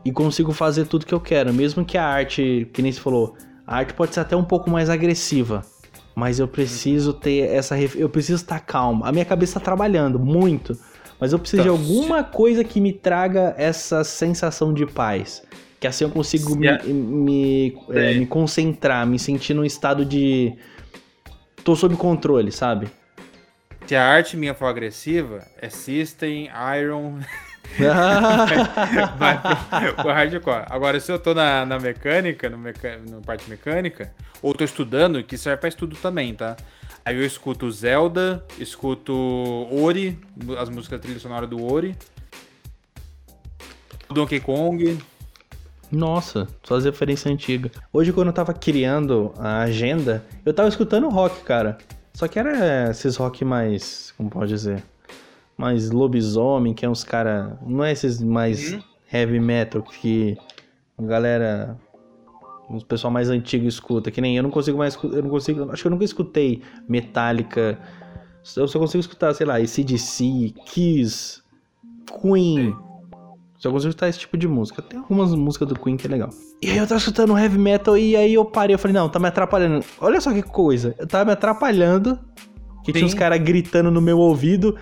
e 0.04 0.12
consigo 0.12 0.52
fazer 0.52 0.86
tudo 0.86 1.04
que 1.04 1.14
eu 1.14 1.20
quero. 1.20 1.52
Mesmo 1.52 1.84
que 1.84 1.98
a 1.98 2.06
arte, 2.06 2.68
que 2.72 2.80
nem 2.80 2.92
se 2.92 3.00
falou, 3.00 3.36
a 3.66 3.76
arte 3.76 3.92
pode 3.94 4.14
ser 4.14 4.20
até 4.20 4.36
um 4.36 4.44
pouco 4.44 4.70
mais 4.70 4.88
agressiva, 4.88 5.62
mas 6.14 6.38
eu 6.38 6.48
preciso 6.48 7.12
ter 7.12 7.50
essa. 7.50 7.78
Eu 7.78 8.08
preciso 8.08 8.42
estar 8.42 8.60
calmo. 8.60 9.04
A 9.04 9.12
minha 9.12 9.24
cabeça 9.24 9.58
está 9.58 9.60
trabalhando 9.60 10.18
muito, 10.18 10.78
mas 11.20 11.32
eu 11.32 11.38
preciso 11.38 11.62
de 11.62 11.68
então, 11.68 11.80
alguma 11.80 12.22
coisa 12.22 12.64
que 12.64 12.80
me 12.80 12.92
traga 12.92 13.54
essa 13.58 14.04
sensação 14.04 14.72
de 14.72 14.86
paz. 14.86 15.42
Que 15.80 15.86
assim 15.86 16.04
eu 16.04 16.10
consigo 16.10 16.56
me, 16.56 16.76
me, 16.92 17.78
é, 17.90 18.14
me 18.14 18.26
concentrar, 18.26 19.06
me 19.06 19.18
sentir 19.18 19.54
num 19.54 19.64
estado 19.64 20.04
de. 20.04 20.54
Tô 21.68 21.76
sob 21.76 21.94
controle, 21.98 22.50
sabe? 22.50 22.88
Se 23.86 23.94
a 23.94 24.02
arte 24.02 24.38
minha 24.38 24.54
for 24.54 24.64
agressiva, 24.64 25.46
é 25.60 25.68
System, 25.68 26.48
Iron. 26.80 27.20
vai 29.18 29.38
pro, 29.94 30.10
hardcore. 30.10 30.64
Agora, 30.70 30.98
se 30.98 31.12
eu 31.12 31.18
tô 31.18 31.34
na, 31.34 31.66
na 31.66 31.78
mecânica, 31.78 32.48
no 32.48 32.56
meca, 32.56 32.98
na 33.06 33.20
parte 33.20 33.50
mecânica, 33.50 34.14
ou 34.40 34.54
tô 34.54 34.64
estudando, 34.64 35.22
que 35.22 35.36
serve 35.36 35.58
pra 35.58 35.68
estudo 35.68 35.94
também, 35.96 36.34
tá? 36.34 36.56
Aí 37.04 37.14
eu 37.14 37.22
escuto 37.22 37.70
Zelda, 37.70 38.42
escuto 38.58 39.12
Ori, 39.70 40.18
as 40.58 40.70
músicas 40.70 40.98
trilha 41.02 41.20
sonora 41.20 41.46
do 41.46 41.62
Ori. 41.70 41.94
Donkey 44.08 44.40
Kong. 44.40 44.98
Nossa, 45.90 46.46
só 46.62 46.76
as 46.76 46.84
referências 46.84 47.32
antigas. 47.32 47.72
Hoje, 47.92 48.12
quando 48.12 48.28
eu 48.28 48.32
tava 48.32 48.52
criando 48.52 49.32
a 49.38 49.60
agenda, 49.60 50.24
eu 50.44 50.52
tava 50.52 50.68
escutando 50.68 51.08
rock, 51.08 51.42
cara. 51.42 51.78
Só 52.12 52.28
que 52.28 52.38
era 52.38 52.90
esses 52.90 53.16
rock 53.16 53.44
mais. 53.44 54.12
Como 54.16 54.28
pode 54.28 54.48
dizer? 54.48 54.82
mais 55.58 55.90
lobisomem, 55.90 56.72
que 56.72 56.86
é 56.86 56.88
uns 56.88 57.02
cara. 57.02 57.58
Não 57.66 57.84
é 57.84 57.90
esses 57.90 58.22
mais 58.22 58.72
uhum. 58.72 58.80
heavy 59.12 59.40
metal 59.40 59.82
que 59.82 60.38
a 60.96 61.02
galera. 61.02 61.76
Os 62.70 62.84
pessoal 62.84 63.10
mais 63.10 63.30
antigo 63.30 63.66
escuta, 63.66 64.10
que 64.10 64.20
nem 64.20 64.36
eu 64.36 64.42
não 64.42 64.50
consigo 64.50 64.78
mais. 64.78 64.94
Eu 65.02 65.22
não 65.22 65.30
consigo. 65.30 65.70
Acho 65.72 65.82
que 65.82 65.86
eu 65.88 65.90
nunca 65.90 66.04
escutei 66.04 66.62
Metallica. 66.88 67.76
Eu 68.56 68.68
só 68.68 68.78
consigo 68.78 69.00
escutar, 69.00 69.34
sei 69.34 69.44
lá, 69.44 69.56
ACDC, 69.56 70.54
Kiss, 70.64 71.42
Queen. 72.22 72.74
Só 73.58 73.70
consigo 73.70 73.90
escutar 73.90 74.08
esse 74.08 74.20
tipo 74.20 74.36
de 74.36 74.46
música. 74.46 74.80
Tem 74.80 74.98
algumas 74.98 75.34
músicas 75.34 75.68
do 75.68 75.78
Queen 75.78 75.96
que 75.96 76.06
é 76.06 76.10
legal. 76.10 76.30
E 76.62 76.70
aí 76.70 76.78
eu 76.78 76.86
tava 76.86 76.98
escutando 76.98 77.36
heavy 77.36 77.58
metal 77.58 77.98
e 77.98 78.16
aí 78.16 78.34
eu 78.34 78.44
parei. 78.44 78.74
Eu 78.74 78.78
falei, 78.78 78.94
não, 78.94 79.08
tá 79.08 79.18
me 79.18 79.26
atrapalhando. 79.26 79.84
Olha 80.00 80.20
só 80.20 80.32
que 80.32 80.42
coisa. 80.42 80.94
Eu 80.96 81.06
tava 81.06 81.24
me 81.24 81.32
atrapalhando 81.32 82.18
que 82.84 82.92
tinha 82.92 83.04
uns 83.04 83.14
caras 83.14 83.38
gritando 83.40 83.90
no 83.90 84.00
meu 84.00 84.18
ouvido. 84.18 84.76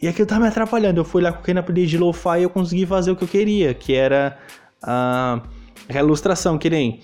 E 0.00 0.06
aquilo 0.06 0.26
tava 0.26 0.42
me 0.42 0.48
atrapalhando. 0.48 1.00
Eu 1.00 1.04
fui 1.04 1.22
lá, 1.22 1.32
coloquei 1.32 1.54
na 1.54 1.62
playlist 1.62 1.90
de 1.90 1.98
lo-fi 1.98 2.40
e 2.40 2.42
eu 2.42 2.50
consegui 2.50 2.84
fazer 2.84 3.10
o 3.10 3.16
que 3.16 3.24
eu 3.24 3.28
queria, 3.28 3.72
que 3.72 3.94
era 3.94 4.38
uh, 4.82 5.42
aquela 5.88 6.06
ilustração, 6.06 6.58
que 6.58 6.68
nem. 6.68 7.00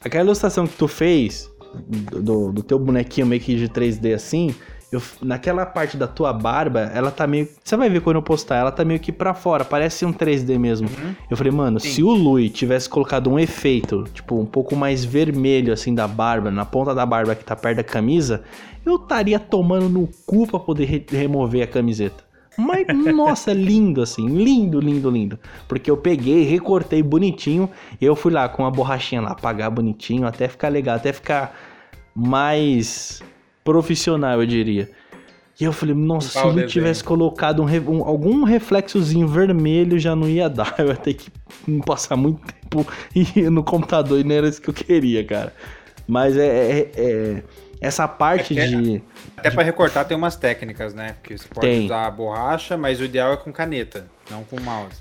Aquela 0.00 0.24
ilustração 0.24 0.66
que 0.66 0.76
tu 0.76 0.86
fez 0.86 1.50
do, 1.74 2.52
do 2.52 2.62
teu 2.62 2.78
bonequinho 2.78 3.26
meio 3.26 3.42
que 3.42 3.54
de 3.56 3.68
3D 3.68 4.14
assim, 4.14 4.54
eu, 4.92 5.00
naquela 5.22 5.64
parte 5.64 5.96
da 5.96 6.08
tua 6.08 6.32
barba, 6.32 6.90
ela 6.92 7.12
tá 7.12 7.26
meio. 7.26 7.48
Você 7.62 7.76
vai 7.76 7.88
ver 7.88 8.00
quando 8.00 8.16
eu 8.16 8.22
postar, 8.22 8.56
ela 8.56 8.72
tá 8.72 8.84
meio 8.84 8.98
que 8.98 9.12
pra 9.12 9.34
fora, 9.34 9.64
parece 9.64 10.04
um 10.04 10.12
3D 10.12 10.58
mesmo. 10.58 10.88
Uhum. 10.88 11.14
Eu 11.30 11.36
falei, 11.36 11.52
mano, 11.52 11.78
Sim. 11.78 11.88
se 11.90 12.02
o 12.02 12.10
Lui 12.10 12.50
tivesse 12.50 12.88
colocado 12.88 13.30
um 13.30 13.38
efeito, 13.38 14.04
tipo, 14.12 14.36
um 14.36 14.46
pouco 14.46 14.74
mais 14.74 15.04
vermelho 15.04 15.72
assim 15.72 15.94
da 15.94 16.08
barba, 16.08 16.50
na 16.50 16.64
ponta 16.64 16.92
da 16.92 17.06
barba 17.06 17.36
que 17.36 17.44
tá 17.44 17.54
perto 17.54 17.76
da 17.76 17.84
camisa, 17.84 18.42
eu 18.84 18.96
estaria 18.96 19.38
tomando 19.38 19.88
no 19.88 20.08
cu 20.26 20.46
pra 20.46 20.58
poder 20.58 20.86
re 20.86 21.06
remover 21.08 21.62
a 21.62 21.66
camiseta. 21.68 22.24
Mas, 22.58 22.84
nossa, 23.14 23.52
lindo 23.52 24.02
assim, 24.02 24.26
lindo, 24.26 24.80
lindo, 24.80 25.08
lindo. 25.08 25.38
Porque 25.68 25.88
eu 25.88 25.96
peguei, 25.96 26.42
recortei 26.42 27.00
bonitinho, 27.00 27.70
e 28.00 28.04
eu 28.04 28.16
fui 28.16 28.32
lá 28.32 28.48
com 28.48 28.66
a 28.66 28.70
borrachinha 28.70 29.20
lá, 29.20 29.30
apagar 29.30 29.70
bonitinho, 29.70 30.26
até 30.26 30.48
ficar 30.48 30.68
legal, 30.68 30.96
até 30.96 31.12
ficar 31.12 31.54
mais 32.12 33.22
profissional, 33.64 34.40
eu 34.40 34.46
diria. 34.46 34.90
E 35.60 35.64
eu 35.64 35.72
falei, 35.74 35.94
nossa, 35.94 36.40
se 36.40 36.46
eu 36.46 36.66
tivesse 36.66 37.04
colocado 37.04 37.62
um, 37.62 37.66
um, 37.66 38.02
algum 38.02 38.44
reflexozinho 38.44 39.28
vermelho 39.28 39.98
já 39.98 40.16
não 40.16 40.26
ia 40.26 40.48
dar. 40.48 40.74
Eu 40.80 40.86
ia 40.86 40.96
ter 40.96 41.12
que 41.12 41.30
passar 41.84 42.16
muito 42.16 42.40
tempo 42.40 42.86
no 43.50 43.62
computador 43.62 44.18
e 44.18 44.24
não 44.24 44.34
era 44.34 44.48
isso 44.48 44.62
que 44.62 44.70
eu 44.70 44.74
queria, 44.74 45.22
cara. 45.22 45.52
Mas 46.08 46.34
é, 46.34 46.46
é, 46.46 46.90
é 46.96 47.42
essa 47.78 48.08
parte 48.08 48.58
é, 48.58 48.66
de. 48.66 49.02
Até 49.36 49.50
para 49.50 49.62
recortar 49.62 50.06
tem 50.06 50.16
umas 50.16 50.34
técnicas, 50.34 50.94
né? 50.94 51.14
Porque 51.20 51.36
você 51.36 51.48
pode 51.48 51.66
tem. 51.66 51.84
usar 51.84 52.06
a 52.06 52.10
borracha, 52.10 52.78
mas 52.78 52.98
o 52.98 53.04
ideal 53.04 53.34
é 53.34 53.36
com 53.36 53.52
caneta, 53.52 54.06
não 54.30 54.44
com 54.44 54.58
mouse. 54.60 54.96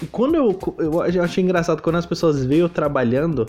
E 0.00 0.06
quando 0.06 0.34
eu, 0.34 0.58
eu 0.78 1.22
achei 1.22 1.44
engraçado, 1.44 1.80
quando 1.80 1.96
as 1.96 2.06
pessoas 2.06 2.44
veem 2.44 2.60
eu 2.60 2.68
trabalhando, 2.68 3.46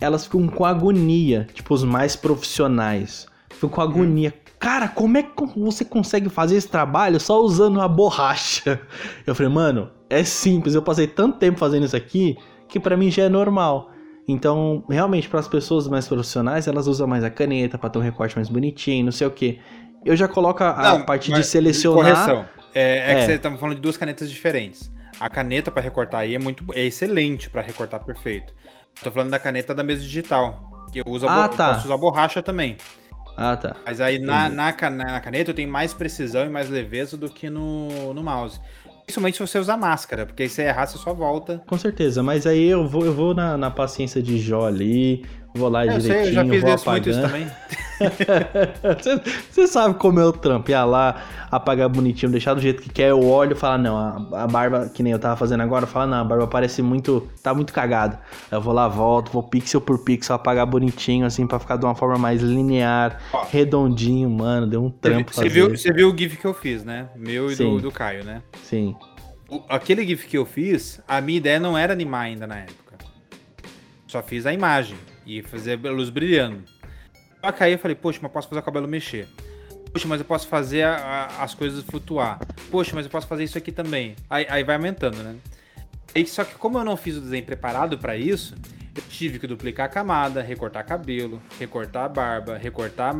elas 0.00 0.24
ficam 0.24 0.46
com 0.46 0.64
agonia, 0.64 1.48
tipo, 1.52 1.74
os 1.74 1.82
mais 1.82 2.14
profissionais. 2.14 3.29
Fico 3.60 3.68
com 3.68 3.82
agonia. 3.82 4.32
Cara, 4.58 4.88
como 4.88 5.18
é 5.18 5.22
que 5.22 5.30
você 5.54 5.84
consegue 5.84 6.30
fazer 6.30 6.56
esse 6.56 6.68
trabalho 6.68 7.20
só 7.20 7.42
usando 7.42 7.76
uma 7.76 7.86
borracha? 7.86 8.80
Eu 9.26 9.34
falei, 9.34 9.52
mano, 9.52 9.90
é 10.08 10.24
simples. 10.24 10.74
Eu 10.74 10.80
passei 10.80 11.06
tanto 11.06 11.36
tempo 11.36 11.58
fazendo 11.58 11.84
isso 11.84 11.94
aqui 11.94 12.38
que 12.66 12.80
para 12.80 12.96
mim 12.96 13.10
já 13.10 13.24
é 13.24 13.28
normal. 13.28 13.90
Então, 14.26 14.82
realmente, 14.88 15.28
para 15.28 15.40
as 15.40 15.48
pessoas 15.48 15.86
mais 15.88 16.08
profissionais, 16.08 16.66
elas 16.66 16.86
usam 16.86 17.06
mais 17.06 17.22
a 17.22 17.28
caneta 17.28 17.76
para 17.76 17.90
ter 17.90 17.98
um 17.98 18.02
recorte 18.02 18.34
mais 18.34 18.48
bonitinho, 18.48 19.04
não 19.04 19.12
sei 19.12 19.26
o 19.26 19.30
que. 19.30 19.60
Eu 20.06 20.16
já 20.16 20.26
coloco 20.26 20.64
a, 20.64 20.82
não, 20.82 21.02
parte 21.04 21.30
de 21.30 21.44
selecionar. 21.44 22.14
Correção. 22.14 22.46
É, 22.74 22.82
é, 22.82 23.12
é. 23.12 23.14
que 23.16 23.26
você 23.26 23.38
tá 23.38 23.54
falando 23.58 23.74
de 23.74 23.82
duas 23.82 23.98
canetas 23.98 24.30
diferentes. 24.30 24.90
A 25.18 25.28
caneta 25.28 25.70
para 25.70 25.82
recortar 25.82 26.22
aí 26.22 26.34
é 26.34 26.38
muito 26.38 26.64
é 26.72 26.86
excelente 26.86 27.50
para 27.50 27.60
recortar 27.60 28.02
perfeito. 28.02 28.54
Tô 29.02 29.10
falando 29.10 29.30
da 29.30 29.38
caneta 29.38 29.74
da 29.74 29.82
mesa 29.82 30.00
digital, 30.00 30.86
que 30.90 31.00
eu 31.00 31.04
uso 31.06 31.28
ah, 31.28 31.44
a, 31.44 31.48
tá. 31.48 31.74
posso 31.74 31.86
usar 31.88 31.98
borracha 31.98 32.42
também. 32.42 32.78
Ah, 33.42 33.56
tá. 33.56 33.74
Mas 33.86 34.02
aí 34.02 34.18
na, 34.18 34.50
na, 34.50 34.70
na, 34.90 35.20
caneta 35.20 35.50
eu 35.50 35.54
tenho 35.54 35.70
mais 35.70 35.94
precisão 35.94 36.44
e 36.44 36.50
mais 36.50 36.68
leveza 36.68 37.16
do 37.16 37.26
que 37.30 37.48
no, 37.48 38.12
no 38.12 38.22
mouse. 38.22 38.60
Principalmente 39.04 39.38
se 39.38 39.40
você 39.40 39.58
usar 39.58 39.78
máscara, 39.78 40.26
porque 40.26 40.42
aí 40.42 40.48
se 40.48 40.62
errar, 40.62 40.86
você 40.86 40.98
só 40.98 41.14
volta. 41.14 41.62
Com 41.66 41.78
certeza, 41.78 42.22
mas 42.22 42.46
aí 42.46 42.66
eu 42.66 42.86
vou, 42.86 43.06
eu 43.06 43.14
vou 43.14 43.34
na, 43.34 43.56
na 43.56 43.70
paciência 43.70 44.22
de 44.22 44.38
Jó 44.38 44.66
ali, 44.66 45.24
vou 45.54 45.68
lá 45.68 45.84
é, 45.84 45.98
direitinho, 45.98 46.28
eu 46.28 46.32
já 46.32 46.44
fiz 46.44 46.62
vou 46.62 46.74
isso, 46.74 46.90
muito 46.90 47.10
isso 47.10 47.20
também. 47.20 47.46
Você 49.50 49.66
sabe 49.66 49.94
como 49.96 50.20
eu 50.20 50.32
trampo, 50.32 50.70
ia 50.70 50.84
lá, 50.84 51.22
apagar 51.50 51.88
bonitinho, 51.88 52.30
deixar 52.30 52.54
do 52.54 52.60
jeito 52.60 52.82
que 52.82 52.88
quer, 52.88 53.10
eu 53.10 53.22
olho 53.26 53.52
e 53.52 53.54
falo, 53.54 53.82
não, 53.82 53.96
a, 53.96 54.44
a, 54.44 54.46
barba, 54.46 54.88
que 54.88 55.02
nem 55.02 55.12
eu 55.12 55.18
tava 55.18 55.36
fazendo 55.36 55.62
agora, 55.62 55.86
fala, 55.86 56.06
não, 56.06 56.18
a 56.18 56.24
barba 56.24 56.46
parece 56.46 56.80
muito, 56.82 57.28
tá 57.42 57.52
muito 57.52 57.72
cagada. 57.72 58.20
Eu 58.50 58.60
vou 58.60 58.72
lá, 58.72 58.88
volto, 58.88 59.32
vou 59.32 59.42
pixel 59.42 59.80
por 59.80 59.98
pixel, 59.98 60.36
apagar 60.36 60.66
bonitinho, 60.66 61.26
assim, 61.26 61.46
pra 61.46 61.58
ficar 61.58 61.76
de 61.76 61.84
uma 61.84 61.94
forma 61.94 62.16
mais 62.16 62.40
linear, 62.40 63.20
Ó, 63.32 63.44
redondinho, 63.50 64.30
mano, 64.30 64.66
deu 64.66 64.84
um 64.84 64.90
trampo 64.90 65.34
Você 65.34 65.48
viu, 65.48 65.70
você 65.70 65.92
viu 65.92 66.10
o 66.10 66.16
GIF 66.16 66.36
que 66.36 66.46
eu 66.46 66.54
fiz, 66.54 66.84
né? 66.84 67.08
Meu 67.16 67.50
e 67.50 67.56
do, 67.56 67.80
do 67.80 67.90
Caio, 67.90 68.24
né? 68.24 68.42
Sim. 68.62 68.94
O, 69.48 69.62
aquele 69.68 70.06
GIF 70.06 70.26
que 70.26 70.38
eu 70.38 70.46
fiz, 70.46 71.02
a 71.06 71.20
minha 71.20 71.38
ideia 71.38 71.58
não 71.58 71.76
era 71.76 71.92
animar 71.92 72.22
ainda 72.22 72.46
na 72.46 72.58
época. 72.58 72.98
Só 74.06 74.22
fiz 74.22 74.46
a 74.46 74.52
imagem 74.52 74.96
e 75.38 75.42
fazer 75.42 75.78
a 75.86 75.90
luz 75.90 76.10
brilhando. 76.10 76.62
Só 77.44 77.52
que 77.52 77.64
aí 77.64 77.72
eu 77.72 77.78
falei, 77.78 77.94
poxa, 77.94 78.18
mas 78.20 78.28
eu 78.28 78.32
posso 78.32 78.48
fazer 78.48 78.60
o 78.60 78.64
cabelo 78.64 78.88
mexer. 78.88 79.28
Poxa, 79.92 80.06
mas 80.06 80.20
eu 80.20 80.26
posso 80.26 80.46
fazer 80.46 80.82
a, 80.82 80.94
a, 80.96 81.44
as 81.44 81.54
coisas 81.54 81.82
flutuar. 81.84 82.38
Poxa, 82.70 82.92
mas 82.94 83.06
eu 83.06 83.10
posso 83.10 83.26
fazer 83.26 83.44
isso 83.44 83.58
aqui 83.58 83.72
também. 83.72 84.14
Aí, 84.28 84.46
aí 84.48 84.62
vai 84.62 84.76
aumentando, 84.76 85.22
né? 85.22 85.36
E, 86.14 86.26
só 86.26 86.44
que 86.44 86.54
como 86.54 86.78
eu 86.78 86.84
não 86.84 86.96
fiz 86.96 87.16
o 87.16 87.20
desenho 87.20 87.44
preparado 87.44 87.98
para 87.98 88.16
isso, 88.16 88.54
eu 88.94 89.02
tive 89.08 89.38
que 89.38 89.46
duplicar 89.46 89.86
a 89.86 89.88
camada, 89.88 90.42
recortar 90.42 90.84
cabelo, 90.84 91.40
recortar 91.58 92.04
a 92.04 92.08
barba, 92.08 92.56
recortar 92.56 93.14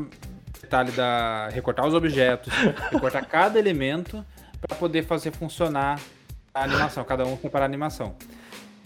detalhe 0.60 0.92
da, 0.92 1.48
recortar 1.48 1.86
os 1.86 1.94
objetos, 1.94 2.52
recortar 2.90 3.26
cada 3.26 3.58
elemento 3.58 4.24
para 4.60 4.76
poder 4.76 5.04
fazer 5.04 5.32
funcionar 5.32 6.00
a 6.54 6.64
animação, 6.64 7.02
cada 7.04 7.24
um 7.24 7.36
preparar 7.36 7.64
a 7.64 7.70
animação. 7.70 8.14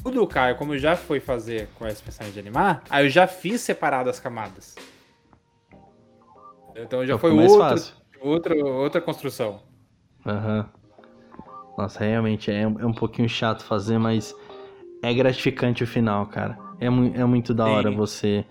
O 0.05 0.11
do 0.11 0.27
Caio, 0.27 0.57
como 0.57 0.75
eu 0.75 0.79
já 0.79 0.95
fui 0.97 1.19
fazer 1.19 1.69
com 1.79 1.87
essa 1.87 2.03
pensão 2.05 2.31
de 2.31 2.39
animar, 2.39 2.85
aí 2.91 3.07
eu 3.07 3.09
já 3.09 3.27
fiz 3.27 3.63
separado 3.63 4.11
as 4.11 4.21
camadas. 4.21 4.75
Então 6.77 7.07
já 7.07 7.17
foi 7.17 7.33
outro, 7.33 7.83
outra, 8.21 8.55
outra 8.55 9.01
construção. 9.01 9.63
Aham. 10.27 10.59
Uhum. 10.59 10.85
Nossa, 11.79 12.05
realmente 12.05 12.51
é, 12.51 12.63
é 12.63 12.67
um 12.67 12.93
pouquinho 12.93 13.29
chato 13.29 13.65
fazer, 13.65 13.99
mas 13.99 14.35
é 15.03 15.13
gratificante 15.13 15.83
o 15.83 15.87
final, 15.87 16.27
cara. 16.27 16.57
É, 16.79 16.89
mu 16.89 17.13
é 17.15 17.25
muito 17.25 17.53
da 17.53 17.67
hora 17.67 17.91
Sim. 17.91 17.97
você 17.97 18.45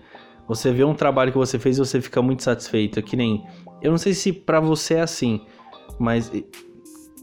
você 0.46 0.72
vê 0.72 0.84
um 0.84 0.94
trabalho 0.94 1.32
que 1.32 1.38
você 1.38 1.58
fez 1.58 1.76
e 1.76 1.80
você 1.80 2.00
fica 2.00 2.20
muito 2.20 2.42
satisfeito. 2.42 3.02
Que 3.02 3.16
nem. 3.16 3.46
Eu 3.80 3.90
não 3.90 3.98
sei 3.98 4.12
se 4.12 4.32
para 4.32 4.60
você 4.60 4.94
é 4.94 5.00
assim, 5.00 5.40
mas 5.98 6.30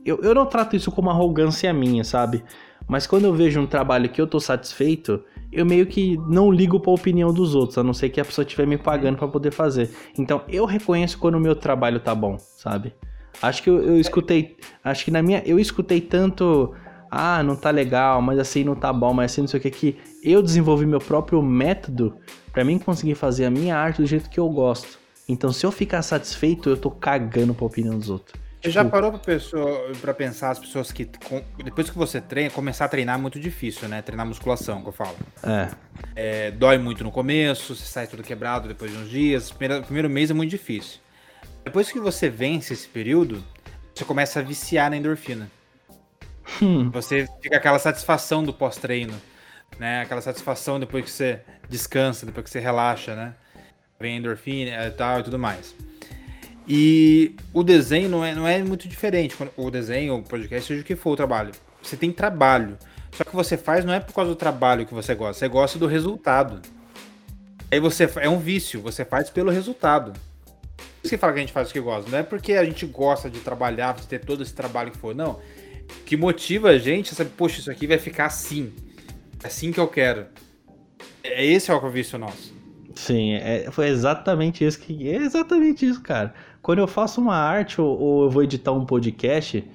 eu, 0.06 0.22
eu 0.22 0.34
não 0.34 0.46
trato 0.46 0.76
isso 0.76 0.92
como 0.92 1.10
arrogância 1.10 1.72
minha, 1.74 2.04
sabe? 2.04 2.44
Mas 2.92 3.08
quando 3.08 3.24
eu 3.24 3.34
vejo 3.34 3.58
um 3.58 3.66
trabalho 3.66 4.10
que 4.10 4.20
eu 4.20 4.28
tô 4.28 4.38
satisfeito, 4.38 5.24
eu 5.50 5.66
meio 5.66 5.88
que 5.88 6.18
não 6.28 6.52
ligo 6.52 6.78
pra 6.78 6.92
opinião 6.92 7.34
dos 7.34 7.56
outros, 7.56 7.78
a 7.78 7.84
não 7.84 7.94
ser 7.94 8.10
que 8.10 8.20
a 8.20 8.26
pessoa 8.26 8.44
estiver 8.44 8.68
me 8.68 8.78
pagando 8.78 9.18
para 9.18 9.30
poder 9.30 9.52
fazer. 9.52 9.89
Então 10.20 10.42
eu 10.50 10.66
reconheço 10.66 11.18
quando 11.18 11.36
o 11.36 11.39
meu 11.39 11.56
trabalho 11.56 12.02
tá 12.02 12.14
bom, 12.14 12.36
sabe? 12.38 12.94
Acho 13.42 13.64
que 13.64 13.70
eu, 13.70 13.82
eu 13.82 13.98
escutei. 13.98 14.58
Acho 14.84 15.06
que 15.06 15.12
na 15.12 15.22
minha. 15.22 15.42
Eu 15.46 15.58
escutei 15.58 16.02
tanto. 16.02 16.74
Ah, 17.10 17.42
não 17.42 17.56
tá 17.56 17.70
legal, 17.70 18.22
mas 18.22 18.38
assim 18.38 18.66
não 18.66 18.76
tá 18.76 18.92
bom, 18.92 19.14
mas 19.14 19.32
assim 19.32 19.39
não 19.39 19.48
sei 19.48 19.62
o 19.62 19.64
que. 19.64 19.72
Que 19.72 19.98
eu 20.22 20.42
desenvolvi 20.42 20.86
meu 20.86 21.00
próprio 21.00 21.42
método 21.42 22.18
para 22.52 22.66
mim 22.66 22.78
conseguir 22.78 23.16
fazer 23.16 23.46
a 23.46 23.50
minha 23.50 23.78
arte 23.78 24.02
do 24.02 24.06
jeito 24.06 24.30
que 24.30 24.38
eu 24.38 24.50
gosto. 24.50 25.00
Então 25.30 25.54
se 25.54 25.66
eu 25.66 25.72
ficar 25.72 26.02
satisfeito, 26.02 26.70
eu 26.70 26.76
tô 26.76 26.92
cagando 26.92 27.54
pra 27.54 27.66
opinião 27.66 27.98
dos 27.98 28.10
outros. 28.10 28.38
Você 28.62 28.70
já 28.70 28.86
parou 28.86 29.20
pra 30.01 30.14
pensar 30.14 30.51
as 30.51 30.59
pessoas 30.59 30.91
que, 30.91 31.09
depois 31.64 31.89
que 31.89 31.97
você 31.97 32.22
treina, 32.22 32.51
começar 32.51 32.86
a 32.86 32.88
treinar 32.88 33.18
é 33.18 33.22
muito 33.22 33.39
difícil, 33.39 33.89
né? 33.89 34.03
Treinar 34.03 34.26
musculação, 34.26 34.84
que 34.84 34.89
eu 34.89 34.91
falo. 34.91 35.16
É. 35.43 35.70
é 36.16 36.51
dói 36.51 36.78
muito 36.78 37.03
no 37.03 37.12
começo, 37.12 37.76
você 37.76 37.86
sai 37.86 38.05
tudo 38.05 38.22
quebrado 38.22 38.68
depois 38.68 38.91
de 38.91 38.97
uns 38.97 39.09
dias. 39.09 39.51
Primeiro, 39.51 39.84
primeiro 39.84 40.09
mês 40.09 40.30
é 40.30 40.34
muito 40.36 40.51
difícil. 40.51 40.99
Depois 41.64 41.91
que 41.91 41.99
você 41.99 42.30
vence 42.30 42.72
esse 42.74 42.88
período, 42.88 43.43
você 43.95 44.05
começa 44.05 44.39
a 44.39 44.43
viciar 44.43 44.91
na 44.91 44.97
endorfina. 44.97 45.49
Hum. 46.62 46.91
Você 46.91 47.28
fica 47.41 47.57
aquela 47.57 47.80
satisfação 47.80 48.43
do 48.43 48.53
pós-treino, 48.53 49.20
né? 49.80 50.01
Aquela 50.01 50.22
satisfação 50.22 50.80
depois 50.80 51.05
que 51.05 51.12
você 51.12 51.41
descansa, 51.68 52.28
depois 52.28 52.43
que 52.43 52.51
você 52.51 52.59
relaxa, 52.59 53.16
né? 53.16 53.34
Vem 53.99 54.16
a 54.16 54.18
endorfina 54.18 54.86
e 54.86 54.91
tal 54.91 55.20
e 55.20 55.24
tudo 55.24 55.39
mais. 55.39 55.74
E 56.74 57.36
o 57.53 57.63
desenho 57.63 58.07
não 58.07 58.24
é, 58.24 58.34
não 58.34 58.47
é 58.47 58.63
muito 58.63 58.88
diferente. 58.88 59.36
O 59.57 59.69
desenho, 59.69 60.15
o 60.15 60.24
podcast, 60.24 60.69
seja 60.69 60.82
o 60.82 60.86
que 60.86 60.95
for 60.95 61.11
o 61.11 61.15
trabalho. 61.17 61.51
Você 61.84 61.97
tem 61.97 62.13
trabalho. 62.13 62.78
Só 63.11 63.26
que 63.26 63.36
você 63.36 63.57
faz 63.57 63.84
não 63.84 63.93
é 63.93 63.99
por 63.99 64.13
causa 64.13 64.32
do 64.32 64.38
trabalho 64.38 64.86
que 64.86 64.93
você 64.93 65.13
gosta, 65.13 65.34
você 65.34 65.49
gosta 65.49 65.78
do 65.78 65.86
resultado. 65.86 66.61
Aí 67.69 67.78
você 67.78 68.09
é 68.22 68.30
um 68.30 68.39
vício, 68.39 68.80
você 68.80 69.03
faz 69.03 69.30
pelo 69.30 69.51
resultado. 69.51 70.13
Por 70.13 71.03
isso 71.03 71.09
que 71.09 71.17
fala 71.17 71.34
que 71.34 71.39
a 71.39 71.41
gente 71.41 71.51
faz 71.51 71.69
o 71.69 71.74
que 71.74 71.80
gosta. 71.82 72.09
Não 72.09 72.19
é 72.19 72.24
porque 72.24 72.53
a 72.53 72.63
gente 72.63 72.86
gosta 72.86 73.30
de 73.30 73.41
trabalhar, 73.41 73.93
de 73.95 74.07
ter 74.07 74.19
todo 74.19 74.41
esse 74.41 74.53
trabalho 74.53 74.91
que 74.91 74.97
for, 74.97 75.13
não. 75.13 75.32
O 75.32 76.03
que 76.05 76.15
motiva 76.15 76.69
a 76.69 76.78
gente 76.78 77.11
é 77.11 77.15
saber, 77.15 77.32
poxa, 77.36 77.59
isso 77.59 77.69
aqui 77.69 77.86
vai 77.86 77.97
ficar 77.97 78.28
assim. 78.28 78.72
É 79.43 79.47
assim 79.47 79.74
que 79.74 79.80
eu 79.80 79.89
quero. 79.89 80.28
É 81.22 81.45
esse 81.45 81.69
é 81.69 81.74
o 81.74 81.89
vício 81.89 82.17
nosso. 82.17 82.61
Sim, 82.95 83.34
é, 83.34 83.69
foi 83.72 83.88
exatamente 83.89 84.65
isso 84.65 84.80
que. 84.80 85.09
É 85.09 85.17
exatamente 85.17 85.86
isso, 85.86 86.01
cara. 86.01 86.34
Quando 86.62 86.80
eu 86.80 86.88
faço 86.88 87.20
uma 87.20 87.36
arte 87.36 87.82
ou, 87.82 87.99
ou 87.99 88.24
eu 88.24 88.30
vou 88.30 88.43
editar 88.43 88.72
um 88.72 88.86
podcast, 88.86 89.68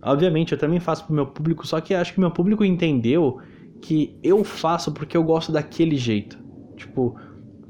obviamente 0.00 0.52
eu 0.52 0.58
também 0.58 0.78
faço 0.78 1.04
pro 1.04 1.14
meu 1.14 1.26
público, 1.26 1.66
só 1.66 1.80
que 1.80 1.94
acho 1.94 2.14
que 2.14 2.20
meu 2.20 2.30
público 2.30 2.64
entendeu 2.64 3.40
que 3.80 4.16
eu 4.22 4.44
faço 4.44 4.92
porque 4.92 5.16
eu 5.16 5.24
gosto 5.24 5.50
daquele 5.50 5.96
jeito. 5.96 6.38
Tipo, 6.76 7.16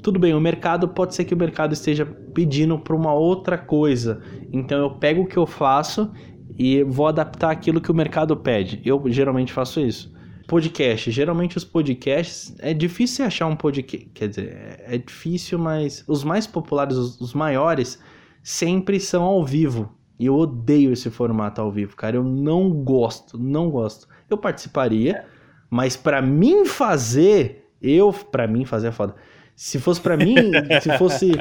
tudo 0.01 0.19
bem, 0.19 0.33
o 0.33 0.39
mercado 0.39 0.87
pode 0.87 1.15
ser 1.15 1.25
que 1.25 1.33
o 1.33 1.37
mercado 1.37 1.73
esteja 1.73 2.05
pedindo 2.05 2.77
para 2.77 2.95
uma 2.95 3.13
outra 3.13 3.57
coisa. 3.57 4.21
Então 4.51 4.77
eu 4.77 4.91
pego 4.91 5.23
o 5.23 5.25
que 5.25 5.37
eu 5.37 5.47
faço 5.47 6.11
e 6.57 6.83
vou 6.83 7.07
adaptar 7.07 7.49
aquilo 7.49 7.81
que 7.81 7.91
o 7.91 7.95
mercado 7.95 8.37
pede. 8.37 8.79
Eu 8.85 9.01
geralmente 9.07 9.51
faço 9.51 9.79
isso. 9.79 10.12
Podcast, 10.47 11.09
geralmente 11.11 11.57
os 11.57 11.63
podcasts 11.63 12.55
é 12.59 12.73
difícil 12.73 13.25
achar 13.25 13.47
um 13.47 13.55
podcast, 13.55 14.09
quer 14.13 14.27
dizer, 14.27 14.83
é 14.85 14.97
difícil, 14.97 15.57
mas 15.57 16.03
os 16.07 16.23
mais 16.23 16.45
populares, 16.45 16.97
os, 16.97 17.19
os 17.19 17.33
maiores, 17.33 17.99
sempre 18.41 18.99
são 18.99 19.23
ao 19.23 19.43
vivo. 19.45 19.91
E 20.19 20.25
eu 20.25 20.35
odeio 20.35 20.91
esse 20.91 21.09
formato 21.09 21.61
ao 21.61 21.71
vivo, 21.71 21.95
cara. 21.95 22.17
Eu 22.17 22.23
não 22.23 22.69
gosto, 22.71 23.37
não 23.37 23.69
gosto. 23.69 24.07
Eu 24.29 24.37
participaria, 24.37 25.25
mas 25.69 25.97
para 25.97 26.21
mim 26.21 26.65
fazer, 26.65 27.69
eu, 27.81 28.13
para 28.13 28.47
mim 28.47 28.65
fazer 28.65 28.87
é 28.87 28.91
foda. 28.91 29.15
Se 29.55 29.79
fosse 29.79 30.01
para 30.01 30.17
mim, 30.17 30.35
se 30.81 30.97
fosse 30.97 31.31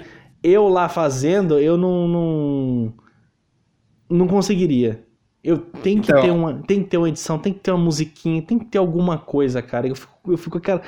eu 0.43 0.69
lá 0.69 0.89
fazendo, 0.89 1.59
eu 1.59 1.77
não 1.77 2.09
não, 2.09 2.95
não 4.09 4.27
conseguiria. 4.27 5.05
Eu 5.43 5.59
tenho 5.59 6.01
que 6.01 6.13
então... 6.13 6.23
ter 6.23 6.31
uma, 6.31 6.63
tem 6.63 6.83
que 6.83 6.91
ter 6.91 6.97
uma 6.97 7.09
edição, 7.09 7.39
tem 7.39 7.53
que 7.53 7.61
ter 7.61 7.73
uma 7.73 7.83
musiquinha, 7.83 8.41
tem 8.43 8.59
que 8.59 8.67
ter 8.67 8.79
alguma 8.79 9.19
coisa, 9.19 9.61
cara. 9.61 9.89
Eu 9.89 9.97
fico, 9.97 10.33
eu 10.33 10.39
fico 10.39 10.51
com 10.53 10.59
aquela, 10.59 10.83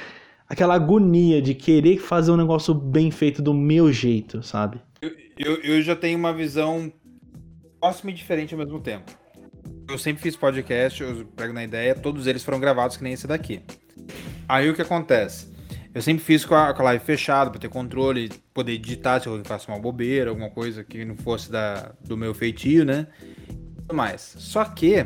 aquela 0.49 0.75
agonia 0.75 1.43
de 1.43 1.55
querer 1.55 1.99
fazer 1.99 2.31
um 2.31 2.37
negócio 2.37 2.73
bem 2.73 3.11
feito 3.11 3.43
do 3.43 3.53
meu 3.53 3.93
jeito, 3.93 4.43
sabe? 4.43 4.81
Eu, 5.03 5.11
eu, 5.37 5.55
eu 5.63 5.83
já 5.83 5.97
tenho 5.97 6.17
uma 6.17 6.33
visão 6.33 6.93
próxima 7.81 8.13
e 8.13 8.15
diferente 8.15 8.55
ao 8.55 8.59
mesmo 8.59 8.81
tempo. 8.81 9.11
Eu 9.91 9.99
sempre 9.99 10.23
fiz 10.23 10.37
podcast, 10.37 11.03
eu 11.03 11.27
pego 11.37 11.53
na 11.53 11.65
ideia, 11.65 11.95
todos 11.95 12.27
eles 12.27 12.45
foram 12.45 12.61
gravados 12.61 12.97
que 12.97 13.03
nem 13.03 13.13
esse 13.13 13.27
daqui. 13.27 13.61
Aí 14.49 14.71
o 14.71 14.75
que 14.75 14.83
acontece? 14.83 15.53
Eu 15.93 16.01
sempre 16.03 16.25
fiz 16.25 16.45
com 16.45 16.55
a, 16.55 16.73
com 16.73 16.83
a 16.83 16.85
live 16.87 17.05
fechada, 17.05 17.51
pra 17.51 17.59
ter 17.59 17.69
controle, 17.69 18.31
poder 18.53 18.73
editar 18.73 19.21
se 19.21 19.27
eu 19.27 19.45
faço 19.45 19.71
uma 19.71 19.79
bobeira, 19.79 20.31
alguma 20.31 20.51
coisa 20.51 20.83
que 20.83 21.05
não 21.05 21.17
fosse 21.17 21.51
da, 21.51 21.93
do 22.05 22.17
meu 22.17 22.35
feitio, 22.35 22.85
né? 22.85 23.07
Mais. 23.93 24.35
Só 24.39 24.64
que, 24.64 25.05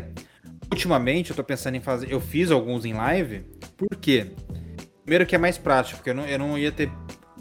ultimamente, 0.70 1.30
eu 1.30 1.36
tô 1.36 1.42
pensando 1.42 1.76
em 1.76 1.80
fazer. 1.80 2.12
Eu 2.12 2.20
fiz 2.20 2.50
alguns 2.50 2.84
em 2.84 2.92
live, 2.92 3.40
por 3.76 3.96
quê? 3.96 4.26
Primeiro 5.02 5.24
que 5.24 5.34
é 5.34 5.38
mais 5.38 5.56
prático, 5.56 5.98
porque 5.98 6.10
eu 6.10 6.14
não, 6.14 6.26
eu 6.26 6.38
não 6.38 6.58
ia 6.58 6.70
ter. 6.70 6.90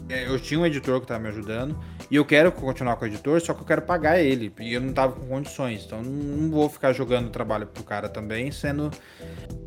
É, 0.08 0.26
eu 0.26 0.40
tinha 0.40 0.58
um 0.58 0.64
editor 0.64 1.00
que 1.02 1.06
tava 1.06 1.20
me 1.20 1.28
ajudando, 1.28 1.78
e 2.10 2.16
eu 2.16 2.24
quero 2.24 2.50
continuar 2.50 2.96
com 2.96 3.04
o 3.04 3.08
editor, 3.08 3.40
só 3.42 3.52
que 3.52 3.60
eu 3.60 3.66
quero 3.66 3.82
pagar 3.82 4.18
ele, 4.18 4.50
e 4.58 4.72
eu 4.72 4.80
não 4.80 4.92
tava 4.92 5.12
com 5.12 5.26
condições. 5.26 5.84
Então 5.84 6.02
não 6.02 6.50
vou 6.50 6.68
ficar 6.70 6.94
jogando 6.94 7.28
trabalho 7.28 7.66
pro 7.66 7.84
cara 7.84 8.08
também, 8.08 8.50
sendo. 8.50 8.90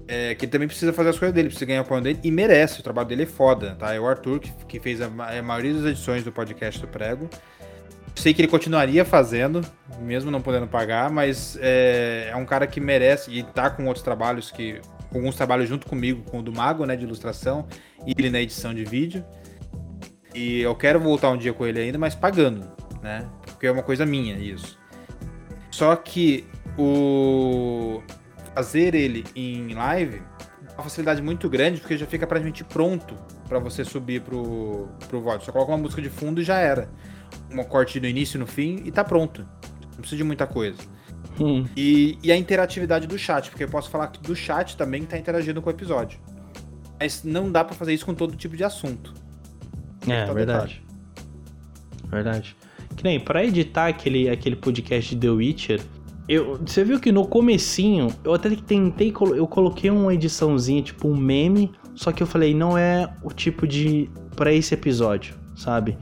É, 0.08 0.34
que 0.34 0.46
ele 0.46 0.52
também 0.52 0.68
precisa 0.68 0.92
fazer 0.92 1.10
as 1.10 1.20
coisas 1.20 1.34
dele, 1.36 1.50
precisa 1.50 1.66
ganhar 1.66 1.84
o 1.84 1.86
pão 1.86 2.02
dele, 2.02 2.20
e 2.24 2.32
merece, 2.32 2.80
o 2.80 2.84
trabalho 2.84 3.08
dele 3.08 3.24
é 3.24 3.28
foda, 3.28 3.76
tá? 3.76 3.94
É 3.94 4.00
o 4.00 4.08
Arthur 4.08 4.40
que, 4.40 4.52
que 4.66 4.80
fez 4.80 5.00
a, 5.00 5.06
a 5.06 5.42
maioria 5.44 5.74
das 5.74 5.86
edições 5.86 6.24
do 6.24 6.32
podcast 6.32 6.82
do 6.82 6.88
Prego. 6.88 7.30
Sei 8.16 8.34
que 8.34 8.42
ele 8.42 8.48
continuaria 8.48 9.06
fazendo, 9.06 9.62
mesmo 10.00 10.30
não 10.30 10.42
podendo 10.42 10.68
pagar, 10.68 11.10
mas 11.10 11.58
é, 11.62 12.30
é 12.32 12.36
um 12.36 12.46
cara 12.46 12.68
que 12.68 12.80
merece 12.80 13.32
e 13.32 13.44
tá 13.44 13.70
com 13.70 13.86
outros 13.86 14.04
trabalhos 14.04 14.52
que. 14.52 14.82
Alguns 15.14 15.36
trabalhos 15.36 15.68
junto 15.68 15.88
comigo, 15.88 16.24
com 16.32 16.40
o 16.40 16.42
do 16.42 16.54
Mago, 16.54 16.86
né? 16.86 16.96
De 16.96 17.04
ilustração, 17.04 17.68
e 18.08 18.14
ele 18.18 18.30
na 18.30 18.40
edição 18.40 18.74
de 18.74 18.86
vídeo. 18.86 19.26
E 20.34 20.62
eu 20.62 20.74
quero 20.74 21.00
voltar 21.00 21.30
um 21.32 21.38
dia 21.38 21.52
com 21.52 21.66
ele 21.66 21.82
ainda, 21.82 21.98
mas 21.98 22.16
pagando, 22.16 22.66
né? 23.02 23.28
Porque 23.46 23.68
é 23.68 23.72
uma 23.72 23.84
coisa 23.84 24.06
minha 24.06 24.36
isso. 24.36 24.80
Só 25.70 25.96
que 25.96 26.46
o 26.78 28.02
fazer 28.54 28.96
ele 28.96 29.26
em 29.36 29.74
live 29.74 30.22
é 30.70 30.74
uma 30.74 30.84
facilidade 30.84 31.22
muito 31.22 31.50
grande, 31.50 31.80
porque 31.80 31.98
já 31.98 32.06
fica 32.06 32.26
praticamente 32.26 32.64
pronto 32.64 33.16
para 33.48 33.60
você 33.60 33.84
subir 33.84 34.22
pro, 34.22 34.88
pro 35.08 35.22
VOD. 35.22 35.46
Só 35.46 35.52
coloca 35.52 35.72
uma 35.72 35.78
música 35.78 36.02
de 36.02 36.10
fundo 36.10 36.42
e 36.42 36.44
já 36.44 36.58
era. 36.58 36.90
Uma 37.50 37.64
corte 37.64 38.00
no 38.00 38.08
início 38.08 38.38
e 38.38 38.40
no 38.40 38.48
fim 38.48 38.82
e 38.86 38.92
tá 38.92 39.04
pronto. 39.04 39.46
Não 39.92 39.98
precisa 39.98 40.18
de 40.18 40.24
muita 40.24 40.48
coisa. 40.48 40.80
Hum. 41.40 41.66
E, 41.76 42.18
e, 42.22 42.32
a 42.32 42.38
interatividade 42.38 43.08
do 43.08 43.18
chat, 43.18 43.50
porque 43.50 43.64
eu 43.64 43.70
posso 43.70 43.90
falar 43.90 44.08
que 44.08 44.22
do 44.22 44.36
chat 44.36 44.76
também 44.76 45.04
tá 45.04 45.18
interagindo 45.18 45.62
com 45.62 45.70
o 45.70 45.74
episódio. 45.74 46.20
Mas 47.00 47.24
não 47.24 47.52
dá 47.52 47.64
para 47.64 47.76
fazer 47.76 47.94
isso 47.94 48.06
com 48.06 48.14
todo 48.14 48.36
tipo 48.36 48.56
de 48.56 48.64
assunto. 48.64 49.14
É, 50.08 50.26
tá 50.26 50.34
verdade. 50.34 50.84
Verdade. 52.08 52.56
Que 52.96 53.04
nem, 53.04 53.20
pra 53.20 53.44
editar 53.44 53.88
aquele, 53.88 54.30
aquele 54.30 54.56
podcast 54.56 55.16
de 55.16 55.22
The 55.22 55.30
Witcher, 55.30 55.82
eu, 56.28 56.58
você 56.58 56.84
viu 56.84 57.00
que 57.00 57.12
no 57.12 57.26
comecinho, 57.26 58.14
eu 58.24 58.34
até 58.34 58.50
tentei, 58.56 59.14
eu 59.36 59.48
coloquei 59.48 59.90
uma 59.90 60.14
ediçãozinha, 60.14 60.82
tipo 60.82 61.08
um 61.08 61.18
meme, 61.18 61.72
só 61.96 62.12
que 62.12 62.22
eu 62.22 62.28
falei, 62.28 62.54
não 62.54 62.78
é 62.78 63.12
o 63.24 63.32
tipo 63.32 63.68
de. 63.68 64.10
para 64.36 64.54
esse 64.54 64.74
episódio, 64.74 65.36
sabe? 65.56 65.98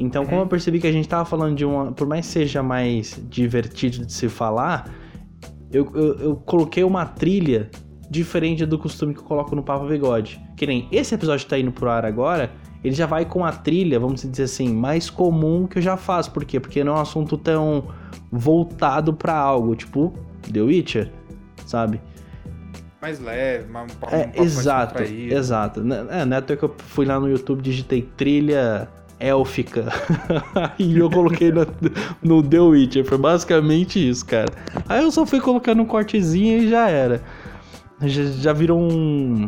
Então, 0.00 0.24
como 0.24 0.40
eu 0.40 0.46
percebi 0.46 0.80
que 0.80 0.86
a 0.86 0.92
gente 0.92 1.06
tava 1.06 1.26
falando 1.26 1.54
de 1.54 1.64
uma. 1.64 1.92
Por 1.92 2.08
mais 2.08 2.26
que 2.26 2.32
seja 2.32 2.62
mais 2.62 3.20
divertido 3.28 4.06
de 4.06 4.12
se 4.12 4.30
falar, 4.30 4.90
eu, 5.70 5.92
eu, 5.94 6.14
eu 6.20 6.36
coloquei 6.36 6.82
uma 6.82 7.04
trilha 7.04 7.70
diferente 8.08 8.64
do 8.64 8.78
costume 8.78 9.12
que 9.12 9.20
eu 9.20 9.24
coloco 9.24 9.54
no 9.54 9.62
Papo 9.62 9.86
Bigode. 9.86 10.40
Que 10.56 10.66
nem 10.66 10.88
esse 10.90 11.14
episódio 11.14 11.46
tá 11.46 11.58
indo 11.58 11.70
pro 11.70 11.90
ar 11.90 12.06
agora, 12.06 12.50
ele 12.82 12.94
já 12.94 13.04
vai 13.04 13.26
com 13.26 13.44
a 13.44 13.52
trilha, 13.52 14.00
vamos 14.00 14.22
dizer 14.22 14.44
assim, 14.44 14.74
mais 14.74 15.10
comum 15.10 15.66
que 15.66 15.76
eu 15.76 15.82
já 15.82 15.98
faço. 15.98 16.32
Por 16.32 16.46
quê? 16.46 16.58
Porque 16.58 16.82
não 16.82 16.94
é 16.94 16.96
um 16.96 17.02
assunto 17.02 17.36
tão 17.36 17.88
voltado 18.32 19.12
para 19.12 19.36
algo, 19.36 19.76
tipo 19.76 20.14
The 20.50 20.62
Witcher, 20.62 21.12
sabe? 21.66 22.00
Mais 23.02 23.20
leve, 23.20 23.66
um 23.70 23.86
pouco, 23.86 24.14
é, 24.14 24.32
um 24.34 24.42
exato, 24.42 25.02
exato. 25.02 25.80
É, 26.10 26.24
não 26.24 26.36
é 26.38 26.42
que 26.42 26.62
eu 26.62 26.74
fui 26.78 27.04
lá 27.04 27.20
no 27.20 27.28
YouTube, 27.28 27.60
digitei 27.62 28.02
trilha 28.16 28.88
élfica 29.20 29.86
e 30.78 30.98
eu 30.98 31.10
coloquei 31.10 31.52
no, 32.22 32.42
The 32.42 32.60
Witcher. 32.60 33.04
Foi 33.04 33.18
basicamente 33.18 34.08
isso, 34.08 34.26
cara. 34.26 34.50
Aí 34.88 35.02
eu 35.02 35.12
só 35.12 35.24
fui 35.24 35.40
colocando 35.40 35.82
um 35.82 35.86
cortezinho 35.86 36.62
e 36.62 36.68
já 36.68 36.88
era. 36.88 37.22
Já, 38.00 38.22
já 38.24 38.52
virou 38.52 38.80
um. 38.80 39.46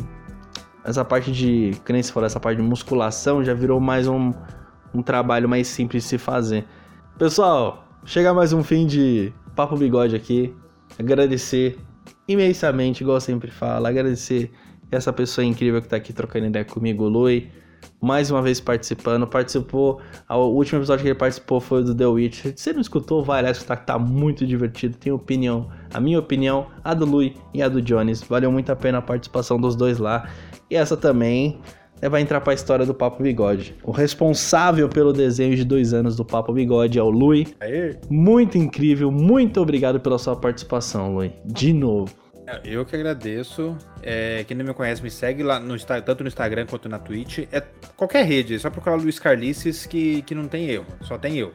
Essa 0.84 1.04
parte 1.04 1.32
de. 1.32 1.72
Que 1.84 1.92
nem 1.92 2.02
se 2.02 2.12
essa 2.22 2.38
parte 2.38 2.58
de 2.58 2.62
musculação 2.62 3.42
já 3.42 3.54
virou 3.54 3.80
mais 3.80 4.06
um, 4.06 4.32
um 4.94 5.02
trabalho 5.02 5.48
mais 5.48 5.66
simples 5.66 6.04
de 6.04 6.10
se 6.10 6.18
fazer. 6.18 6.66
Pessoal, 7.18 7.82
Chega 8.04 8.34
mais 8.34 8.52
um 8.52 8.64
fim 8.64 8.84
de 8.84 9.32
Papo 9.54 9.76
Bigode 9.76 10.16
aqui. 10.16 10.52
Agradecer 10.98 11.78
imensamente, 12.26 13.02
igual 13.02 13.18
eu 13.18 13.20
sempre 13.20 13.48
falo, 13.48 13.86
agradecer 13.86 14.50
essa 14.90 15.12
pessoa 15.12 15.44
incrível 15.44 15.80
que 15.80 15.86
tá 15.86 15.96
aqui 15.96 16.12
trocando 16.12 16.46
ideia 16.46 16.64
comigo, 16.64 17.08
Lui. 17.08 17.48
Mais 18.02 18.32
uma 18.32 18.42
vez 18.42 18.58
participando, 18.60 19.28
participou. 19.28 20.00
O 20.28 20.48
último 20.48 20.80
episódio 20.80 21.04
que 21.04 21.08
ele 21.10 21.18
participou 21.18 21.60
foi 21.60 21.84
do 21.84 21.94
The 21.94 22.06
Witch. 22.06 22.42
Se 22.42 22.54
você 22.56 22.72
não 22.72 22.80
escutou, 22.80 23.22
vai 23.22 23.40
lá 23.40 23.52
escutar 23.52 23.76
que 23.76 23.86
tá 23.86 23.96
muito 23.96 24.44
divertido. 24.44 24.96
Tem 24.98 25.12
opinião, 25.12 25.68
a 25.94 26.00
minha 26.00 26.18
opinião, 26.18 26.66
a 26.82 26.94
do 26.94 27.04
Lui 27.06 27.36
e 27.54 27.62
a 27.62 27.68
do 27.68 27.80
Jones. 27.80 28.20
Valeu 28.22 28.50
muito 28.50 28.72
a 28.72 28.76
pena 28.76 28.98
a 28.98 29.02
participação 29.02 29.56
dos 29.56 29.76
dois 29.76 29.98
lá. 29.98 30.28
E 30.68 30.74
essa 30.74 30.96
também 30.96 31.60
é, 32.00 32.08
vai 32.08 32.20
entrar 32.20 32.40
para 32.40 32.52
a 32.52 32.54
história 32.54 32.84
do 32.84 32.92
Papo 32.92 33.22
Bigode. 33.22 33.76
O 33.84 33.92
responsável 33.92 34.88
pelo 34.88 35.12
desenho 35.12 35.54
de 35.54 35.64
dois 35.64 35.94
anos 35.94 36.16
do 36.16 36.24
Papo 36.24 36.52
Bigode 36.52 36.98
é 36.98 37.02
o 37.02 37.08
Lui. 37.08 37.54
Aê. 37.60 37.96
Muito 38.10 38.58
incrível, 38.58 39.12
muito 39.12 39.60
obrigado 39.60 40.00
pela 40.00 40.18
sua 40.18 40.34
participação, 40.34 41.14
Lui. 41.14 41.32
De 41.44 41.72
novo. 41.72 42.21
É, 42.46 42.60
eu 42.64 42.84
que 42.84 42.96
agradeço. 42.96 43.76
É, 44.02 44.44
quem 44.44 44.56
não 44.56 44.64
me 44.64 44.74
conhece, 44.74 45.02
me 45.02 45.10
segue 45.10 45.42
lá 45.42 45.60
no, 45.60 45.76
tanto 45.78 46.22
no 46.22 46.28
Instagram 46.28 46.66
quanto 46.66 46.88
na 46.88 46.98
Twitch. 46.98 47.40
É 47.50 47.62
qualquer 47.96 48.24
rede, 48.24 48.54
é 48.54 48.58
só 48.58 48.70
procurar 48.70 48.96
Luiz 48.96 49.18
Carlices 49.18 49.86
que, 49.86 50.22
que 50.22 50.34
não 50.34 50.48
tem 50.48 50.68
erro, 50.68 50.86
só 51.02 51.16
tem 51.16 51.38
eu. 51.38 51.52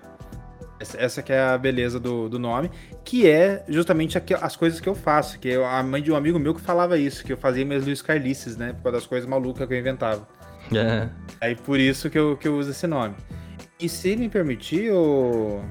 Essa, 0.80 0.98
essa 1.00 1.24
que 1.24 1.34
é 1.34 1.40
a 1.40 1.58
beleza 1.58 2.00
do, 2.00 2.30
do 2.30 2.38
nome, 2.38 2.70
que 3.04 3.28
é 3.28 3.66
justamente 3.68 4.22
as 4.40 4.56
coisas 4.56 4.80
que 4.80 4.88
eu 4.88 4.94
faço, 4.94 5.40
que 5.40 5.50
é 5.50 5.56
a 5.56 5.82
mãe 5.82 6.04
de 6.04 6.12
um 6.12 6.16
amigo 6.16 6.38
meu 6.38 6.54
que 6.54 6.62
falava 6.62 6.98
isso, 6.98 7.24
que 7.26 7.34
eu 7.34 7.38
fazia 7.38 7.66
minhas 7.66 7.84
Luiz 7.84 8.02
Carlices, 8.02 8.56
né? 8.56 8.74
Por 8.74 8.84
causa 8.84 9.00
das 9.00 9.08
coisas 9.08 9.28
malucas 9.28 9.68
que 9.68 9.74
eu 9.74 9.80
inventava. 9.80 10.28
É. 10.76 11.10
Aí 11.42 11.56
por 11.56 11.80
isso 11.80 12.10
que 12.10 12.20
eu, 12.20 12.38
que 12.38 12.48
eu 12.48 12.58
uso 12.58 12.72
esse 12.72 12.86
nome. 12.86 13.16
E 13.80 13.88
se 13.88 14.16
me 14.16 14.28
permitir, 14.28 14.92
o. 14.92 15.62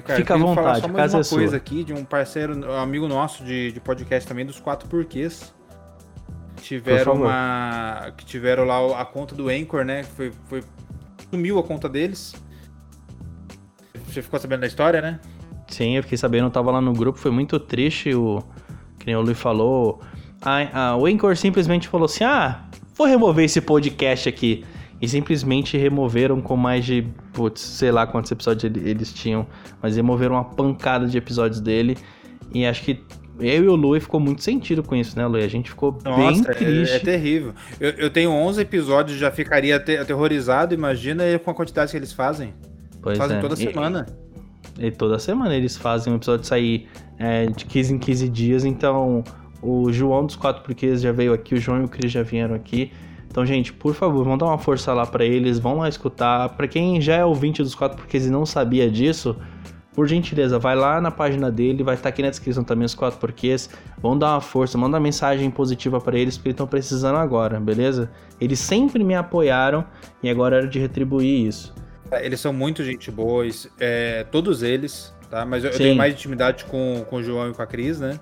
Cara, 0.00 0.18
Fica 0.18 0.34
à 0.34 0.38
vontade, 0.38 0.54
falar 0.54 0.80
só 0.80 0.88
mais 0.88 1.14
uma 1.14 1.20
é 1.20 1.24
coisa 1.24 1.48
sua. 1.48 1.56
aqui 1.56 1.84
de 1.84 1.92
um 1.92 2.02
parceiro, 2.02 2.58
um 2.66 2.78
amigo 2.78 3.06
nosso 3.06 3.44
de, 3.44 3.72
de 3.72 3.78
podcast 3.78 4.26
também, 4.26 4.46
dos 4.46 4.58
quatro 4.58 4.88
porquês. 4.88 5.52
Tiveram 6.62 7.14
uma. 7.14 8.12
Que 8.16 8.24
tiveram 8.24 8.64
lá 8.64 9.00
a 9.00 9.04
conta 9.04 9.34
do 9.34 9.50
Anchor, 9.50 9.84
né? 9.84 10.02
Foi, 10.02 10.32
foi. 10.46 10.62
Sumiu 11.30 11.58
a 11.58 11.62
conta 11.62 11.88
deles. 11.88 12.34
Você 14.06 14.22
ficou 14.22 14.40
sabendo 14.40 14.60
da 14.60 14.66
história, 14.66 15.02
né? 15.02 15.20
Sim, 15.68 15.96
eu 15.96 16.02
fiquei 16.02 16.18
sabendo, 16.18 16.46
eu 16.46 16.50
tava 16.50 16.70
lá 16.70 16.80
no 16.80 16.92
grupo, 16.92 17.18
foi 17.18 17.30
muito 17.30 17.58
triste 17.58 18.14
o. 18.14 18.42
Que 18.98 19.06
nem 19.06 19.16
o 19.16 19.20
Luiz 19.20 19.38
falou. 19.38 20.00
A, 20.40 20.90
a, 20.90 20.96
o 20.96 21.06
Anchor 21.06 21.36
simplesmente 21.36 21.88
falou 21.88 22.06
assim: 22.06 22.24
ah, 22.24 22.64
vou 22.94 23.06
remover 23.06 23.44
esse 23.44 23.60
podcast 23.60 24.28
aqui. 24.28 24.64
E 25.02 25.08
simplesmente 25.08 25.76
removeram 25.76 26.40
com 26.40 26.56
mais 26.56 26.84
de, 26.84 27.04
putz, 27.32 27.60
sei 27.60 27.90
lá 27.90 28.06
quantos 28.06 28.30
episódios 28.30 28.72
eles 28.84 29.12
tinham, 29.12 29.44
mas 29.82 29.96
removeram 29.96 30.36
uma 30.36 30.44
pancada 30.44 31.08
de 31.08 31.18
episódios 31.18 31.60
dele. 31.60 31.98
E 32.54 32.64
acho 32.64 32.84
que 32.84 33.04
eu 33.40 33.64
e 33.64 33.68
o 33.68 33.74
Lui 33.74 33.98
ficou 33.98 34.20
muito 34.20 34.44
sentido 34.44 34.80
com 34.80 34.94
isso, 34.94 35.18
né, 35.18 35.26
Lui? 35.26 35.42
A 35.42 35.48
gente 35.48 35.70
ficou 35.70 35.98
Nossa, 36.04 36.30
bem 36.30 36.40
é, 36.48 36.54
triste. 36.54 36.92
É, 36.92 36.96
é 36.96 36.98
terrível. 37.00 37.52
Eu, 37.80 37.90
eu, 37.90 38.10
tenho 38.10 38.30
11 38.30 38.60
episódios, 38.60 39.18
já 39.18 39.32
ficaria 39.32 39.74
aterrorizado, 39.76 40.72
imagina 40.72 41.24
com 41.40 41.50
a 41.50 41.54
quantidade 41.54 41.90
que 41.90 41.96
eles 41.96 42.12
fazem. 42.12 42.54
Pois 43.00 43.18
fazem 43.18 43.38
é. 43.38 43.40
toda 43.40 43.56
semana. 43.56 44.06
E, 44.78 44.86
e, 44.86 44.90
toda 44.92 45.18
semana 45.18 45.52
eles 45.56 45.76
fazem 45.76 46.12
um 46.12 46.16
episódio 46.16 46.46
sair 46.46 46.88
é, 47.18 47.46
de 47.46 47.64
15 47.64 47.94
em 47.94 47.98
15 47.98 48.28
dias, 48.28 48.64
então 48.64 49.24
o 49.60 49.92
João 49.92 50.26
dos 50.26 50.36
Quatro 50.36 50.62
Porquês 50.62 51.00
já 51.00 51.10
veio 51.10 51.32
aqui, 51.32 51.56
o 51.56 51.58
João 51.58 51.80
e 51.80 51.84
o 51.84 51.88
Cris 51.88 52.12
já 52.12 52.22
vieram 52.22 52.54
aqui. 52.54 52.92
Então, 53.32 53.46
gente, 53.46 53.72
por 53.72 53.94
favor, 53.94 54.26
vão 54.26 54.36
dar 54.36 54.44
uma 54.44 54.58
força 54.58 54.92
lá 54.92 55.06
para 55.06 55.24
eles, 55.24 55.58
vão 55.58 55.78
lá 55.78 55.88
escutar. 55.88 56.50
Para 56.50 56.68
quem 56.68 57.00
já 57.00 57.16
é 57.16 57.24
ouvinte 57.24 57.62
dos 57.62 57.74
Quatro 57.74 57.96
Porquês 57.96 58.26
e 58.26 58.30
não 58.30 58.44
sabia 58.44 58.90
disso, 58.90 59.34
por 59.94 60.06
gentileza, 60.06 60.58
vai 60.58 60.76
lá 60.76 61.00
na 61.00 61.10
página 61.10 61.50
dele, 61.50 61.82
vai 61.82 61.94
estar 61.94 62.10
aqui 62.10 62.22
na 62.22 62.28
descrição 62.28 62.62
também 62.62 62.84
os 62.84 62.94
quatro 62.94 63.18
porquês. 63.18 63.70
Vão 64.02 64.18
dar 64.18 64.32
uma 64.32 64.40
força, 64.42 64.76
manda 64.76 64.98
uma 64.98 65.02
mensagem 65.02 65.50
positiva 65.50 65.98
para 65.98 66.18
eles, 66.18 66.36
porque 66.36 66.48
eles 66.48 66.56
estão 66.56 66.66
precisando 66.66 67.16
agora, 67.16 67.58
beleza? 67.58 68.10
Eles 68.38 68.58
sempre 68.58 69.02
me 69.02 69.14
apoiaram 69.14 69.82
e 70.22 70.28
agora 70.28 70.58
era 70.58 70.68
de 70.68 70.78
retribuir 70.78 71.46
isso. 71.46 71.74
Eles 72.20 72.38
são 72.38 72.52
muito 72.52 72.84
gente 72.84 73.10
boas, 73.10 73.66
é, 73.80 74.24
todos 74.24 74.62
eles, 74.62 75.14
tá? 75.30 75.46
Mas 75.46 75.64
eu, 75.64 75.70
eu 75.70 75.78
tenho 75.78 75.96
mais 75.96 76.12
intimidade 76.12 76.66
com, 76.66 77.02
com 77.08 77.16
o 77.16 77.22
João 77.22 77.50
e 77.50 77.54
com 77.54 77.62
a 77.62 77.66
Cris, 77.66 77.98
né? 77.98 78.20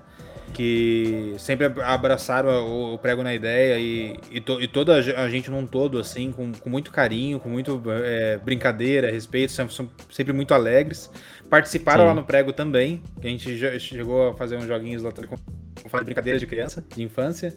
Que 0.53 1.33
sempre 1.37 1.65
abraçaram 1.83 2.93
o 2.93 2.97
prego 2.97 3.23
na 3.23 3.33
ideia 3.33 3.79
e, 3.79 4.19
e, 4.29 4.41
to, 4.41 4.61
e, 4.61 4.67
toda 4.67 4.95
a 4.95 5.29
gente 5.29 5.49
num 5.49 5.65
todo, 5.65 5.97
assim, 5.97 6.31
com, 6.31 6.51
com 6.51 6.69
muito 6.69 6.91
carinho, 6.91 7.39
com 7.39 7.49
muito 7.49 7.81
é, 8.03 8.37
brincadeira, 8.37 9.09
respeito, 9.09 9.51
são, 9.51 9.69
são, 9.69 9.89
sempre 10.09 10.33
muito 10.33 10.53
alegres. 10.53 11.09
Participaram 11.49 12.03
Sim. 12.03 12.07
lá 12.07 12.13
no 12.13 12.23
prego 12.23 12.53
também, 12.53 13.01
a 13.21 13.27
gente 13.27 13.57
já 13.57 13.77
chegou 13.79 14.29
a 14.29 14.33
fazer 14.33 14.57
uns 14.57 14.65
joguinhos 14.65 15.03
lá 15.03 15.11
com, 15.11 15.35
com 15.35 16.03
brincadeira 16.03 16.39
de 16.39 16.45
criança, 16.45 16.83
de 16.95 17.03
infância. 17.03 17.53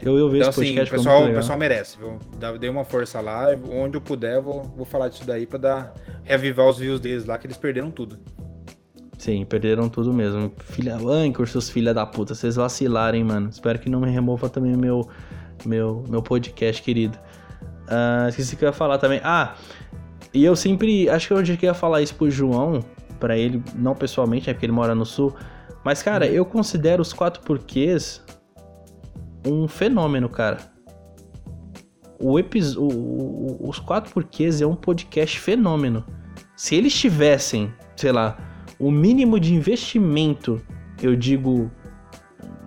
Eu, 0.00 0.16
eu 0.16 0.28
vejo 0.28 0.48
então, 0.48 0.62
assim, 0.62 0.78
o 0.78 0.88
pessoal, 0.88 1.28
o 1.28 1.34
pessoal 1.34 1.58
merece, 1.58 1.98
viu? 1.98 2.18
Dei 2.58 2.70
uma 2.70 2.84
força 2.84 3.20
lá, 3.20 3.48
onde 3.70 3.96
eu 3.96 4.00
puder, 4.00 4.40
vou, 4.40 4.62
vou 4.62 4.86
falar 4.86 5.08
disso 5.08 5.26
daí 5.26 5.44
pra 5.44 5.58
dar, 5.58 5.94
reavivar 6.22 6.68
os 6.68 6.78
views 6.78 7.00
deles 7.00 7.24
lá, 7.24 7.36
que 7.36 7.46
eles 7.46 7.56
perderam 7.56 7.90
tudo. 7.90 8.18
Sim, 9.18 9.44
perderam 9.44 9.88
tudo 9.88 10.12
mesmo. 10.12 10.52
Filha, 10.58 10.96
Anchor, 10.96 11.48
seus 11.48 11.68
filha 11.68 11.92
da 11.92 12.06
puta, 12.06 12.34
vocês 12.34 12.54
vacilarem, 12.54 13.24
mano. 13.24 13.48
Espero 13.48 13.78
que 13.78 13.90
não 13.90 14.00
me 14.00 14.08
remova 14.08 14.48
também 14.48 14.76
meu, 14.76 15.08
meu, 15.66 16.04
meu 16.08 16.22
podcast, 16.22 16.80
querido. 16.80 17.18
Uh, 17.88 18.28
esqueci 18.28 18.54
que 18.54 18.64
eu 18.64 18.68
ia 18.68 18.72
falar 18.72 18.98
também. 18.98 19.20
Ah, 19.24 19.56
e 20.32 20.44
eu 20.44 20.54
sempre. 20.54 21.10
Acho 21.10 21.28
que 21.28 21.34
eu 21.34 21.68
ia 21.68 21.74
falar 21.74 22.00
isso 22.00 22.14
pro 22.14 22.30
João, 22.30 22.80
para 23.18 23.36
ele, 23.36 23.60
não 23.74 23.94
pessoalmente, 23.94 24.46
né? 24.46 24.54
Porque 24.54 24.66
ele 24.66 24.72
mora 24.72 24.94
no 24.94 25.04
sul. 25.04 25.34
Mas, 25.84 26.00
cara, 26.00 26.26
uhum. 26.26 26.32
eu 26.32 26.44
considero 26.44 27.02
os 27.02 27.12
quatro 27.12 27.42
porquês 27.42 28.22
um 29.44 29.66
fenômeno, 29.66 30.28
cara. 30.28 30.58
O, 32.20 32.38
episódio, 32.38 32.88
os 33.60 33.78
quatro 33.80 34.12
porquês 34.12 34.60
é 34.60 34.66
um 34.66 34.76
podcast 34.76 35.40
fenômeno. 35.40 36.04
Se 36.56 36.74
eles 36.74 36.92
tivessem, 36.92 37.72
sei 37.96 38.12
lá, 38.12 38.36
o 38.78 38.90
mínimo 38.90 39.40
de 39.40 39.54
investimento, 39.54 40.60
eu 41.02 41.16
digo 41.16 41.70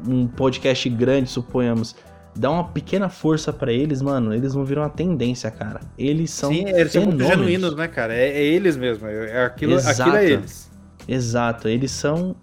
um 0.08 0.28
podcast 0.28 0.90
grande, 0.90 1.30
suponhamos, 1.30 1.96
dá 2.36 2.50
uma 2.50 2.66
pequena 2.66 3.10
força 3.10 3.54
para 3.54 3.72
eles, 3.72 4.02
mano, 4.02 4.34
eles 4.34 4.54
vão 4.54 4.66
virar 4.66 4.82
uma 4.82 4.90
tendência, 4.90 5.50
cara. 5.52 5.82
Eles 5.98 6.32
são 6.32 6.52
Sim, 6.52 6.68
eles 6.68 6.92
são 6.92 7.06
muito 7.06 7.24
genuínos, 7.24 7.76
né, 7.76 7.88
cara? 7.88 8.14
É, 8.14 8.30
é 8.30 8.44
eles 8.44 8.76
mesmo, 8.76 9.08
é, 9.08 9.32
é 9.32 9.46
aquilo, 9.46 9.74
Exato. 9.74 10.02
aquilo 10.02 10.16
é 10.18 10.26
eles. 10.26 10.72
Exato, 11.08 11.68
eles 11.68 11.92
são 11.92 12.36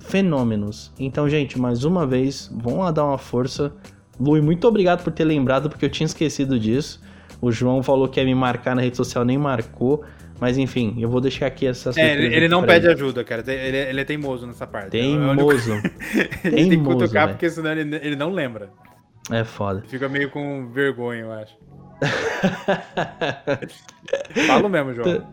fenômenos. 0.00 0.92
Então, 0.98 1.28
gente, 1.28 1.58
mais 1.58 1.84
uma 1.84 2.06
vez, 2.06 2.50
vão 2.54 2.78
lá 2.78 2.90
dar 2.90 3.04
uma 3.04 3.18
força. 3.18 3.72
Lui, 4.18 4.40
muito 4.40 4.66
obrigado 4.66 5.04
por 5.04 5.12
ter 5.12 5.24
lembrado, 5.24 5.68
porque 5.68 5.84
eu 5.84 5.90
tinha 5.90 6.06
esquecido 6.06 6.58
disso. 6.58 7.00
O 7.40 7.52
João 7.52 7.82
falou 7.82 8.08
que 8.08 8.18
ia 8.18 8.26
me 8.26 8.34
marcar 8.34 8.74
na 8.74 8.82
rede 8.82 8.96
social, 8.96 9.24
nem 9.24 9.38
marcou. 9.38 10.02
Mas 10.40 10.56
enfim, 10.56 10.96
eu 10.98 11.08
vou 11.08 11.20
deixar 11.20 11.46
aqui 11.46 11.66
essa 11.66 11.90
É, 11.96 12.12
ele, 12.12 12.34
ele 12.34 12.48
não 12.48 12.64
pede 12.64 12.86
ele. 12.86 12.94
ajuda, 12.94 13.24
cara. 13.24 13.42
Ele, 13.46 13.76
ele, 13.76 14.00
é 14.00 14.04
teimoso 14.04 14.46
nessa 14.46 14.66
parte. 14.66 14.90
Teimoso. 14.90 15.72
É 15.72 15.76
ele 16.44 16.54
teimoso, 16.54 16.54
tem 16.54 16.70
que 16.70 16.84
cutucar, 16.84 17.26
véio. 17.26 17.36
porque 17.36 17.50
senão 17.50 17.72
ele, 17.72 17.96
ele 17.96 18.16
não 18.16 18.30
lembra. 18.30 18.70
É 19.30 19.44
foda. 19.44 19.82
Fica 19.86 20.08
meio 20.08 20.30
com 20.30 20.70
vergonha, 20.70 21.22
eu 21.22 21.32
acho. 21.32 21.56
Falo 24.46 24.68
mesmo, 24.68 24.94
João. 24.94 25.26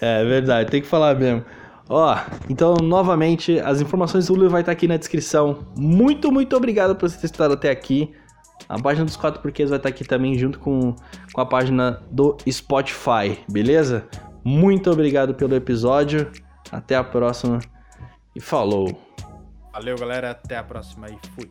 É 0.00 0.24
verdade, 0.24 0.70
tem 0.70 0.82
que 0.82 0.88
falar 0.88 1.14
mesmo. 1.14 1.44
Ó, 1.88 2.18
então, 2.50 2.74
novamente, 2.82 3.60
as 3.60 3.80
informações 3.80 4.26
do 4.26 4.34
Lula 4.34 4.48
vai 4.48 4.60
estar 4.60 4.72
aqui 4.72 4.88
na 4.88 4.96
descrição. 4.96 5.64
Muito, 5.76 6.32
muito 6.32 6.56
obrigado 6.56 6.96
por 6.96 7.08
você 7.08 7.18
ter 7.18 7.26
estado 7.26 7.54
até 7.54 7.70
aqui. 7.70 8.12
A 8.68 8.80
página 8.80 9.04
dos 9.04 9.16
quatro 9.16 9.40
porquês 9.40 9.70
vai 9.70 9.78
estar 9.78 9.88
aqui 9.88 10.04
também 10.04 10.36
junto 10.36 10.58
com, 10.58 10.94
com 11.32 11.40
a 11.40 11.46
página 11.46 12.02
do 12.10 12.36
Spotify, 12.50 13.38
beleza? 13.48 14.08
Muito 14.44 14.90
obrigado 14.90 15.34
pelo 15.34 15.54
episódio. 15.54 16.30
Até 16.70 16.96
a 16.96 17.04
próxima 17.04 17.60
e 18.34 18.40
falou. 18.40 19.00
Valeu, 19.72 19.96
galera. 19.96 20.30
Até 20.30 20.56
a 20.56 20.64
próxima 20.64 21.06
e 21.08 21.18
fui. 21.34 21.50